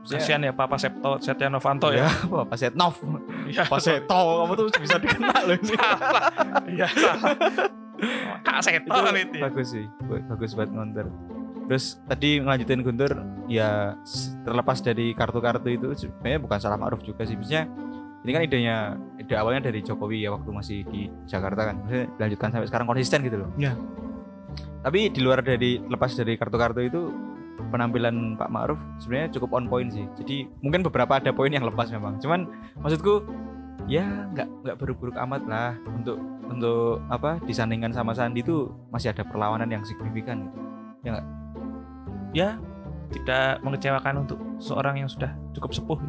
Kasihan 0.07 0.39
ya 0.39 0.55
Papa 0.55 0.79
Septo 0.79 1.19
Setia 1.19 1.51
Novanto 1.51 1.91
ya. 1.91 2.07
apa 2.31 2.47
Pak 2.47 2.57
Setnov, 2.57 2.95
Iya. 3.45 3.67
Pak 3.67 3.77
Seto, 3.77 4.17
kamu 4.41 4.53
tuh 4.55 4.65
bisa 4.79 4.95
dikenal 4.97 5.41
loh 5.45 5.55
ini. 5.55 5.73
Iya 6.73 6.87
salah. 6.89 7.35
Kak 8.41 8.59
Seto 8.61 8.93
itu 9.11 9.35
ya. 9.35 9.43
bagus 9.49 9.67
sih 9.73 9.85
bagus 10.29 10.53
buat 10.53 10.69
ngonter 10.69 11.09
terus 11.67 11.97
tadi 12.05 12.39
ngelanjutin 12.39 12.79
Guntur 12.79 13.11
ya 13.49 13.97
terlepas 14.45 14.79
dari 14.79 15.11
kartu-kartu 15.11 15.67
itu 15.67 15.87
sebenarnya 15.97 16.39
bukan 16.39 16.57
salah 16.61 16.77
Ma'ruf 16.77 17.01
juga 17.01 17.25
sih 17.25 17.35
maksudnya 17.35 17.65
ini 18.27 18.35
kan 18.35 18.43
idenya 18.43 18.75
ide 19.15 19.35
awalnya 19.39 19.71
dari 19.71 19.79
Jokowi 19.79 20.27
ya 20.27 20.35
waktu 20.35 20.51
masih 20.51 20.83
di 20.91 21.07
Jakarta 21.23 21.71
kan 21.71 21.79
maksudnya 21.79 22.11
dilanjutkan 22.19 22.49
sampai 22.51 22.67
sekarang 22.67 22.87
konsisten 22.91 23.23
gitu 23.23 23.39
loh 23.39 23.49
Ya. 23.55 23.71
tapi 24.83 25.07
di 25.07 25.23
luar 25.23 25.39
dari 25.39 25.79
lepas 25.79 26.11
dari 26.11 26.35
kartu-kartu 26.35 26.83
itu 26.83 27.01
penampilan 27.71 28.35
Pak 28.35 28.51
Ma'ruf 28.51 28.79
sebenarnya 28.99 29.31
cukup 29.39 29.55
on 29.55 29.71
point 29.71 29.87
sih 29.87 30.03
jadi 30.19 30.43
mungkin 30.59 30.83
beberapa 30.83 31.23
ada 31.23 31.31
poin 31.31 31.49
yang 31.55 31.63
lepas 31.63 31.87
memang 31.87 32.19
cuman 32.19 32.43
maksudku 32.83 33.23
ya 33.87 34.03
nggak 34.35 34.47
nggak 34.67 34.75
buruk-buruk 34.75 35.15
amat 35.15 35.47
lah 35.47 35.71
untuk 35.87 36.19
untuk 36.47 36.99
apa 37.07 37.39
disandingkan 37.47 37.95
sama 37.95 38.11
Sandi 38.11 38.43
itu 38.43 38.67
masih 38.91 39.15
ada 39.15 39.23
perlawanan 39.23 39.67
yang 39.67 39.83
signifikan 39.83 40.47
gitu. 41.03 41.19
Ya 42.35 42.59
tidak 43.11 43.63
mengecewakan 43.63 44.27
untuk 44.27 44.39
seorang 44.59 44.99
yang 44.99 45.07
sudah 45.11 45.31
cukup 45.55 45.71
sepuh. 45.71 45.99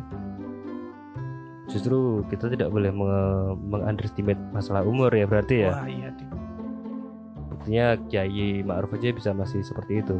Justru 1.69 2.25
kita 2.33 2.49
tidak 2.49 2.73
boleh 2.73 2.89
mengunderestimate 2.91 4.41
masalah 4.51 4.83
umur 4.83 5.13
ya 5.13 5.29
berarti 5.29 5.69
ya 5.69 5.73
Wah 5.77 5.87
iya. 5.87 6.11
Buktinya 7.49 7.87
Kiai 8.09 8.65
Ma'ruf 8.65 8.97
aja 8.97 9.13
bisa 9.13 9.31
masih 9.37 9.61
seperti 9.61 10.01
itu. 10.01 10.17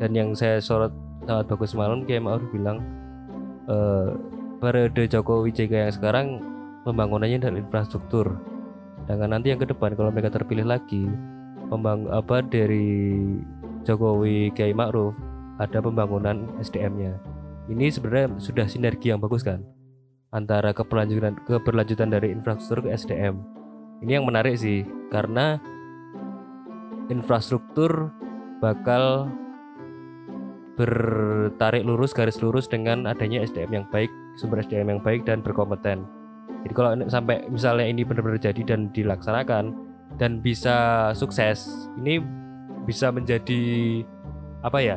Dan 0.00 0.16
yang 0.16 0.32
saya 0.32 0.56
sorot 0.62 0.94
sangat 1.28 1.52
bagus 1.52 1.76
malam 1.76 2.08
Kiai 2.08 2.22
Ma'ruf 2.22 2.48
bilang 2.48 2.80
eh 3.68 4.16
periode 4.56 5.04
Jokowi 5.04 5.52
JK 5.52 5.72
yang 5.74 5.92
sekarang 5.92 6.26
pembangunannya 6.88 7.44
dan 7.44 7.60
infrastruktur. 7.60 8.40
Sedangkan 9.04 9.36
nanti 9.36 9.52
yang 9.52 9.60
ke 9.60 9.68
depan 9.68 9.92
kalau 10.00 10.08
mereka 10.08 10.32
terpilih 10.32 10.64
lagi 10.64 11.04
pembang 11.68 12.08
apa 12.08 12.40
dari 12.40 13.20
Jokowi 13.84 14.56
Kiai 14.56 14.72
Ma'ruf 14.72 15.12
ada 15.60 15.84
pembangunan 15.84 16.48
SDM-nya. 16.62 17.20
Ini 17.68 17.92
sebenarnya 17.92 18.40
sudah 18.40 18.64
sinergi 18.64 19.12
yang 19.12 19.20
bagus 19.20 19.44
kan 19.44 19.60
antara 20.28 20.76
keberlanjutan 20.76 21.40
keberlanjutan 21.48 22.12
dari 22.12 22.32
infrastruktur 22.32 22.84
ke 22.84 22.92
SDM. 22.92 23.40
Ini 24.04 24.20
yang 24.20 24.26
menarik 24.28 24.60
sih 24.60 24.84
karena 25.08 25.56
infrastruktur 27.08 28.12
bakal 28.60 29.32
bertarik 30.78 31.82
lurus 31.82 32.14
garis 32.14 32.38
lurus 32.38 32.70
dengan 32.70 33.08
adanya 33.10 33.42
SDM 33.42 33.82
yang 33.82 33.86
baik, 33.90 34.12
sumber 34.38 34.62
SDM 34.62 34.94
yang 34.94 35.02
baik 35.02 35.26
dan 35.26 35.42
berkompeten. 35.42 36.06
Jadi 36.62 36.74
kalau 36.74 36.94
sampai 37.10 37.48
misalnya 37.50 37.86
ini 37.88 38.06
benar-benar 38.06 38.38
jadi 38.38 38.62
dan 38.62 38.94
dilaksanakan 38.94 39.74
dan 40.22 40.38
bisa 40.38 41.10
sukses, 41.18 41.90
ini 41.98 42.22
bisa 42.86 43.10
menjadi 43.10 44.02
apa 44.62 44.78
ya? 44.78 44.96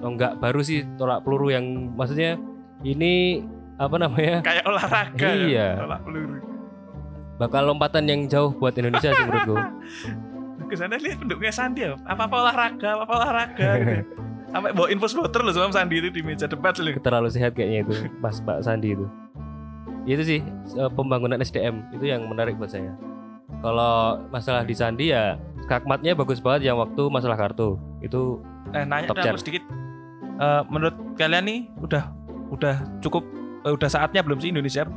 Tonggak 0.00 0.40
baru 0.40 0.64
sih 0.64 0.88
tolak 0.96 1.20
peluru 1.20 1.52
yang 1.52 1.92
maksudnya 1.92 2.40
ini 2.80 3.44
apa 3.80 3.96
namanya? 3.96 4.36
Kayak 4.44 4.64
olahraga. 4.68 5.28
Iya. 5.32 5.68
Tolak 5.80 6.00
peluru. 6.04 6.38
bakal 7.40 7.72
lompatan 7.72 8.04
yang 8.04 8.28
jauh 8.28 8.52
buat 8.52 8.76
Indonesia 8.76 9.16
sih 9.16 9.24
menurutku. 9.24 9.56
Ke 10.68 10.76
sana 10.76 11.00
lihat 11.00 11.24
pendukungnya 11.24 11.54
Sandi 11.56 11.88
ya. 11.88 11.96
Apa 12.04 12.28
apa 12.28 12.36
olahraga, 12.36 12.88
apa 13.00 13.02
apa 13.08 13.14
olahraga. 13.16 13.68
gitu. 13.80 14.04
Sampai 14.52 14.70
bawa 14.76 14.92
infus 14.92 15.16
voter 15.16 15.40
loh 15.40 15.54
sama 15.56 15.72
Sandi 15.72 16.04
itu 16.04 16.10
di 16.12 16.20
meja 16.20 16.44
debat 16.44 16.76
loh. 16.76 16.92
terlalu 17.00 17.30
sehat 17.32 17.54
kayaknya 17.54 17.86
itu 17.86 17.94
Mas 18.18 18.42
Pak 18.42 18.66
Sandi 18.66 18.98
itu 18.98 19.06
itu 20.10 20.22
sih 20.26 20.40
eh, 20.74 20.90
pembangunan 20.90 21.38
SDM 21.38 21.86
itu 21.94 22.10
yang 22.10 22.26
menarik 22.26 22.58
buat 22.58 22.66
saya 22.66 22.98
kalau 23.62 24.18
masalah 24.34 24.66
di 24.66 24.74
Sandi 24.74 25.14
ya 25.14 25.38
skakmatnya 25.70 26.18
bagus 26.18 26.42
banget 26.42 26.66
yang 26.66 26.82
waktu 26.82 27.02
masalah 27.06 27.38
kartu 27.38 27.78
itu 28.02 28.42
Eh 28.70 28.84
nanya 28.86 29.10
Top 29.10 29.18
sedikit. 29.38 29.62
Eh, 30.40 30.62
menurut 30.70 30.96
kalian 31.18 31.44
nih 31.44 31.60
udah 31.82 32.04
udah 32.54 32.74
cukup 33.02 33.22
udah 33.64 33.90
saatnya 33.90 34.24
belum 34.24 34.38
sih 34.40 34.50
Indonesia 34.52 34.88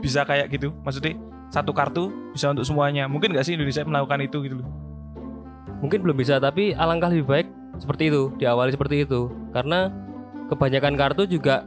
bisa 0.00 0.24
kayak 0.24 0.52
gitu? 0.52 0.72
Maksudnya 0.84 1.16
satu 1.50 1.72
kartu 1.72 2.12
bisa 2.32 2.52
untuk 2.52 2.64
semuanya. 2.64 3.08
Mungkin 3.10 3.32
nggak 3.32 3.44
sih 3.44 3.56
Indonesia 3.56 3.82
melakukan 3.84 4.20
itu 4.22 4.38
gitu 4.44 4.56
loh? 4.60 4.68
mungkin 5.80 6.04
belum 6.04 6.16
bisa 6.20 6.36
tapi 6.38 6.76
alangkah 6.76 7.08
lebih 7.08 7.26
baik 7.26 7.48
seperti 7.80 8.12
itu 8.12 8.30
diawali 8.36 8.70
seperti 8.70 9.08
itu 9.08 9.32
karena 9.56 9.88
kebanyakan 10.52 10.94
kartu 10.94 11.24
juga 11.24 11.64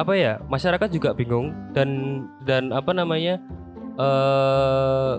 apa 0.00 0.16
ya 0.16 0.40
masyarakat 0.48 0.88
juga 0.88 1.12
bingung 1.12 1.52
dan 1.76 1.88
dan 2.48 2.72
apa 2.72 2.96
namanya 2.96 3.36
eh 4.00 5.14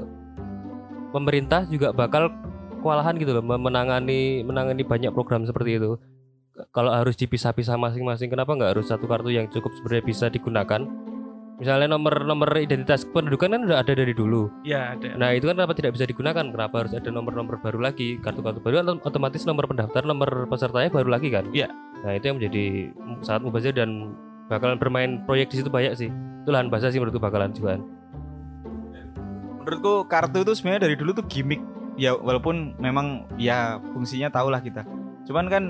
pemerintah 1.14 1.70
juga 1.70 1.94
bakal 1.94 2.34
kewalahan 2.82 3.18
gitu 3.22 3.38
loh 3.38 3.46
menangani 3.46 4.42
menangani 4.42 4.82
banyak 4.82 5.14
program 5.14 5.46
seperti 5.46 5.78
itu 5.78 6.00
kalau 6.74 6.92
harus 6.92 7.16
dipisah-pisah 7.16 7.80
masing-masing 7.80 8.30
kenapa 8.32 8.56
nggak 8.56 8.78
harus 8.78 8.88
satu 8.90 9.06
kartu 9.06 9.32
yang 9.32 9.48
cukup 9.48 9.72
sebenarnya 9.78 10.04
bisa 10.06 10.26
digunakan 10.28 10.82
misalnya 11.60 11.92
nomor 11.92 12.24
nomor 12.24 12.48
identitas 12.56 13.04
pendudukan 13.04 13.52
kan 13.52 13.62
udah 13.68 13.84
ada 13.84 13.92
dari 13.92 14.16
dulu 14.16 14.48
Ya 14.64 14.96
ada. 14.96 15.16
Nah 15.20 15.36
itu 15.36 15.48
kan 15.52 15.60
kenapa 15.60 15.76
tidak 15.76 16.00
bisa 16.00 16.08
digunakan? 16.08 16.46
Kenapa 16.48 16.76
harus 16.88 16.96
ada 16.96 17.10
nomor-nomor 17.12 17.60
baru 17.60 17.84
lagi? 17.84 18.16
Kartu-kartu 18.24 18.64
baru 18.64 18.80
kan 18.80 19.04
otomatis 19.04 19.44
nomor 19.44 19.68
pendaftar, 19.68 20.08
nomor 20.08 20.48
pesertanya 20.48 20.88
baru 20.88 21.12
lagi 21.12 21.28
kan? 21.28 21.52
Iya. 21.52 21.68
Nah 22.00 22.16
itu 22.16 22.32
yang 22.32 22.40
menjadi 22.40 22.96
sangat 23.20 23.42
mubazir 23.44 23.76
dan 23.76 24.16
bakalan 24.48 24.80
bermain 24.80 25.20
proyek 25.28 25.52
di 25.52 25.60
situ 25.60 25.68
banyak 25.68 25.94
sih. 26.00 26.08
Itu 26.48 26.56
lahan 26.56 26.72
basah 26.72 26.96
sih 26.96 27.04
menurutku 27.04 27.20
bakalan 27.20 27.52
juga. 27.52 27.76
menurutku 29.70 30.10
kartu 30.10 30.42
itu 30.42 30.58
sebenarnya 30.58 30.90
dari 30.90 30.96
dulu 30.98 31.12
tuh 31.22 31.26
gimmick 31.30 31.62
ya 32.00 32.18
walaupun 32.18 32.74
memang 32.82 33.30
ya 33.38 33.78
fungsinya 33.94 34.34
tahu 34.34 34.50
lah 34.50 34.64
kita 34.64 34.82
cuman 35.30 35.46
kan 35.46 35.64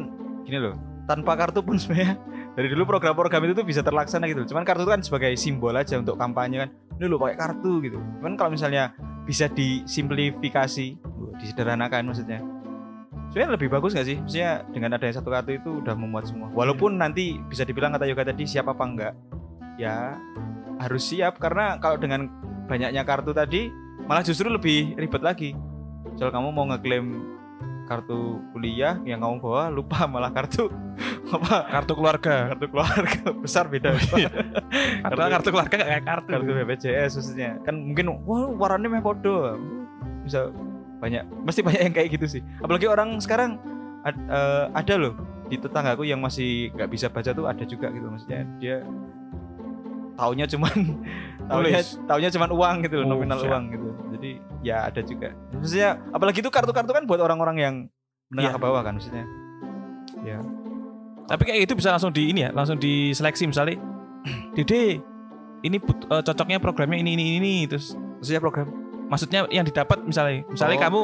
gini 0.49 0.59
loh. 0.59 0.75
Tanpa 1.05 1.37
kartu 1.37 1.61
pun 1.61 1.77
sebenarnya 1.77 2.17
dari 2.57 2.67
dulu 2.73 2.89
program-program 2.89 3.49
itu 3.49 3.53
tuh 3.61 3.65
bisa 3.65 3.81
terlaksana 3.85 4.25
gitu. 4.27 4.45
Cuman 4.49 4.65
kartu 4.65 4.83
itu 4.85 4.91
kan 4.91 5.01
sebagai 5.05 5.31
simbol 5.37 5.73
aja 5.77 5.95
untuk 6.01 6.17
kampanye 6.17 6.67
kan. 6.67 6.69
Ini 6.99 7.05
lo 7.07 7.21
pakai 7.21 7.37
kartu 7.37 7.79
gitu. 7.85 8.01
Cuman 8.19 8.35
kalau 8.35 8.51
misalnya 8.51 8.91
bisa 9.23 9.45
disimplifikasi 9.47 10.97
disederhanakan 11.39 12.11
maksudnya. 12.11 12.41
Sebenarnya 13.29 13.61
lebih 13.61 13.69
bagus 13.69 13.93
nggak 13.93 14.07
sih? 14.09 14.17
Maksudnya 14.17 14.51
dengan 14.73 14.89
adanya 14.97 15.15
satu 15.21 15.29
kartu 15.29 15.51
itu 15.53 15.69
udah 15.85 15.93
memuat 15.93 16.25
semua. 16.27 16.49
Walaupun 16.49 16.97
nanti 16.97 17.37
bisa 17.45 17.61
dibilang 17.61 17.93
kata 17.93 18.09
yoga 18.09 18.25
tadi 18.33 18.43
siap 18.49 18.67
apa 18.73 18.83
enggak 18.83 19.13
ya 19.77 20.17
harus 20.81 21.05
siap. 21.05 21.37
Karena 21.37 21.77
kalau 21.77 22.01
dengan 22.01 22.25
banyaknya 22.65 23.05
kartu 23.05 23.31
tadi 23.31 23.69
malah 24.09 24.25
justru 24.25 24.49
lebih 24.49 24.97
ribet 24.97 25.21
lagi. 25.21 25.53
Soal 26.17 26.33
kamu 26.33 26.49
mau 26.49 26.65
ngeklaim 26.73 27.38
kartu 27.89 28.37
kuliah 28.53 29.01
yang 29.01 29.19
kamu 29.19 29.41
bawa 29.41 29.73
lupa 29.73 30.05
malah 30.13 30.29
kartu 30.29 30.69
apa? 31.29 31.65
Kartu 31.69 31.93
keluarga. 31.97 32.53
kartu 32.53 32.65
keluarga. 32.69 33.21
Besar 33.45 33.65
beda. 33.65 33.97
Kartu 35.05 35.19
kartu 35.19 35.49
keluarga 35.49 35.73
gak 35.77 35.89
kayak 35.89 36.03
kartu. 36.05 36.29
kartu 36.29 36.51
BPJS 36.53 37.11
khususnya. 37.17 37.57
Kan 37.65 37.89
mungkin 37.89 38.13
wah 38.25 38.49
warnanya 38.49 38.97
meh 38.97 39.01
podo. 39.01 39.57
Bisa 40.25 40.49
banyak 41.01 41.25
mesti 41.41 41.61
banyak 41.61 41.81
yang 41.81 41.93
kayak 41.93 42.09
gitu 42.13 42.25
sih. 42.27 42.41
Apalagi 42.59 42.85
orang 42.85 43.17
sekarang 43.17 43.57
ad- 44.03 44.25
eh, 44.25 44.65
ada 44.73 44.93
loh 44.97 45.13
di 45.49 45.57
tetanggaku 45.57 46.05
yang 46.05 46.21
masih 46.21 46.69
nggak 46.73 46.89
bisa 46.89 47.09
baca 47.09 47.29
tuh 47.33 47.45
ada 47.45 47.63
juga 47.65 47.89
gitu. 47.89 48.05
Maksudnya 48.05 48.41
dia 48.57 48.75
taunya 50.19 50.43
cuman 50.43 50.75
taunya 51.47 51.79
taunya 52.03 52.29
cuman 52.29 52.49
uang 52.51 52.75
gitu 52.83 52.95
loh 52.99 53.05
Oh, 53.07 53.11
nominal 53.15 53.39
siap. 53.39 53.49
uang 53.55 53.63
gitu 53.71 53.88
jadi 54.19 54.31
ya 54.61 54.77
ada 54.85 55.01
juga 55.01 55.31
maksudnya 55.55 55.95
apalagi 56.11 56.43
itu 56.43 56.51
kartu-kartu 56.51 56.91
kan 56.91 57.07
buat 57.07 57.17
orang-orang 57.17 57.57
yang 57.57 57.75
menengah 58.29 58.51
Iya. 58.51 58.57
ke 58.59 58.61
bawah 58.61 58.81
kan 58.83 58.93
maksudnya 58.99 59.25
ya 60.21 60.39
Tapi 61.29 61.45
kayak 61.45 61.69
itu 61.69 61.73
bisa 61.77 61.93
langsung 61.93 62.09
di 62.09 62.33
ini 62.33 62.41
ya, 62.41 62.49
langsung 62.49 62.81
diseleksi 62.81 63.45
misalnya. 63.45 63.77
Dede, 64.57 64.97
ini 65.61 65.77
but- 65.77 66.09
eh, 66.09 66.23
cocoknya 66.25 66.57
programnya 66.57 66.97
ini 66.97 67.13
ini 67.13 67.37
ini 67.37 67.53
terus 67.69 67.93
maksudnya 68.17 68.41
program 68.41 68.67
maksudnya 69.05 69.45
yang 69.53 69.61
didapat 69.61 70.01
misalnya 70.01 70.41
misalnya 70.49 70.77
Oh. 70.77 70.83
kamu 70.89 71.01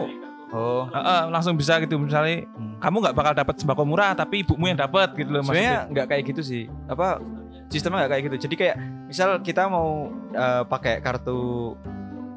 oh 0.49 0.83
eh, 0.89 0.97
eh, 0.97 1.21
langsung 1.29 1.53
bisa 1.53 1.77
gitu 1.77 2.01
misalnya 2.01 2.41
hmm. 2.47 2.81
kamu 2.81 2.95
nggak 3.05 3.15
bakal 3.15 3.33
dapat 3.37 3.55
sembako 3.59 3.83
murah 3.85 4.17
tapi 4.17 4.41
ibumu 4.41 4.65
yang 4.65 4.79
dapat 4.79 5.13
gitu 5.13 5.29
loh 5.29 5.45
maksudnya 5.45 5.85
nggak 5.89 6.07
kayak 6.09 6.23
gitu 6.25 6.41
sih 6.41 6.63
apa 6.89 7.21
sistemnya 7.69 8.05
nggak 8.05 8.11
kayak 8.11 8.23
gitu 8.25 8.35
jadi 8.49 8.55
kayak 8.57 8.75
misal 9.05 9.29
kita 9.41 9.69
mau 9.69 10.09
eh, 10.33 10.63
pakai 10.65 11.05
kartu 11.05 11.73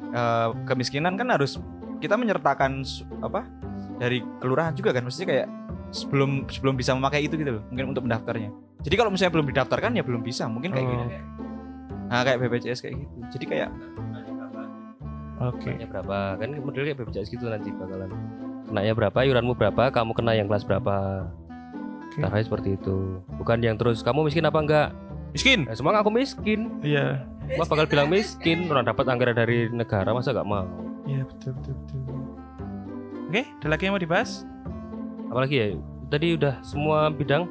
eh, 0.09 0.47
kemiskinan 0.65 1.13
kan 1.15 1.27
harus 1.29 1.57
kita 1.99 2.15
menyertakan 2.15 2.81
apa 3.19 3.43
dari 3.99 4.23
kelurahan 4.39 4.71
juga 4.71 4.95
kan 4.95 5.03
maksudnya 5.03 5.27
kayak 5.27 5.47
sebelum 5.91 6.47
sebelum 6.47 6.77
bisa 6.77 6.93
memakai 6.93 7.25
itu 7.25 7.35
gitu 7.35 7.59
loh 7.59 7.63
mungkin 7.67 7.91
untuk 7.91 8.03
mendaftarnya 8.05 8.49
jadi 8.79 8.95
kalau 8.95 9.11
misalnya 9.11 9.33
belum 9.35 9.47
didaftarkan 9.51 9.91
ya 9.97 10.03
belum 10.05 10.21
bisa 10.23 10.47
mungkin 10.47 10.71
kayak 10.71 10.85
Oh. 10.85 10.91
gitu 10.93 11.05
nah 12.09 12.25
kayak 12.25 12.37
BPJS 12.41 12.79
kayak 12.81 12.95
gitu 13.05 13.15
jadi 13.35 13.45
kayak 13.45 13.69
oke 15.39 15.61
Kenanya 15.61 15.87
berapa? 15.87 16.17
Kan 16.35 16.49
model 16.57 16.83
kayak 16.83 16.97
BPJS 16.99 17.29
gitu 17.29 17.45
nanti 17.47 17.69
bakalan. 17.71 18.09
Kenanya 18.67 18.93
berapa, 18.93 19.19
iuranmu 19.23 19.53
berapa, 19.55 19.83
kamu 19.89 20.11
kena 20.13 20.35
yang 20.35 20.45
kelas 20.45 20.67
berapa. 20.67 21.25
Tarifnya 22.11 22.43
seperti 22.43 22.69
itu. 22.75 22.97
Bukan 23.39 23.63
yang 23.63 23.79
terus 23.79 24.03
kamu 24.03 24.27
miskin 24.27 24.43
apa 24.43 24.59
enggak? 24.59 24.87
miskin 25.29 25.63
Nah, 25.63 25.77
semua 25.77 26.01
aku 26.01 26.09
miskin. 26.09 26.81
iya 26.81 27.23
Semua 27.49 27.65
bakal 27.65 27.85
bilang 27.85 28.07
miskin. 28.07 28.65
Orang 28.65 28.85
dapat 28.85 29.05
anggaran 29.05 29.33
dari 29.33 29.67
negara 29.67 30.11
masa 30.11 30.31
gak 30.31 30.45
mau? 30.45 30.65
iya 31.03 31.25
betul 31.25 31.57
betul 31.57 31.73
betul 31.75 31.97
oke 33.25 33.41
ada 33.41 33.67
lagi 33.67 33.81
yang 33.81 33.93
mau 33.93 34.03
dibahas 34.03 34.45
Apalagi 35.25 35.55
ya? 35.55 35.67
Tadi 36.07 36.27
udah 36.33 36.61
semua 36.61 37.09
bidang 37.09 37.49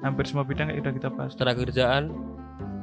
hampir 0.00 0.24
semua 0.24 0.42
bidang 0.42 0.66
kayak 0.66 0.82
udah 0.82 0.92
kita 0.92 1.08
bahas 1.08 1.32
tenaga 1.32 1.62
kerjaan, 1.62 2.10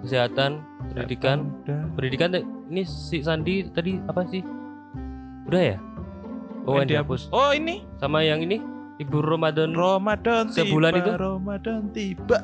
kesehatan, 0.02 0.64
pendidikan. 0.90 1.52
udah 1.64 1.80
Pendidikan 1.96 2.28
te- 2.30 2.48
ini 2.70 2.84
si 2.84 3.20
Sandi 3.20 3.68
tadi 3.70 4.00
apa 4.02 4.24
sih? 4.26 4.40
Udah 5.46 5.62
ya? 5.66 5.78
Oh, 6.64 6.76
Yang 6.76 6.80
yang 6.80 6.90
dihapus. 6.90 7.22
oh 7.30 7.52
ini 7.52 7.84
Sama 7.98 8.20
yang 8.22 8.40
ini 8.40 8.60
libur 8.98 9.24
Ramadan 9.26 9.72
Ramadan 9.72 10.48
Sebulan 10.48 10.92
tiba, 10.94 11.00
itu? 11.02 11.12
Ramadan 11.18 11.80
tiba 11.92 12.38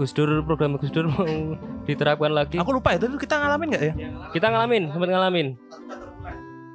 Gus 0.00 0.16
Dur 0.16 0.40
program 0.48 0.80
Gus 0.80 0.88
Dur 0.88 1.12
mau 1.12 1.28
diterapkan 1.88 2.32
lagi. 2.32 2.56
aku 2.56 2.72
lupa 2.72 2.96
itu 2.96 3.04
kita 3.20 3.36
ngalamin 3.36 3.66
nggak 3.76 3.84
ya 3.84 3.92
Kita 4.32 4.46
ngalamin, 4.48 4.82
sempat 4.96 5.08
ngalamin. 5.12 5.48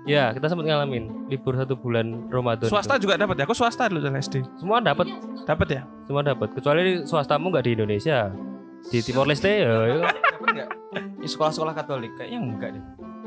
Ya, 0.06 0.30
kita 0.38 0.46
sempat 0.54 0.70
ngalamin 0.70 1.26
libur 1.34 1.58
satu 1.58 1.74
bulan 1.74 2.30
Ramadan. 2.30 2.70
swasta 2.70 3.02
itu. 3.02 3.10
juga 3.10 3.18
dapat 3.18 3.42
ya 3.42 3.50
aku 3.50 3.58
swasta 3.58 3.90
dulu 3.90 4.06
dari 4.06 4.22
SD 4.22 4.46
Semua 4.62 4.78
dapat, 4.78 5.10
dapat 5.50 5.68
ya 5.74 5.82
semua 6.06 6.22
dapat. 6.22 6.54
Kecuali 6.54 7.02
swastamu 7.02 7.50
nggak 7.50 7.66
di 7.66 7.72
Indonesia. 7.74 8.30
Di 8.86 9.02
Timor 9.02 9.26
Leste 9.26 9.50
ya. 9.66 10.06
ya. 10.54 10.66
di 11.18 11.26
sekolah-sekolah 11.26 11.74
Katolik 11.74 12.14
kayaknya 12.14 12.38
enggak 12.38 12.70
deh 12.78 12.84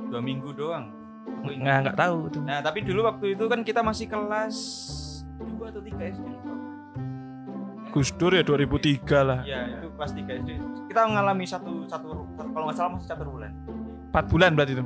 dua 0.09 0.23
minggu 0.23 0.55
doang 0.55 0.87
nggak 1.43 1.77
nggak 1.83 1.97
tahu 1.99 2.31
tuh 2.31 2.43
Nah, 2.47 2.63
tapi 2.63 2.87
dulu 2.87 3.03
waktu 3.05 3.35
itu 3.35 3.45
kan 3.51 3.67
kita 3.67 3.83
masih 3.83 4.07
kelas 4.07 4.55
2 5.39 5.71
atau 5.71 5.83
3 5.83 6.15
SD. 6.15 6.27
Gus 7.91 8.11
Dur 8.13 8.31
ya 8.31 8.43
2003 8.43 9.01
lah 9.21 9.41
Ya, 9.43 9.65
itu 9.71 9.89
kelas 9.91 10.13
3 10.13 10.29
SD. 10.39 10.51
Kita 10.87 11.01
mengalami 11.05 11.45
satu 11.45 11.85
satu, 11.85 12.25
kalau 12.37 12.65
nggak 12.65 12.77
salah 12.77 12.91
masih 12.93 13.09
satu 13.09 13.23
bulan. 13.27 13.53
4 14.11 14.25
bulan 14.27 14.51
berarti 14.53 14.73
itu 14.75 14.85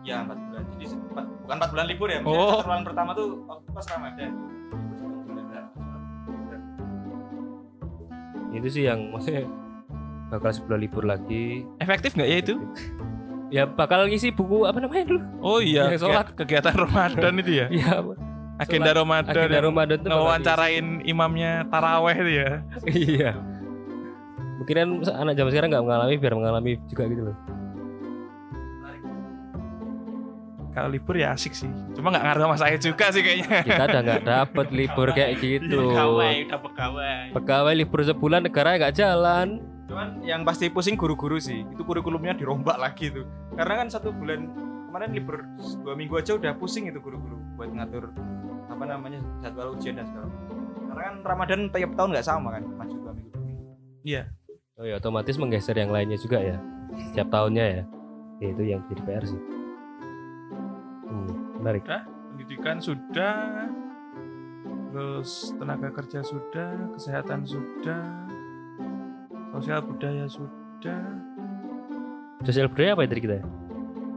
Ya, 0.00 0.22
4 0.22 0.32
bulan. 0.38 0.62
Jadi 0.70 0.84
se- 0.86 1.00
empat- 1.06 1.30
bukan 1.40 1.56
4 1.56 1.70
bulan 1.70 1.86
libur 1.86 2.08
ya. 2.08 2.18
Oh. 2.20 2.30
Oh. 2.30 2.50
Satu 2.54 2.66
bulan 2.66 2.82
pertama 2.82 3.10
tuh 3.12 3.28
waktu 3.44 3.68
pas 3.70 3.86
Ramadan. 3.90 4.30
Itu 8.50 8.66
sih 8.68 8.82
yang 8.84 9.10
maksudnya 9.10 9.46
bakal 10.26 10.50
sebulan 10.50 10.80
libur 10.80 11.04
lagi. 11.04 11.62
efektif 11.78 12.14
nggak 12.14 12.28
ya 12.28 12.38
itu 12.40 12.54
Ya 13.48 13.62
bakal 13.66 14.06
ngisi 14.06 14.30
buku 14.30 14.62
apa 14.62 14.78
namanya 14.78 15.06
dulu? 15.08 15.20
oh 15.40 15.58
iya 15.58 15.90
Yang 15.90 16.02
sholat. 16.04 16.26
kegiatan 16.34 16.70
Ramadan 16.76 17.34
itu 17.36 17.52
ya 17.52 17.66
Iya, 17.68 17.98
agenda 18.60 18.90
Ramadan 18.92 19.32
agenda 19.32 19.58
Ramadan 19.64 19.98
tuh 19.98 20.04
bakal 20.04 20.18
ngewawancarain 20.20 20.86
imamnya 21.08 21.52
taraweh 21.72 22.16
itu 22.20 22.32
ya. 22.36 22.50
Iya. 22.84 23.30
Mungkin 24.60 24.74
kan 24.76 24.88
anak 25.24 25.34
zaman 25.40 25.50
sekarang 25.50 25.68
nggak 25.72 25.84
mengalami 25.88 26.14
biar 26.20 26.34
mengalami 26.36 26.70
juga 26.92 27.08
gitu 27.08 27.24
loh. 27.32 27.36
kalau 30.70 30.86
libur 30.86 31.18
ya 31.18 31.34
asik 31.34 31.50
sih 31.50 31.66
cuma 31.98 32.14
nggak 32.14 32.24
ngaruh 32.30 32.42
sama 32.46 32.56
saya 32.56 32.76
juga 32.78 33.10
sih 33.10 33.26
kayaknya 33.26 33.66
Kita 33.66 33.82
udah 33.90 34.00
nggak 34.06 34.22
dapet 34.22 34.66
libur 34.70 35.08
kayak 35.10 35.42
gitu. 35.42 35.92
udah 35.92 36.46
pegawai 36.62 37.34
Pegawai 37.34 37.74
libur 37.74 38.00
sebulan 38.06 38.46
negara 38.46 38.78
nggak 38.78 38.94
jalan. 38.94 39.60
Cuman 39.90 40.22
yang 40.22 40.46
pasti 40.46 40.70
pusing 40.70 40.94
guru-guru 40.94 41.42
sih. 41.42 41.66
Itu 41.74 41.82
kurikulumnya 41.82 42.38
dirombak 42.38 42.78
lagi 42.78 43.10
tuh. 43.10 43.26
Karena 43.58 43.82
kan 43.82 43.86
satu 43.90 44.14
bulan 44.14 44.46
kemarin 44.90 45.10
libur 45.10 45.36
dua 45.82 45.94
minggu 45.98 46.14
aja 46.18 46.38
udah 46.38 46.54
pusing 46.54 46.86
itu 46.86 47.02
guru-guru 47.02 47.38
buat 47.58 47.70
ngatur 47.70 48.10
apa 48.80 48.88
namanya 48.88 49.20
jadwal 49.44 49.76
ujian 49.76 49.92
dan 49.92 50.08
segala 50.08 50.24
macam. 50.24 50.56
Karena 50.88 51.02
kan 51.04 51.14
Ramadan 51.20 51.60
tiap 51.68 51.92
tahun 51.92 52.08
nggak 52.16 52.24
sama 52.24 52.48
kan, 52.56 52.62
maju 52.64 52.94
dua 52.96 53.12
minggu. 53.12 53.28
dua 53.28 53.42
minggu. 53.44 54.20
Oh 54.80 54.84
ya 54.88 54.94
otomatis 54.96 55.36
menggeser 55.36 55.76
yang 55.76 55.92
lainnya 55.92 56.16
juga 56.16 56.40
ya. 56.40 56.56
Setiap 57.12 57.28
tahunnya 57.28 57.64
ya. 57.68 57.82
Ya, 58.40 58.46
itu 58.48 58.62
yang 58.64 58.80
jadi 58.88 59.02
PR 59.04 59.24
sih. 59.28 59.40
Hmm, 61.04 61.28
menarik. 61.60 61.84
pendidikan 61.84 62.80
sudah 62.80 63.68
terus 64.88 65.52
tenaga 65.54 65.92
kerja 65.92 66.24
sudah 66.24 66.72
kesehatan 66.96 67.44
sudah 67.44 68.00
sosial 69.52 69.84
budaya 69.84 70.24
sudah 70.24 71.04
Sosial 72.40 72.72
budaya 72.72 72.96
apa 72.96 73.04
ya 73.04 73.08
tadi 73.12 73.20
kita 73.20 73.34
ya? 73.36 73.44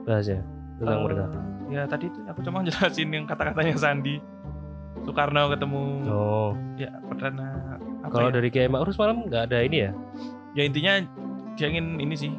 Bahasnya 0.08 0.40
tentang 0.80 0.96
Eh, 0.96 1.04
mereka. 1.04 1.24
ya 1.68 1.82
tadi 1.84 2.06
itu 2.08 2.20
aku 2.24 2.40
cuma 2.40 2.64
jelasin 2.72 3.10
yang 3.12 3.28
kata-katanya 3.28 3.76
Sandi 3.76 4.24
Soekarno 5.04 5.52
ketemu 5.52 5.82
Oh, 6.08 6.52
ya 6.76 6.90
perdana 7.04 7.78
kalau 8.08 8.30
ya? 8.30 8.36
dari 8.36 8.50
Kiai 8.50 8.68
Ma'ruf 8.68 8.96
malam 8.96 9.28
nggak 9.28 9.44
ada 9.48 9.60
ini 9.62 9.78
ya? 9.84 9.92
ya 10.54 10.64
intinya 10.64 10.94
dia 11.54 11.68
ingin 11.68 11.98
ini 11.98 12.14
sih 12.14 12.32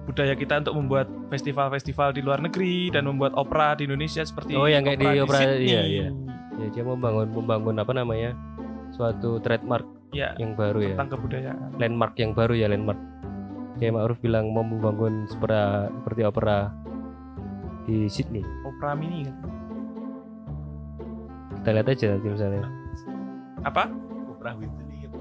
budaya 0.00 0.34
kita 0.34 0.58
untuk 0.58 0.74
membuat 0.74 1.06
festival-festival 1.28 2.10
di 2.10 2.20
luar 2.20 2.40
negeri 2.40 2.90
dan 2.90 3.06
membuat 3.06 3.30
opera 3.34 3.74
di 3.74 3.86
Indonesia 3.86 4.20
seperti 4.20 4.54
Oh, 4.54 4.66
yang 4.66 4.82
kayak 4.82 4.98
di 4.98 5.06
opera, 5.18 5.38
Sydney. 5.38 5.70
iya, 5.70 5.82
iya. 5.82 6.06
Ya 6.58 6.66
dia 6.68 6.82
membangun 6.82 7.30
membangun 7.30 7.78
apa 7.78 7.92
namanya? 7.92 8.34
Suatu 8.90 9.38
trademark 9.38 9.86
ya 10.10 10.34
yang 10.36 10.58
baru 10.58 10.82
ya. 10.82 10.98
tentang 10.98 11.14
kebudayaan 11.14 11.78
Landmark 11.78 12.18
yang 12.18 12.34
baru 12.34 12.52
ya 12.52 12.66
landmark. 12.66 12.98
Kiai 13.78 13.94
Ma'ruf 13.94 14.18
bilang 14.18 14.50
mau 14.50 14.60
membangun 14.60 15.24
seperti 15.24 16.20
opera 16.20 16.74
di 17.86 18.10
Sydney. 18.10 18.42
opera 18.62 18.92
mini 18.92 19.24
kan 19.24 19.36
Kita 21.60 21.68
lihat 21.76 21.88
aja 21.92 22.06
nanti 22.16 22.28
misalnya. 22.32 22.64
apa 23.60 23.92
Oprah 24.32 24.56
Winfrey 24.56 25.04
itu 25.04 25.20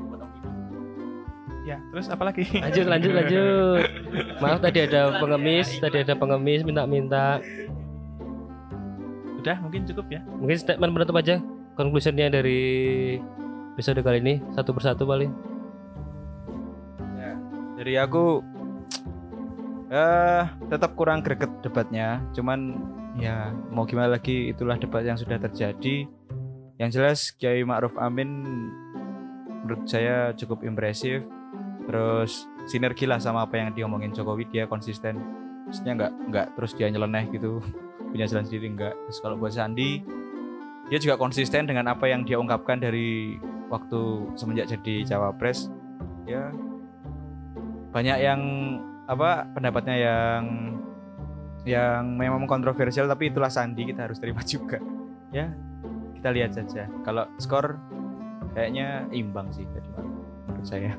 ya 1.67 1.75
terus 1.91 2.07
apa 2.07 2.23
lagi 2.31 2.47
Lanjut 2.55 2.87
lanjut 2.87 3.11
lanjut. 3.11 3.83
Maaf 4.39 4.59
tadi 4.63 4.79
ada 4.87 5.19
pengemis, 5.19 5.67
tadi 5.77 5.97
ada 6.01 6.15
pengemis 6.15 6.63
minta-minta. 6.63 7.43
udah 9.39 9.55
mungkin 9.63 9.87
cukup 9.87 10.11
ya 10.11 10.19
Mungkin 10.35 10.59
statement 10.59 10.91
penutup 10.91 11.15
aja 11.15 11.39
conclusionnya 11.79 12.27
dari 12.27 13.15
episode 13.75 14.03
kali 14.03 14.19
ini 14.19 14.43
satu 14.51 14.75
persatu 14.75 15.07
paling. 15.07 15.31
Dari 17.79 17.95
aku 17.95 18.43
eh 19.87 20.43
tetap 20.67 20.99
kurang 20.99 21.23
greget 21.23 21.47
debatnya. 21.63 22.19
Cuman 22.35 22.75
ya 23.15 23.55
mau 23.71 23.87
gimana 23.87 24.19
lagi 24.19 24.51
itulah 24.51 24.75
debat 24.75 25.07
yang 25.07 25.15
sudah 25.15 25.39
terjadi. 25.39 26.03
Yang 26.79 26.89
jelas 26.95 27.19
Kiai 27.35 27.61
Ma'ruf 27.67 27.93
Amin 27.99 28.31
menurut 29.67 29.83
saya 29.85 30.31
cukup 30.33 30.63
impresif. 30.63 31.21
Terus 31.85 32.47
sinergi 32.71 33.03
lah 33.03 33.19
sama 33.19 33.43
apa 33.43 33.59
yang 33.59 33.75
diomongin 33.75 34.15
Jokowi 34.15 34.47
dia 34.47 34.63
konsisten. 34.65 35.19
Maksudnya 35.67 35.93
nggak 35.99 36.13
nggak 36.31 36.47
terus 36.55 36.71
dia 36.73 36.87
nyeleneh 36.87 37.27
gitu 37.35 37.59
punya 38.15 38.25
jalan 38.25 38.47
sendiri 38.47 38.71
nggak. 38.73 38.95
Terus 38.95 39.19
kalau 39.19 39.35
buat 39.35 39.51
Sandi 39.51 40.01
dia 40.89 40.97
juga 40.97 41.21
konsisten 41.21 41.69
dengan 41.69 41.91
apa 41.91 42.09
yang 42.09 42.25
dia 42.25 42.41
ungkapkan 42.41 42.81
dari 42.81 43.37
waktu 43.69 44.33
semenjak 44.33 44.73
jadi 44.73 45.05
cawapres 45.05 45.69
ya 46.25 46.49
banyak 47.93 48.17
yang 48.17 48.41
apa 49.05 49.45
pendapatnya 49.53 49.95
yang 49.97 50.43
yang 51.69 52.17
memang 52.17 52.49
kontroversial 52.49 53.05
tapi 53.05 53.29
itulah 53.29 53.53
Sandi 53.53 53.85
kita 53.85 54.09
harus 54.09 54.17
terima 54.17 54.41
juga 54.49 54.81
ya 55.29 55.53
kita 56.19 56.35
lihat 56.35 56.51
saja. 56.51 56.83
Kalau 57.07 57.23
skor 57.39 57.79
kayaknya 58.51 59.07
imbang 59.15 59.47
sih 59.55 59.63
tadi 59.71 59.87
menurut 59.95 60.67
saya. 60.67 60.91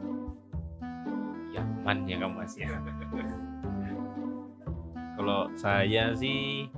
Ya 1.52 1.60
aman 1.60 2.08
ya 2.08 2.16
kamu 2.16 2.40
masih 2.40 2.64
ya. 2.64 2.80
kalau 5.20 5.52
saya 5.52 6.16
sih 6.16 6.72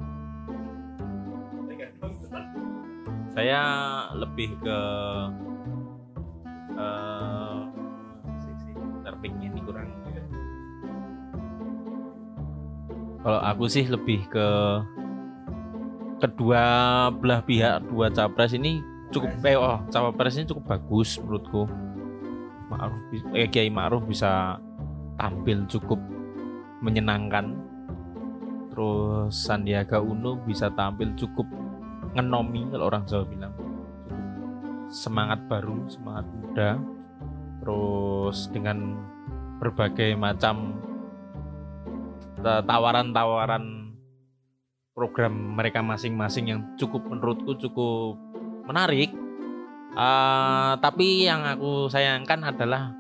saya 3.31 3.63
lebih 4.19 4.59
ke 4.59 4.81
eh 6.75 7.59
bentar, 8.75 9.15
mic-nya 9.23 9.47
ini 9.55 9.61
kurang 9.63 9.89
kalau 13.23 13.39
aku 13.39 13.71
sih 13.71 13.87
lebih 13.87 14.27
ke 14.27 14.49
kedua 16.23 16.63
belah 17.11 17.43
pihak 17.43 17.91
dua 17.91 18.07
capres 18.15 18.55
ini 18.55 18.79
cukup 19.11 19.43
eh, 19.43 19.59
oh, 19.59 19.83
cawapres 19.91 20.39
ini 20.39 20.47
cukup 20.47 20.79
bagus 20.79 21.19
menurutku. 21.19 21.67
Ma'ruf 22.71 23.03
eh, 23.35 23.51
Kiai 23.51 23.69
Ma'ruf 23.69 24.07
bisa 24.07 24.57
tampil 25.19 25.67
cukup 25.67 25.99
menyenangkan. 26.81 27.59
Terus 28.71 29.35
Sandiaga 29.35 30.01
Uno 30.01 30.41
bisa 30.41 30.73
tampil 30.73 31.13
cukup 31.19 31.45
ngenomi 32.15 32.71
kalau 32.71 32.89
orang 32.89 33.05
Jawa 33.05 33.27
bilang. 33.27 33.53
Cukup 33.59 33.75
semangat 34.89 35.45
baru 35.51 35.85
semangat 35.91 36.25
muda. 36.33 36.71
Terus 37.61 38.49
dengan 38.49 38.97
berbagai 39.61 40.17
macam 40.17 40.81
ta- 42.41 42.65
tawaran-tawaran 42.65 43.82
program 44.93 45.57
mereka 45.57 45.81
masing-masing 45.81 46.45
yang 46.53 46.61
cukup 46.77 47.05
menurutku 47.09 47.57
cukup 47.57 48.17
menarik. 48.69 49.11
Eh, 49.93 50.73
tapi 50.81 51.29
yang 51.29 51.45
aku 51.45 51.93
sayangkan 51.93 52.49
adalah 52.49 52.97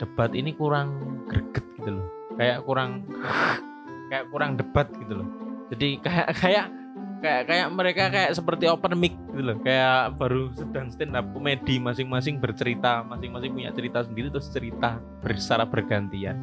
debat 0.00 0.32
ini 0.32 0.56
kurang 0.56 1.20
greget 1.28 1.66
gitu 1.76 2.00
loh. 2.00 2.06
Kayak 2.40 2.64
kurang 2.64 2.90
kayak 4.08 4.24
kurang 4.32 4.50
debat 4.56 4.88
gitu 4.96 5.20
loh. 5.20 5.28
Jadi 5.68 5.88
kayak 6.00 6.28
kayak 6.40 6.66
kayak 7.20 7.42
kayak 7.44 7.68
mereka 7.68 8.08
kayak 8.08 8.32
seperti 8.32 8.64
open 8.72 8.96
mic 8.96 9.12
gitu 9.32 9.42
loh. 9.44 9.56
Kayak 9.60 10.16
baru 10.16 10.48
sedang 10.56 10.88
stand 10.88 11.12
up 11.12 11.28
komedi 11.36 11.76
masing-masing 11.76 12.40
bercerita 12.40 13.04
masing-masing 13.04 13.52
punya 13.52 13.72
cerita 13.76 14.00
sendiri 14.00 14.32
terus 14.32 14.48
cerita 14.48 14.96
secara 15.36 15.68
bergantian. 15.68 16.36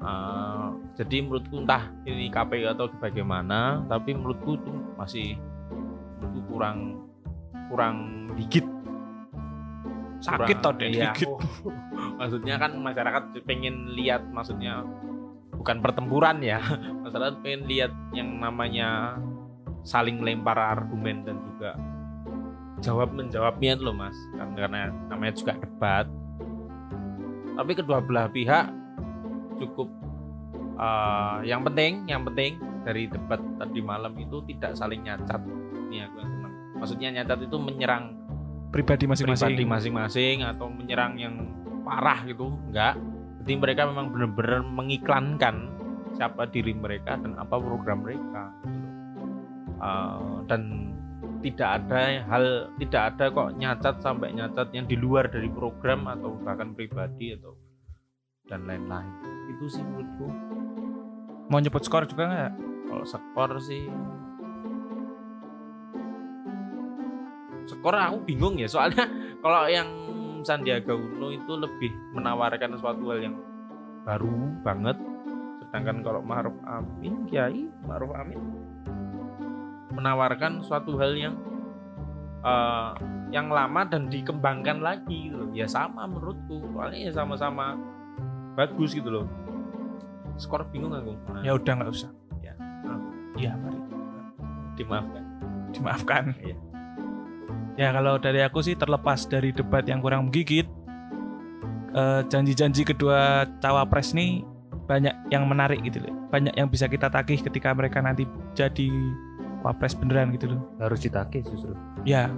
Eh, 0.00 0.71
jadi 1.02 1.26
menurutku 1.26 1.66
entah 1.66 1.90
ini 2.06 2.30
KPU 2.30 2.70
atau 2.70 2.86
bagaimana 3.02 3.82
tapi 3.90 4.14
menurutku 4.14 4.54
itu 4.54 4.70
masih 4.94 5.34
menurutku 6.22 6.40
kurang 6.46 6.78
kurang 7.66 7.96
dikit. 8.38 8.62
Sakit 10.22 10.62
toh 10.62 10.70
deh 10.78 10.94
iya. 10.94 11.10
maksudnya 12.22 12.54
kan 12.54 12.78
masyarakat 12.78 13.42
pengen 13.42 13.90
lihat 13.98 14.22
maksudnya 14.30 14.86
bukan 15.58 15.82
pertempuran 15.82 16.38
ya 16.38 16.62
masyarakat 17.04 17.42
pengen 17.42 17.66
lihat 17.66 17.90
yang 18.14 18.38
namanya 18.38 19.18
saling 19.82 20.22
lempar 20.22 20.54
argumen 20.54 21.26
dan 21.26 21.42
juga 21.42 21.74
jawab 22.82 23.14
menjawabnya 23.14 23.78
itu 23.78 23.82
loh 23.82 23.94
mas. 23.94 24.14
Kan- 24.38 24.54
karena 24.54 24.90
namanya 25.10 25.34
juga 25.34 25.58
debat. 25.58 26.06
Tapi 27.52 27.72
kedua 27.78 27.98
belah 28.02 28.26
pihak 28.30 28.70
cukup 29.58 29.86
eh, 30.76 31.36
yang 31.48 31.62
penting 31.66 32.06
yang 32.08 32.22
penting 32.26 32.58
dari 32.82 33.06
debat 33.06 33.38
tadi 33.60 33.80
malam 33.80 34.12
itu 34.18 34.42
tidak 34.48 34.74
saling 34.74 35.02
nyacat. 35.06 35.40
Ini 35.92 36.08
aku 36.08 36.16
yang 36.24 36.30
senang 36.32 36.54
maksudnya 36.80 37.08
nyacat 37.20 37.38
itu 37.46 37.56
menyerang 37.60 38.04
Pribadi 38.72 39.04
pribadi 39.04 39.28
masing-masing. 39.28 39.68
masing-masing 39.68 40.36
atau 40.48 40.72
menyerang 40.72 41.20
yang 41.20 41.44
parah 41.84 42.24
gitu. 42.24 42.56
Enggak. 42.72 42.96
Jadi 43.44 43.52
mereka 43.60 43.84
memang 43.84 44.08
benar-benar 44.08 44.64
mengiklankan 44.64 45.68
siapa 46.16 46.48
diri 46.48 46.72
mereka 46.72 47.20
dan 47.20 47.36
apa 47.36 47.60
program 47.60 48.00
mereka. 48.00 48.48
Eh, 49.76 50.36
dan 50.48 50.88
tidak 51.44 51.68
ada 51.84 52.22
hal 52.32 52.72
tidak 52.80 53.02
ada 53.12 53.24
kok 53.28 53.50
nyacat 53.60 53.94
sampai 54.00 54.32
nyacat 54.32 54.72
yang 54.72 54.88
di 54.88 54.96
luar 54.96 55.28
dari 55.28 55.52
program 55.52 56.08
atau 56.08 56.38
bahkan 56.40 56.72
pribadi 56.72 57.36
atau 57.36 57.52
dan 58.48 58.64
lain-lain. 58.64 59.12
Itu 59.52 59.68
sih 59.68 59.84
menurutku 59.84 60.32
Mau 61.52 61.60
nyebut 61.60 61.84
skor 61.84 62.08
juga 62.08 62.24
nggak? 62.32 62.52
kalau 62.88 63.04
skor 63.04 63.50
sih. 63.60 63.92
Skor 67.68 67.92
aku 67.92 68.24
bingung 68.24 68.56
ya 68.56 68.64
soalnya 68.64 69.04
kalau 69.44 69.68
yang 69.68 69.88
Sandiaga 70.40 70.96
Uno 70.96 71.28
itu 71.28 71.52
lebih 71.52 71.92
menawarkan 72.16 72.72
suatu 72.80 73.04
hal 73.12 73.20
yang 73.20 73.36
baru 74.08 74.32
banget. 74.64 74.96
Sedangkan 75.60 76.00
kalau 76.00 76.24
Ma'ruf 76.24 76.56
Amin 76.64 77.28
Kiai 77.28 77.68
Ma'ruf 77.84 78.16
Amin 78.16 78.40
menawarkan 79.92 80.64
suatu 80.64 80.96
hal 80.96 81.12
yang 81.14 81.36
eh, 82.40 82.92
yang 83.28 83.52
lama 83.52 83.84
dan 83.84 84.08
dikembangkan 84.08 84.80
lagi 84.80 85.28
gitu 85.28 85.52
ya 85.52 85.68
sama 85.68 86.08
menurutku 86.08 86.64
soalnya 86.72 87.08
ya 87.08 87.12
sama-sama 87.12 87.76
bagus 88.56 88.96
gitu 88.96 89.08
loh 89.08 89.41
skor 90.42 90.66
bingung 90.74 90.90
aku 90.90 91.14
Ya 91.46 91.54
udah 91.54 91.72
nggak 91.78 91.90
usah. 91.94 92.10
Ya. 92.42 92.58
Iya, 93.38 93.54
mari 93.54 93.78
dimaafkan 94.74 95.22
dimaafkan. 95.72 96.36
Iya. 96.44 96.56
Ya 97.80 97.88
kalau 97.96 98.20
dari 98.20 98.44
aku 98.44 98.60
sih 98.60 98.76
terlepas 98.76 99.24
dari 99.24 99.48
debat 99.50 99.80
yang 99.88 100.04
kurang 100.04 100.28
menggigit, 100.28 100.68
eh, 101.96 102.20
janji-janji 102.28 102.84
kedua 102.84 103.48
cawapres 103.64 104.12
nih 104.12 104.44
banyak 104.84 105.32
yang 105.32 105.48
menarik 105.48 105.80
gitu 105.80 106.04
loh. 106.04 106.12
Banyak 106.28 106.52
yang 106.52 106.68
bisa 106.68 106.84
kita 106.84 107.08
tagih 107.08 107.40
ketika 107.40 107.72
mereka 107.72 108.04
nanti 108.04 108.28
jadi 108.52 108.92
wapres 109.64 109.96
beneran 109.96 110.34
gitu 110.36 110.52
loh. 110.52 110.60
harus 110.82 111.00
ditagih 111.00 111.46
justru 111.46 111.72
Ya, 112.04 112.28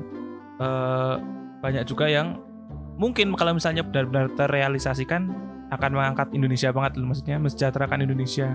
eh, 0.63 1.15
banyak 1.59 1.83
juga 1.91 2.07
yang 2.07 2.39
mungkin 2.97 3.35
kalau 3.35 3.57
misalnya 3.57 3.83
benar-benar 3.83 4.31
terrealisasikan 4.35 5.31
akan 5.73 5.91
mengangkat 5.91 6.29
Indonesia 6.31 6.71
banget 6.71 7.01
loh, 7.01 7.11
maksudnya 7.11 7.37
mensejahterakan 7.41 8.07
Indonesia. 8.07 8.55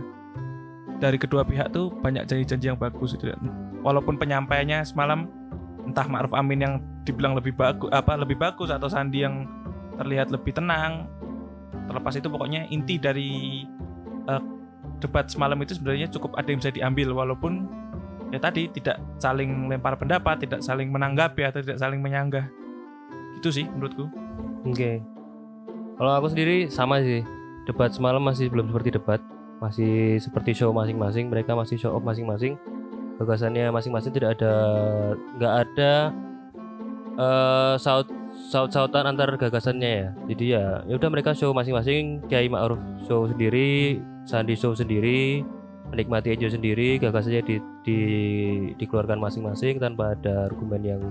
Dari 0.99 1.15
kedua 1.15 1.47
pihak 1.47 1.71
tuh 1.71 1.91
banyak 2.03 2.27
janji-janji 2.27 2.71
yang 2.71 2.79
bagus 2.79 3.15
gitu. 3.15 3.31
Walaupun 3.79 4.19
penyampaiannya 4.19 4.83
semalam 4.83 5.31
entah 5.87 6.05
Ma'ruf 6.05 6.35
Amin 6.35 6.59
yang 6.59 6.73
dibilang 7.07 7.33
lebih 7.33 7.55
bagus 7.55 7.89
apa 7.89 8.19
lebih 8.19 8.35
bagus 8.37 8.69
atau 8.69 8.91
Sandi 8.91 9.23
yang 9.23 9.47
terlihat 9.95 10.29
lebih 10.29 10.51
tenang. 10.53 11.07
Terlepas 11.87 12.13
itu 12.19 12.27
pokoknya 12.27 12.67
inti 12.69 12.99
dari 12.99 13.63
eh, 14.27 14.43
debat 14.99 15.25
semalam 15.31 15.57
itu 15.63 15.79
sebenarnya 15.79 16.11
cukup 16.11 16.35
ada 16.35 16.51
yang 16.51 16.59
bisa 16.59 16.71
diambil 16.75 17.15
walaupun 17.15 17.65
ya 18.29 18.37
tadi 18.37 18.67
tidak 18.69 18.99
saling 19.17 19.71
lempar 19.71 19.95
pendapat, 19.95 20.43
tidak 20.43 20.61
saling 20.61 20.91
menanggapi 20.91 21.47
atau 21.47 21.63
tidak 21.63 21.79
saling 21.79 22.03
menyanggah. 22.03 22.45
Itu 23.39 23.49
sih 23.49 23.65
menurutku. 23.65 24.28
Oke. 24.67 24.99
Kalau 25.99 26.11
aku 26.15 26.27
sendiri 26.31 26.71
sama 26.71 27.03
sih. 27.03 27.23
Debat 27.67 27.91
semalam 27.93 28.23
masih 28.23 28.49
belum 28.49 28.73
seperti 28.73 28.97
debat, 28.97 29.21
masih 29.61 30.17
seperti 30.17 30.57
show 30.57 30.73
masing-masing. 30.73 31.29
Mereka 31.29 31.53
masih 31.53 31.77
show 31.77 31.93
off 31.93 32.01
masing-masing. 32.01 32.57
Gagasannya 33.19 33.69
masing-masing 33.69 34.15
tidak 34.15 34.39
ada, 34.39 34.53
nggak 35.37 35.53
ada 35.67 35.93
eh 37.19 37.75
saut 37.75 38.07
saut 38.47 38.71
sautan 38.71 39.11
antar 39.11 39.35
gagasannya 39.35 39.91
ya. 39.91 40.07
Jadi 40.31 40.45
ya, 40.55 40.81
ya 40.87 40.93
udah 40.95 41.09
mereka 41.11 41.35
show 41.35 41.51
masing-masing. 41.51 42.23
Kiai 42.31 42.47
Ma'ruf 42.47 42.79
show 43.05 43.27
sendiri, 43.27 43.99
Sandi 44.23 44.55
show 44.55 44.71
sendiri, 44.71 45.43
menikmati 45.91 46.31
aja 46.31 46.47
sendiri. 46.47 46.95
Gagasannya 46.97 47.43
di, 47.43 47.55
di 47.83 47.99
dikeluarkan 48.79 49.19
masing-masing 49.19 49.83
tanpa 49.83 50.15
ada 50.15 50.47
argumen 50.47 50.81
yang 50.81 51.01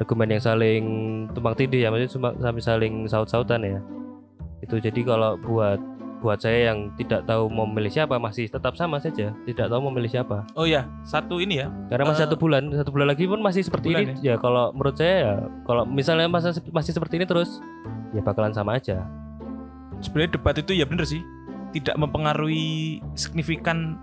argumen 0.00 0.32
yang 0.32 0.42
saling 0.42 0.84
tumpang 1.36 1.54
tindih 1.54 1.84
ya 1.84 1.92
maksudnya 1.92 2.12
cuma 2.16 2.28
sampai 2.40 2.62
saling 2.64 2.94
saut-sautan 3.06 3.60
ya. 3.62 3.78
Itu 4.64 4.80
jadi 4.80 5.00
kalau 5.04 5.36
buat 5.36 5.76
buat 6.20 6.36
saya 6.36 6.68
yang 6.68 6.92
tidak 7.00 7.24
tahu 7.24 7.48
mau 7.48 7.64
memilih 7.64 7.88
siapa 7.88 8.20
masih 8.20 8.44
tetap 8.44 8.76
sama 8.76 9.00
saja 9.00 9.32
tidak 9.48 9.66
tahu 9.72 9.80
mau 9.80 9.88
memilih 9.88 10.20
siapa. 10.20 10.44
Oh 10.52 10.68
ya, 10.68 10.84
satu 11.00 11.40
ini 11.40 11.64
ya. 11.64 11.72
karena 11.88 12.12
masih 12.12 12.24
Eh, 12.24 12.24
satu 12.28 12.36
bulan 12.36 12.68
satu 12.68 12.92
bulan 12.92 13.08
lagi 13.08 13.24
pun 13.24 13.40
masih 13.40 13.64
seperti 13.64 13.88
ini. 13.92 14.12
ya? 14.20 14.36
Kalau 14.36 14.68
menurut 14.76 15.00
saya 15.00 15.14
ya 15.16 15.34
kalau 15.64 15.88
misalnya 15.88 16.28
masa 16.28 16.52
masih 16.72 16.92
seperti 16.92 17.16
ini 17.16 17.24
terus 17.24 17.60
ya 18.12 18.20
bakalan 18.20 18.52
sama 18.52 18.76
aja. 18.76 19.00
Sebenarnya 20.04 20.36
debat 20.36 20.56
itu 20.56 20.72
ya 20.76 20.84
bener 20.84 21.04
sih, 21.08 21.20
tidak 21.72 21.96
mempengaruhi 21.96 23.00
signifikan 23.16 23.96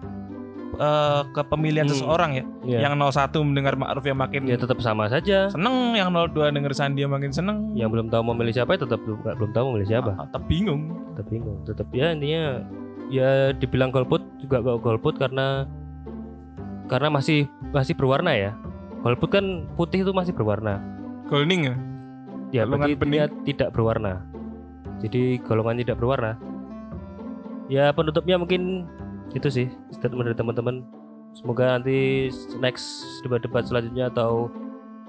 eh, 0.73 1.21
kepemilihan 1.31 1.83
Hmm. 1.83 1.93
seseorang 1.95 2.31
ya. 2.33 2.43
ya, 2.63 2.79
Yang 2.83 2.93
01 3.01 3.39
mendengar 3.41 3.73
Ma'ruf 3.73 4.03
yang 4.03 4.15
makin 4.15 4.43
ya 4.43 4.55
tetap 4.55 4.77
sama 4.77 5.07
saja 5.07 5.47
seneng, 5.47 5.93
yang 5.93 6.11
02 6.11 6.31
denger 6.49 6.71
Sandi 6.71 7.01
yang 7.01 7.09
makin 7.09 7.31
seneng. 7.31 7.71
yang 7.73 7.87
belum 7.87 8.07
tahu 8.07 8.21
mau 8.21 8.33
milih 8.33 8.51
siapa 8.51 8.73
ya 8.73 8.83
tetap 8.83 8.99
belum 8.99 9.19
belum 9.23 9.51
tahu 9.51 9.63
mau 9.63 9.73
milih 9.75 9.87
siapa 9.87 10.11
Ah, 10.13 10.27
tetap 10.27 10.43
bingung. 10.45 10.81
tetap 11.11 11.27
bingung 11.27 11.57
tetap 11.63 11.87
ya 11.89 12.11
intinya 12.11 12.61
ya 13.07 13.29
dibilang 13.51 13.89
golput 13.89 14.19
juga 14.37 14.59
gak 14.59 14.77
golput 14.77 15.15
karena 15.15 15.63
karena 16.85 17.07
masih 17.09 17.47
masih 17.69 17.93
berwarna 17.93 18.31
ya 18.31 18.51
golput 18.99 19.29
kan 19.29 19.45
putih 19.73 20.01
itu 20.01 20.11
masih 20.11 20.31
berwarna 20.31 20.83
Golning 21.25 21.61
ya. 21.65 21.75
ya 22.53 22.63
Golongan 22.63 22.95
dia 23.07 23.25
tidak 23.43 23.71
berwarna 23.71 24.23
jadi 24.97 25.39
golongan 25.41 25.77
tidak 25.77 25.95
berwarna 25.95 26.35
ya 27.67 27.91
penutupnya 27.91 28.35
mungkin 28.35 28.87
itu 29.35 29.47
sih 29.51 29.67
statement 29.91 30.31
dari 30.31 30.37
teman-teman. 30.37 30.85
Semoga 31.35 31.77
nanti 31.77 32.29
next 32.57 33.03
debat-debat 33.21 33.67
selanjutnya 33.67 34.09
atau 34.09 34.49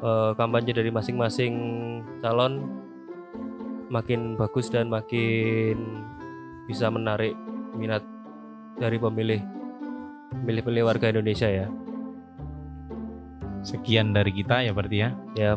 eh, 0.02 0.30
kampanye 0.34 0.74
dari 0.74 0.90
masing-masing 0.90 1.54
calon 2.20 2.66
makin 3.88 4.36
bagus 4.36 4.68
dan 4.68 4.92
makin 4.92 6.04
bisa 6.68 6.92
menarik 6.92 7.32
minat 7.72 8.04
dari 8.76 9.00
pemilih 9.00 9.40
pemilih-pemilih 10.44 10.84
warga 10.84 11.08
Indonesia 11.08 11.48
ya. 11.48 11.66
Sekian 13.64 14.12
dari 14.12 14.30
kita 14.30 14.62
ya 14.62 14.72
berarti 14.76 14.98
ya. 15.02 15.10
ya. 15.34 15.52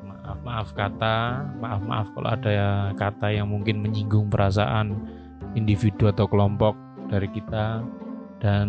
Maaf 0.00 0.40
maaf 0.46 0.68
kata, 0.72 1.42
maaf 1.58 1.82
maaf 1.84 2.08
kalau 2.14 2.30
ada 2.32 2.94
kata 2.94 3.34
yang 3.34 3.50
mungkin 3.50 3.82
menyinggung 3.82 4.30
perasaan 4.30 4.94
individu 5.58 6.06
atau 6.06 6.30
kelompok 6.30 6.78
dari 7.10 7.28
kita 7.34 7.82
dan 8.38 8.68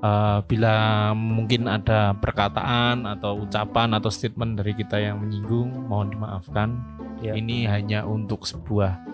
eh, 0.00 0.38
bila 0.46 0.74
mungkin 1.12 1.66
ada 1.66 2.14
perkataan 2.14 3.04
atau 3.04 3.42
ucapan 3.42 3.98
atau 3.98 4.08
statement 4.08 4.62
dari 4.62 4.72
kita 4.78 5.02
yang 5.02 5.18
menyinggung 5.18 5.90
mohon 5.90 6.14
dimaafkan. 6.14 6.78
Ya. 7.18 7.34
Ini 7.34 7.66
hanya 7.66 8.06
untuk 8.06 8.46
sebuah 8.46 9.08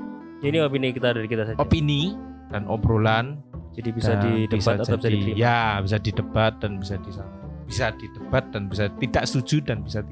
ini 0.45 0.61
opini 0.61 0.93
kita 0.93 1.17
dari 1.17 1.25
kita 1.25 1.49
saja 1.49 1.57
opini 1.57 2.13
dan 2.53 2.69
obrolan 2.69 3.41
jadi 3.73 3.91
bisa 3.97 4.13
didebat 4.21 4.85
atau 4.85 5.01
bisa 5.01 5.09
diterima 5.09 5.41
ya 5.41 5.81
bisa 5.81 5.97
didebat 5.97 6.53
dan 6.61 6.77
bisa 6.77 6.95
di 7.01 7.11
bisa 7.65 7.87
didebat 7.97 8.45
dan 8.53 8.69
bisa 8.69 8.85
tidak 9.01 9.25
setuju 9.25 9.57
dan 9.65 9.81
bisa 9.81 10.05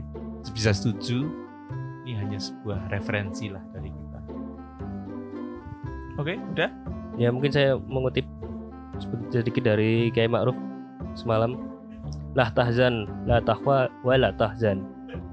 bisa 0.56 0.72
setuju 0.72 1.28
ini 2.08 2.16
hanya 2.16 2.40
sebuah 2.40 2.88
referensi 2.88 3.52
lah 3.52 3.60
dari 3.76 3.92
kita 3.92 4.18
Oke, 6.20 6.36
udah. 6.36 6.68
Ya 7.20 7.28
mungkin 7.28 7.52
saya 7.52 7.76
mengutip 7.76 8.24
sedikit 9.28 9.64
dari 9.66 10.08
Kiai 10.12 10.30
Ma'ruf 10.30 10.56
semalam. 11.12 11.56
Lah 12.32 12.48
tahzan, 12.56 13.04
la 13.28 13.44
tahwa, 13.44 13.92
wa 14.00 14.14
la 14.16 14.32
tahzan. 14.32 14.84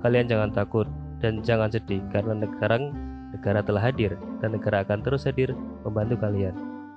Kalian 0.04 0.28
jangan 0.28 0.52
takut 0.52 0.88
dan 1.24 1.40
jangan 1.44 1.72
sedih 1.72 2.04
karena 2.12 2.44
sekarang 2.58 2.92
negara 3.32 3.64
telah 3.64 3.84
hadir 3.88 4.20
dan 4.44 4.56
negara 4.56 4.84
akan 4.84 5.00
terus 5.00 5.24
hadir 5.24 5.56
membantu 5.88 6.20
kalian. 6.20 6.56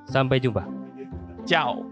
Sampai 0.08 0.42
jumpa. 0.42 0.66
Ciao. 1.46 1.91